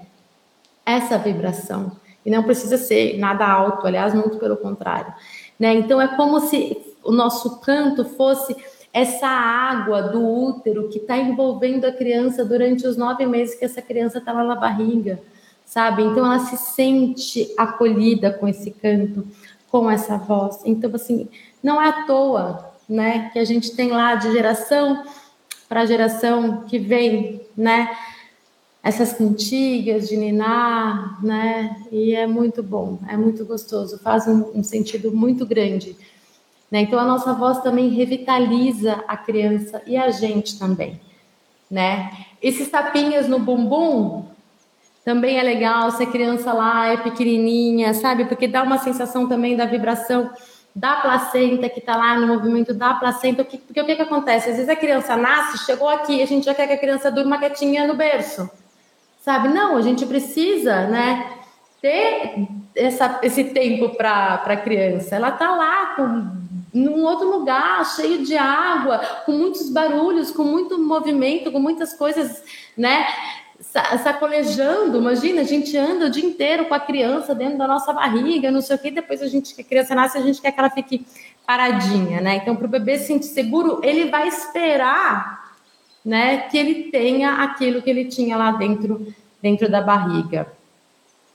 essa 0.84 1.18
vibração. 1.18 1.92
E 2.24 2.30
não 2.30 2.42
precisa 2.42 2.76
ser 2.76 3.18
nada 3.18 3.46
alto, 3.46 3.86
aliás, 3.86 4.12
muito 4.12 4.38
pelo 4.38 4.56
contrário. 4.56 5.12
Né? 5.59 5.74
Então, 5.74 6.00
é 6.00 6.09
como 6.09 6.40
se 6.40 6.76
o 7.02 7.12
nosso 7.12 7.61
canto 7.61 8.04
fosse 8.04 8.54
essa 8.92 9.28
água 9.28 10.02
do 10.02 10.22
útero 10.22 10.88
que 10.88 10.98
está 10.98 11.16
envolvendo 11.16 11.84
a 11.84 11.92
criança 11.92 12.44
durante 12.44 12.86
os 12.86 12.96
nove 12.96 13.24
meses 13.26 13.54
que 13.54 13.64
essa 13.64 13.82
criança 13.82 14.18
está 14.18 14.32
lá 14.32 14.42
na 14.44 14.56
barriga, 14.56 15.20
sabe? 15.64 16.02
Então 16.02 16.24
ela 16.24 16.38
se 16.40 16.56
sente 16.56 17.52
acolhida 17.56 18.30
com 18.32 18.48
esse 18.48 18.70
canto, 18.70 19.26
com 19.70 19.90
essa 19.90 20.16
voz. 20.16 20.61
Então, 20.64 20.90
assim, 20.94 21.28
não 21.62 21.80
é 21.80 21.88
à 21.88 22.06
toa, 22.06 22.67
né, 22.89 23.30
que 23.32 23.39
a 23.39 23.45
gente 23.45 23.74
tem 23.74 23.91
lá 23.91 24.14
de 24.14 24.32
geração 24.32 25.05
para 25.68 25.84
geração 25.84 26.62
que 26.62 26.78
vem, 26.78 27.43
né, 27.57 27.97
essas 28.82 29.12
cantigas 29.12 30.09
de 30.09 30.16
ninar, 30.16 31.22
né, 31.22 31.76
e 31.93 32.14
é 32.14 32.26
muito 32.26 32.62
bom, 32.62 32.99
é 33.09 33.16
muito 33.16 33.45
gostoso, 33.45 33.99
faz 33.99 34.26
um, 34.26 34.53
um 34.55 34.62
sentido 34.62 35.12
muito 35.12 35.45
grande 35.45 35.97
né? 36.70 36.80
Então, 36.80 36.99
a 36.99 37.05
nossa 37.05 37.32
voz 37.32 37.61
também 37.61 37.89
revitaliza 37.89 39.03
a 39.09 39.16
criança 39.16 39.82
e 39.86 39.97
a 39.97 40.11
gente 40.11 40.59
também. 40.59 41.01
Né? 41.70 42.11
Esses 42.43 42.68
tapinhas 42.70 43.28
no 43.28 43.39
bumbum 43.39 44.24
também 45.05 45.39
é 45.39 45.43
legal 45.43 45.91
se 45.91 46.03
a 46.03 46.07
criança 46.07 46.53
lá 46.53 46.86
é 46.89 46.97
pequenininha, 46.97 47.95
sabe? 47.95 48.26
Porque 48.26 48.47
dá 48.47 48.62
uma 48.62 48.78
sensação 48.78 49.26
também 49.26 49.57
da 49.57 49.64
vibração 49.64 50.30
da 50.74 50.96
placenta 50.96 51.68
que 51.68 51.80
está 51.80 51.96
lá 51.96 52.18
no 52.18 52.26
movimento 52.26 52.72
da 52.72 52.94
placenta. 52.94 53.44
Porque, 53.44 53.58
porque 53.58 53.80
o 53.80 53.84
que, 53.84 53.96
que 53.96 54.02
acontece? 54.02 54.50
Às 54.50 54.56
vezes 54.56 54.68
a 54.68 54.76
criança 54.76 55.16
nasce, 55.16 55.64
chegou 55.64 55.88
aqui, 55.88 56.22
a 56.22 56.26
gente 56.26 56.44
já 56.44 56.54
quer 56.54 56.66
que 56.66 56.74
a 56.74 56.78
criança 56.78 57.10
durma 57.10 57.38
quietinha 57.38 57.86
no 57.86 57.94
berço, 57.94 58.48
sabe? 59.20 59.48
Não, 59.48 59.76
a 59.76 59.82
gente 59.82 60.06
precisa, 60.06 60.86
né? 60.86 61.32
Ter 61.80 62.48
essa, 62.74 63.20
esse 63.22 63.44
tempo 63.44 63.96
para 63.96 64.42
a 64.44 64.56
criança. 64.56 65.16
Ela 65.16 65.30
está 65.30 65.50
lá 65.50 65.94
com 65.96 66.38
num 66.72 67.02
outro 67.04 67.28
lugar, 67.30 67.84
cheio 67.84 68.24
de 68.24 68.36
água, 68.36 68.98
com 69.24 69.32
muitos 69.32 69.70
barulhos, 69.70 70.30
com 70.30 70.44
muito 70.44 70.78
movimento, 70.78 71.50
com 71.50 71.58
muitas 71.58 71.94
coisas, 71.94 72.42
né? 72.76 73.06
Sacolejando, 73.70 74.96
imagina, 74.96 75.42
a 75.42 75.44
gente 75.44 75.76
anda 75.76 76.06
o 76.06 76.10
dia 76.10 76.24
inteiro 76.24 76.64
com 76.64 76.74
a 76.74 76.80
criança 76.80 77.34
dentro 77.34 77.58
da 77.58 77.68
nossa 77.68 77.92
barriga, 77.92 78.50
não 78.50 78.62
sei 78.62 78.76
o 78.76 78.78
que, 78.78 78.90
depois 78.90 79.20
a 79.20 79.28
gente, 79.28 79.54
que 79.54 79.60
a 79.60 79.64
criança 79.64 79.94
nasce, 79.94 80.16
a 80.16 80.22
gente 80.22 80.40
quer 80.40 80.52
que 80.52 80.58
ela 80.58 80.70
fique 80.70 81.04
paradinha, 81.46 82.20
né? 82.20 82.36
Então, 82.36 82.56
para 82.56 82.66
o 82.66 82.70
bebê 82.70 82.96
se 82.98 83.08
sentir 83.08 83.26
seguro, 83.26 83.80
ele 83.84 84.10
vai 84.10 84.26
esperar, 84.26 85.52
né, 86.02 86.38
que 86.48 86.56
ele 86.56 86.90
tenha 86.90 87.42
aquilo 87.42 87.82
que 87.82 87.90
ele 87.90 88.06
tinha 88.06 88.38
lá 88.38 88.52
dentro, 88.52 89.06
dentro 89.42 89.70
da 89.70 89.82
barriga, 89.82 90.50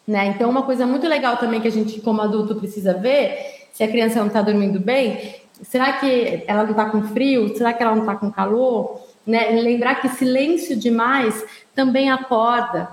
né? 0.07 0.25
Então, 0.27 0.49
uma 0.49 0.63
coisa 0.63 0.87
muito 0.87 1.07
legal 1.07 1.37
também 1.37 1.61
que 1.61 1.67
a 1.67 1.71
gente, 1.71 2.01
como 2.01 2.19
adulto, 2.19 2.55
precisa 2.55 2.95
ver 2.95 3.67
se 3.71 3.83
a 3.83 3.87
criança 3.87 4.19
não 4.19 4.27
está 4.27 4.41
dormindo 4.41 4.79
bem, 4.79 5.35
será 5.61 5.93
que 5.93 6.43
ela 6.47 6.63
não 6.63 6.71
está 6.71 6.85
com 6.85 7.03
frio? 7.03 7.55
Será 7.55 7.73
que 7.73 7.83
ela 7.83 7.95
não 7.95 8.01
está 8.01 8.15
com 8.15 8.31
calor? 8.31 9.01
Né? 9.25 9.49
Lembrar 9.61 9.95
que 9.95 10.09
silêncio 10.09 10.75
demais 10.75 11.45
também 11.73 12.11
acorda, 12.11 12.89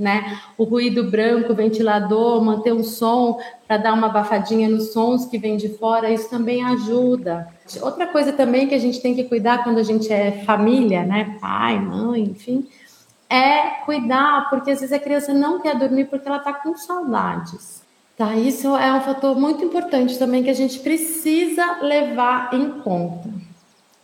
né? 0.00 0.40
O 0.56 0.64
ruído 0.64 1.10
branco, 1.10 1.54
ventilador, 1.54 2.42
manter 2.42 2.72
um 2.72 2.82
som 2.82 3.38
para 3.68 3.76
dar 3.76 3.92
uma 3.92 4.06
abafadinha 4.06 4.68
nos 4.68 4.92
sons 4.92 5.26
que 5.26 5.38
vêm 5.38 5.56
de 5.56 5.68
fora, 5.68 6.10
isso 6.10 6.28
também 6.28 6.64
ajuda. 6.64 7.48
Outra 7.82 8.06
coisa 8.06 8.32
também 8.32 8.66
que 8.66 8.74
a 8.74 8.78
gente 8.78 9.00
tem 9.00 9.14
que 9.14 9.24
cuidar 9.24 9.62
quando 9.62 9.78
a 9.78 9.82
gente 9.82 10.12
é 10.12 10.42
família, 10.44 11.04
né? 11.04 11.36
Pai, 11.40 11.78
mãe, 11.78 12.22
enfim, 12.22 12.66
é 13.28 13.84
cuidar, 13.84 14.48
porque 14.50 14.70
às 14.70 14.80
vezes 14.80 14.92
a 14.92 14.98
criança 14.98 15.32
não 15.32 15.60
quer 15.60 15.78
dormir 15.78 16.06
porque 16.06 16.26
ela 16.26 16.38
está 16.38 16.52
com 16.52 16.74
saudades. 16.74 17.82
Tá, 18.16 18.34
isso 18.34 18.76
é 18.76 18.92
um 18.92 19.00
fator 19.00 19.38
muito 19.38 19.64
importante 19.64 20.18
também 20.18 20.42
que 20.42 20.50
a 20.50 20.54
gente 20.54 20.78
precisa 20.80 21.78
levar 21.80 22.52
em 22.52 22.68
conta. 22.80 23.30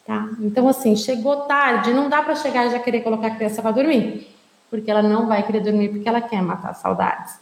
Tá? 0.06 0.28
Então, 0.40 0.68
assim, 0.68 0.94
chegou 0.94 1.42
tarde, 1.42 1.92
não 1.92 2.08
dá 2.08 2.22
para 2.22 2.36
chegar 2.36 2.66
e 2.66 2.70
já 2.70 2.78
querer 2.78 3.00
colocar 3.00 3.26
a 3.26 3.34
criança 3.34 3.60
para 3.60 3.72
dormir, 3.72 4.28
porque 4.70 4.88
ela 4.88 5.02
não 5.02 5.26
vai 5.26 5.42
querer 5.42 5.60
dormir 5.60 5.88
porque 5.88 6.08
ela 6.08 6.20
quer 6.20 6.40
matar 6.42 6.74
saudades. 6.74 7.40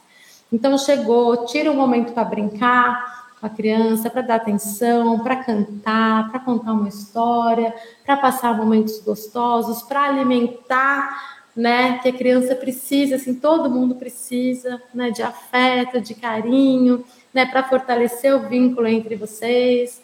Então, 0.50 0.78
chegou, 0.78 1.44
tira 1.44 1.70
um 1.70 1.76
momento 1.76 2.12
para 2.12 2.24
brincar 2.24 3.34
com 3.38 3.46
a 3.46 3.50
criança, 3.50 4.08
para 4.08 4.22
dar 4.22 4.36
atenção, 4.36 5.18
para 5.20 5.36
cantar, 5.36 6.30
para 6.30 6.40
contar 6.40 6.72
uma 6.72 6.88
história, 6.88 7.74
para 8.04 8.16
passar 8.16 8.56
momentos 8.56 8.98
gostosos, 9.00 9.82
para 9.82 10.04
alimentar 10.04 11.34
né? 11.56 11.98
Que 11.98 12.08
a 12.08 12.12
criança 12.12 12.54
precisa, 12.54 13.16
assim, 13.16 13.34
todo 13.34 13.70
mundo 13.70 13.94
precisa, 13.94 14.82
né? 14.92 15.10
De 15.10 15.22
afeto, 15.22 16.00
de 16.00 16.14
carinho, 16.14 17.04
né? 17.32 17.46
Para 17.46 17.62
fortalecer 17.62 18.34
o 18.34 18.48
vínculo 18.48 18.86
entre 18.86 19.16
vocês. 19.16 20.02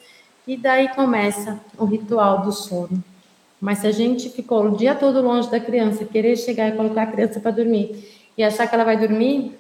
E 0.51 0.57
daí 0.57 0.89
começa 0.89 1.61
o 1.79 1.85
ritual 1.85 2.43
do 2.43 2.51
sono. 2.51 3.05
Mas 3.61 3.79
se 3.79 3.87
a 3.87 3.93
gente 3.93 4.29
ficou 4.29 4.65
o 4.65 4.77
dia 4.77 4.97
todo 4.97 5.23
longe 5.23 5.49
da 5.49 5.61
criança, 5.61 6.05
querer 6.05 6.35
chegar 6.35 6.67
e 6.67 6.73
colocar 6.73 7.03
a 7.03 7.07
criança 7.07 7.39
para 7.39 7.53
dormir 7.53 8.05
e 8.37 8.43
achar 8.43 8.67
que 8.67 8.75
ela 8.75 8.83
vai 8.83 8.97
dormir, 8.97 9.57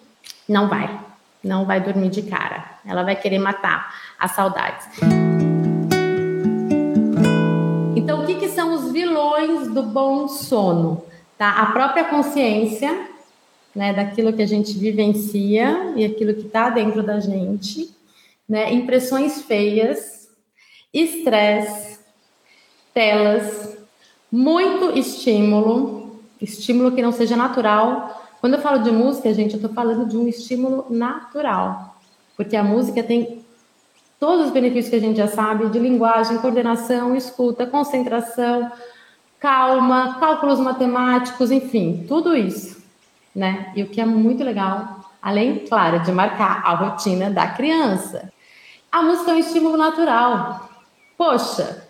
não 0.49 0.68
vai. 0.68 1.01
Não 1.45 1.64
vai 1.64 1.80
dormir 1.80 2.09
de 2.09 2.22
cara. 2.22 2.72
Ela 2.84 3.05
vai 3.05 3.14
querer 3.14 3.38
matar 3.38 3.95
as 4.18 4.32
saudades. 4.32 4.88
Então, 7.95 8.24
o 8.24 8.26
que, 8.26 8.34
que 8.34 8.49
são 8.49 8.74
os 8.74 8.91
vilões 8.91 9.68
do 9.68 9.84
bom 9.84 10.26
sono? 10.26 11.05
tá? 11.38 11.51
A 11.51 11.66
própria 11.66 12.03
consciência, 12.03 13.07
né, 13.72 13.93
daquilo 13.93 14.32
que 14.32 14.43
a 14.43 14.47
gente 14.47 14.76
vivencia 14.76 15.93
e 15.95 16.05
aquilo 16.05 16.34
que 16.34 16.49
está 16.49 16.68
dentro 16.68 17.01
da 17.01 17.20
gente, 17.20 17.95
né? 18.49 18.72
Impressões 18.72 19.43
feias, 19.43 20.19
estresse, 20.93 21.99
telas, 22.93 23.78
muito 24.30 24.99
estímulo, 24.99 26.20
estímulo 26.41 26.93
que 26.93 27.03
não 27.03 27.12
seja 27.12 27.36
natural. 27.36 28.22
Quando 28.41 28.55
eu 28.55 28.61
falo 28.61 28.82
de 28.82 28.91
música, 28.91 29.32
gente, 29.34 29.53
eu 29.53 29.61
estou 29.61 29.72
falando 29.72 30.07
de 30.07 30.16
um 30.16 30.26
estímulo 30.26 30.86
natural, 30.88 31.97
porque 32.36 32.57
a 32.57 32.64
música 32.64 33.03
tem 33.03 33.45
todos 34.18 34.47
os 34.47 34.53
benefícios 34.53 34.91
que 34.91 34.97
a 34.97 35.01
gente 35.01 35.16
já 35.16 35.28
sabe 35.28 35.68
de 35.68 35.78
linguagem, 35.78 36.38
coordenação, 36.38 37.14
escuta, 37.14 37.66
concentração, 37.66 38.70
calma, 39.38 40.18
cálculos 40.20 40.61
matemáticos, 40.61 41.51
enfim, 41.51 42.05
tudo 42.07 42.36
isso, 42.36 42.82
né? 43.34 43.72
E 43.74 43.82
o 43.82 43.88
que 43.88 44.01
é 44.01 44.05
muito 44.05 44.45
legal, 44.45 45.11
além, 45.22 45.61
claro, 45.61 46.01
de 46.01 46.12
marcar 46.12 46.62
a 46.64 46.74
rotina 46.74 47.30
da 47.30 47.47
criança. 47.49 48.30
A 48.93 49.03
música 49.03 49.30
é 49.30 49.34
um 49.34 49.38
estímulo 49.38 49.76
natural. 49.76 50.69
Poxa, 51.20 51.86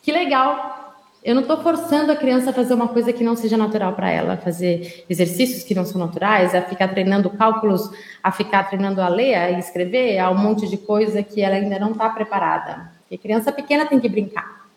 que 0.00 0.12
legal. 0.12 0.94
Eu 1.24 1.34
não 1.34 1.42
estou 1.42 1.56
forçando 1.56 2.12
a 2.12 2.14
criança 2.14 2.50
a 2.50 2.52
fazer 2.52 2.72
uma 2.72 2.86
coisa 2.86 3.12
que 3.12 3.24
não 3.24 3.34
seja 3.34 3.56
natural 3.56 3.94
para 3.94 4.08
ela, 4.08 4.36
fazer 4.36 5.04
exercícios 5.10 5.64
que 5.64 5.74
não 5.74 5.84
são 5.84 6.00
naturais, 6.00 6.54
a 6.54 6.62
ficar 6.62 6.86
treinando 6.86 7.28
cálculos, 7.30 7.90
a 8.22 8.30
ficar 8.30 8.68
treinando 8.68 9.02
a 9.02 9.08
ler, 9.08 9.34
a 9.34 9.50
escrever, 9.58 10.20
a 10.20 10.30
um 10.30 10.38
monte 10.38 10.68
de 10.68 10.76
coisa 10.76 11.20
que 11.20 11.42
ela 11.42 11.56
ainda 11.56 11.80
não 11.80 11.90
está 11.90 12.08
preparada. 12.10 12.92
Porque 13.00 13.18
criança 13.18 13.50
pequena 13.50 13.86
tem 13.86 13.98
que 13.98 14.08
brincar. 14.08 14.68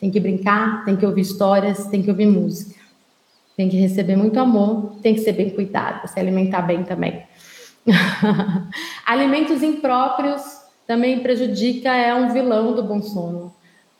Tem 0.00 0.10
que 0.10 0.18
brincar, 0.18 0.84
tem 0.84 0.96
que 0.96 1.06
ouvir 1.06 1.20
histórias, 1.20 1.86
tem 1.86 2.02
que 2.02 2.10
ouvir 2.10 2.26
música. 2.26 2.74
tem 3.56 3.68
que 3.68 3.76
receber 3.76 4.16
muito 4.16 4.40
amor, 4.40 4.96
tem 5.00 5.14
que 5.14 5.20
ser 5.20 5.32
bem 5.32 5.50
cuidado, 5.50 6.08
se 6.08 6.18
alimentar 6.18 6.62
bem 6.62 6.82
também. 6.82 7.22
Alimentos 9.06 9.62
impróprios 9.62 10.65
também 10.86 11.20
prejudica, 11.20 11.94
é 11.94 12.14
um 12.14 12.32
vilão 12.32 12.74
do 12.74 12.82
bom 12.82 13.02
sono. 13.02 13.54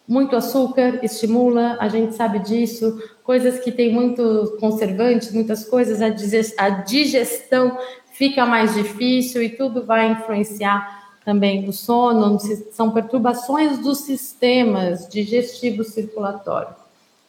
Muito 0.06 0.36
açúcar 0.36 1.00
estimula, 1.02 1.76
a 1.80 1.88
gente 1.88 2.14
sabe 2.14 2.38
disso. 2.38 3.02
Coisas 3.24 3.58
que 3.58 3.72
tem 3.72 3.92
muito 3.92 4.56
conservantes, 4.60 5.32
muitas 5.32 5.64
coisas, 5.64 6.00
a 6.00 6.68
digestão 6.68 7.76
fica 8.12 8.46
mais 8.46 8.74
difícil 8.74 9.42
e 9.42 9.48
tudo 9.48 9.84
vai 9.84 10.12
influenciar 10.12 11.16
também 11.24 11.68
o 11.68 11.72
sono. 11.72 12.38
São 12.70 12.92
perturbações 12.92 13.78
dos 13.78 13.98
sistemas 13.98 15.08
digestivo 15.08 15.82
circulatório. 15.82 16.85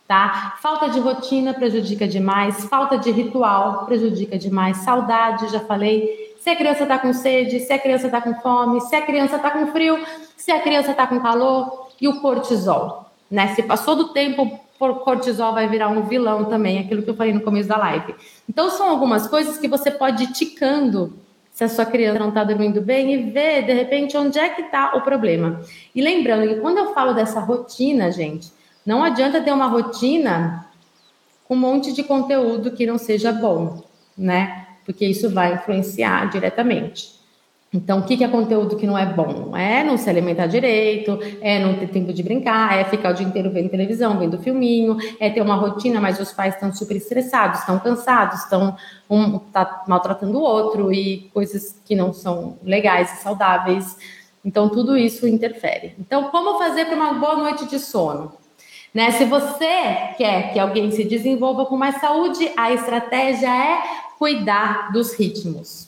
Tá? 0.07 0.55
Falta 0.61 0.89
de 0.89 0.99
rotina 0.99 1.53
prejudica 1.53 2.07
demais, 2.07 2.63
falta 2.65 2.97
de 2.97 3.11
ritual 3.11 3.85
prejudica 3.85 4.37
demais, 4.37 4.77
saudade, 4.77 5.51
já 5.51 5.59
falei. 5.59 6.33
Se 6.39 6.49
a 6.49 6.55
criança 6.55 6.83
está 6.83 6.97
com 6.97 7.11
sede, 7.11 7.59
se 7.59 7.73
a 7.73 7.79
criança 7.79 8.05
está 8.05 8.21
com 8.21 8.33
fome, 8.35 8.79
se 8.79 8.95
a 8.95 9.01
criança 9.01 9.35
está 9.35 9.51
com 9.51 9.67
frio, 9.67 9.99
se 10.37 10.49
a 10.49 10.61
criança 10.61 10.91
está 10.91 11.05
com 11.05 11.19
calor, 11.19 11.87
e 11.99 12.07
o 12.07 12.21
cortisol, 12.21 13.11
né? 13.29 13.47
Se 13.49 13.63
passou 13.63 13.95
do 13.95 14.09
tempo, 14.09 14.59
o 14.79 14.95
cortisol 14.95 15.53
vai 15.53 15.67
virar 15.67 15.89
um 15.89 16.03
vilão 16.03 16.45
também, 16.45 16.79
aquilo 16.79 17.01
que 17.01 17.09
eu 17.09 17.15
falei 17.15 17.33
no 17.33 17.41
começo 17.41 17.67
da 17.67 17.77
live. 17.77 18.15
Então, 18.47 18.69
são 18.69 18.89
algumas 18.89 19.27
coisas 19.27 19.57
que 19.57 19.67
você 19.67 19.89
pode 19.91 20.23
ir 20.23 20.31
ticando 20.31 21.13
se 21.51 21.63
a 21.63 21.69
sua 21.69 21.85
criança 21.85 22.19
não 22.19 22.29
está 22.29 22.43
dormindo 22.43 22.79
bem 22.81 23.11
e 23.13 23.31
ver, 23.31 23.63
de 23.63 23.73
repente, 23.73 24.15
onde 24.15 24.37
é 24.37 24.49
que 24.49 24.61
está 24.61 24.95
o 24.95 25.01
problema. 25.01 25.59
E 25.95 26.01
lembrando 26.01 26.47
que 26.47 26.61
quando 26.61 26.77
eu 26.77 26.93
falo 26.93 27.13
dessa 27.13 27.39
rotina, 27.39 28.11
gente, 28.11 28.51
não 28.87 29.03
adianta 29.03 29.41
ter 29.41 29.51
uma 29.51 29.67
rotina 29.67 30.65
com 31.45 31.55
um 31.55 31.59
monte 31.59 31.91
de 31.91 32.03
conteúdo 32.03 32.71
que 32.71 32.85
não 32.85 32.97
seja 32.97 33.33
bom, 33.33 33.83
né? 34.17 34.65
Porque 34.85 35.05
isso 35.05 35.29
vai 35.29 35.55
influenciar 35.55 36.29
diretamente. 36.29 37.17
Então, 37.73 37.99
o 37.99 38.03
que, 38.03 38.23
é 38.23 38.27
conteúdo 38.29 38.77
que 38.77 38.87
não 38.87 38.97
é 38.97 39.05
bom? 39.05 39.57
É 39.57 39.83
não 39.83 39.97
se 39.97 40.09
alimentar 40.09 40.47
direito, 40.47 41.19
é 41.41 41.59
não 41.59 41.73
ter 41.73 41.89
tempo 41.89 42.13
de 42.13 42.23
brincar, 42.23 42.79
é 42.79 42.85
ficar 42.85 43.11
o 43.11 43.13
dia 43.13 43.27
inteiro 43.27 43.51
vendo 43.51 43.67
televisão, 43.69 44.17
vendo 44.17 44.37
filminho, 44.37 44.95
é 45.19 45.29
ter 45.29 45.41
uma 45.41 45.55
rotina, 45.55 45.99
mas 45.99 46.17
os 46.17 46.31
pais 46.31 46.53
estão 46.53 46.73
super 46.73 46.95
estressados, 46.95 47.59
estão 47.59 47.77
cansados, 47.79 48.43
estão 48.43 48.77
um 49.09 49.37
tá 49.37 49.83
maltratando 49.85 50.37
o 50.37 50.41
outro 50.41 50.93
e 50.93 51.29
coisas 51.33 51.77
que 51.83 51.93
não 51.93 52.13
são 52.13 52.57
legais 52.63 53.19
e 53.19 53.21
saudáveis. 53.21 53.97
Então, 54.45 54.69
tudo 54.69 54.95
isso 54.95 55.27
interfere. 55.27 55.93
Então, 55.99 56.31
como 56.31 56.57
fazer 56.57 56.85
para 56.85 56.95
uma 56.95 57.15
boa 57.15 57.35
noite 57.35 57.65
de 57.65 57.79
sono? 57.79 58.46
Né? 58.93 59.11
Se 59.11 59.25
você 59.25 60.15
quer 60.17 60.53
que 60.53 60.59
alguém 60.59 60.91
se 60.91 61.03
desenvolva 61.03 61.65
com 61.65 61.77
mais 61.77 61.99
saúde, 61.99 62.51
a 62.57 62.71
estratégia 62.71 63.47
é 63.47 63.81
cuidar 64.17 64.91
dos 64.91 65.13
ritmos 65.13 65.87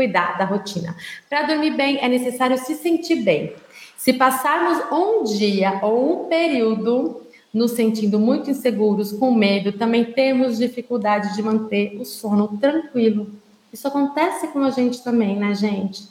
cuidar 0.00 0.38
da 0.38 0.46
rotina. 0.46 0.96
Para 1.28 1.42
dormir 1.42 1.72
bem, 1.72 1.98
é 1.98 2.08
necessário 2.08 2.56
se 2.56 2.74
sentir 2.74 3.16
bem. 3.16 3.52
Se 3.98 4.14
passarmos 4.14 4.82
um 4.90 5.24
dia 5.24 5.78
ou 5.82 6.24
um 6.24 6.28
período 6.28 7.20
nos 7.52 7.72
sentindo 7.72 8.18
muito 8.18 8.50
inseguros, 8.50 9.12
com 9.12 9.30
medo, 9.30 9.72
também 9.72 10.04
temos 10.04 10.56
dificuldade 10.56 11.34
de 11.34 11.42
manter 11.42 11.98
o 12.00 12.04
sono 12.06 12.56
tranquilo. 12.58 13.28
Isso 13.70 13.86
acontece 13.86 14.48
com 14.48 14.60
a 14.60 14.70
gente 14.70 15.02
também, 15.02 15.36
né, 15.36 15.54
gente? 15.54 16.08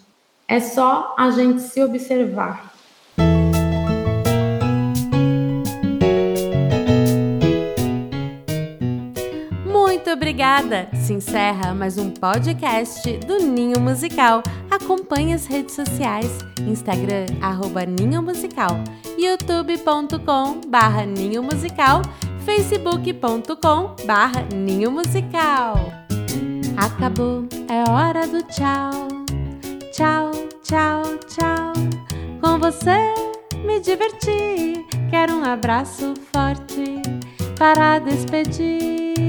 É 0.48 0.60
só 0.60 1.16
a 1.18 1.32
gente 1.32 1.62
se 1.62 1.82
observar. 1.82 2.74
Obrigada! 10.30 10.88
Se 10.94 11.12
encerra 11.12 11.74
mais 11.74 11.98
um 11.98 12.12
podcast 12.12 13.18
do 13.26 13.40
Ninho 13.40 13.80
Musical. 13.80 14.44
Acompanhe 14.70 15.34
as 15.34 15.48
redes 15.48 15.74
sociais, 15.74 16.30
Instagram, 16.68 17.26
arroba 17.42 17.84
Ninho 17.84 18.22
Musical, 18.22 18.80
youtube.com 19.18 20.62
barra 20.70 21.04
Ninho 21.04 21.42
Musical, 21.42 22.04
facebook.com 22.46 23.96
barra 24.06 24.46
Ninho 24.54 24.92
Musical. 24.92 25.92
Acabou, 26.78 27.48
é 27.68 27.90
hora 27.90 28.28
do 28.28 28.44
tchau. 28.44 29.08
Tchau, 29.92 30.30
tchau, 30.62 31.02
tchau. 31.28 31.74
Com 32.40 32.60
você 32.60 33.16
me 33.66 33.80
diverti. 33.80 34.86
Quero 35.10 35.34
um 35.34 35.44
abraço 35.44 36.14
forte 36.32 37.02
para 37.58 37.98
despedir. 37.98 39.29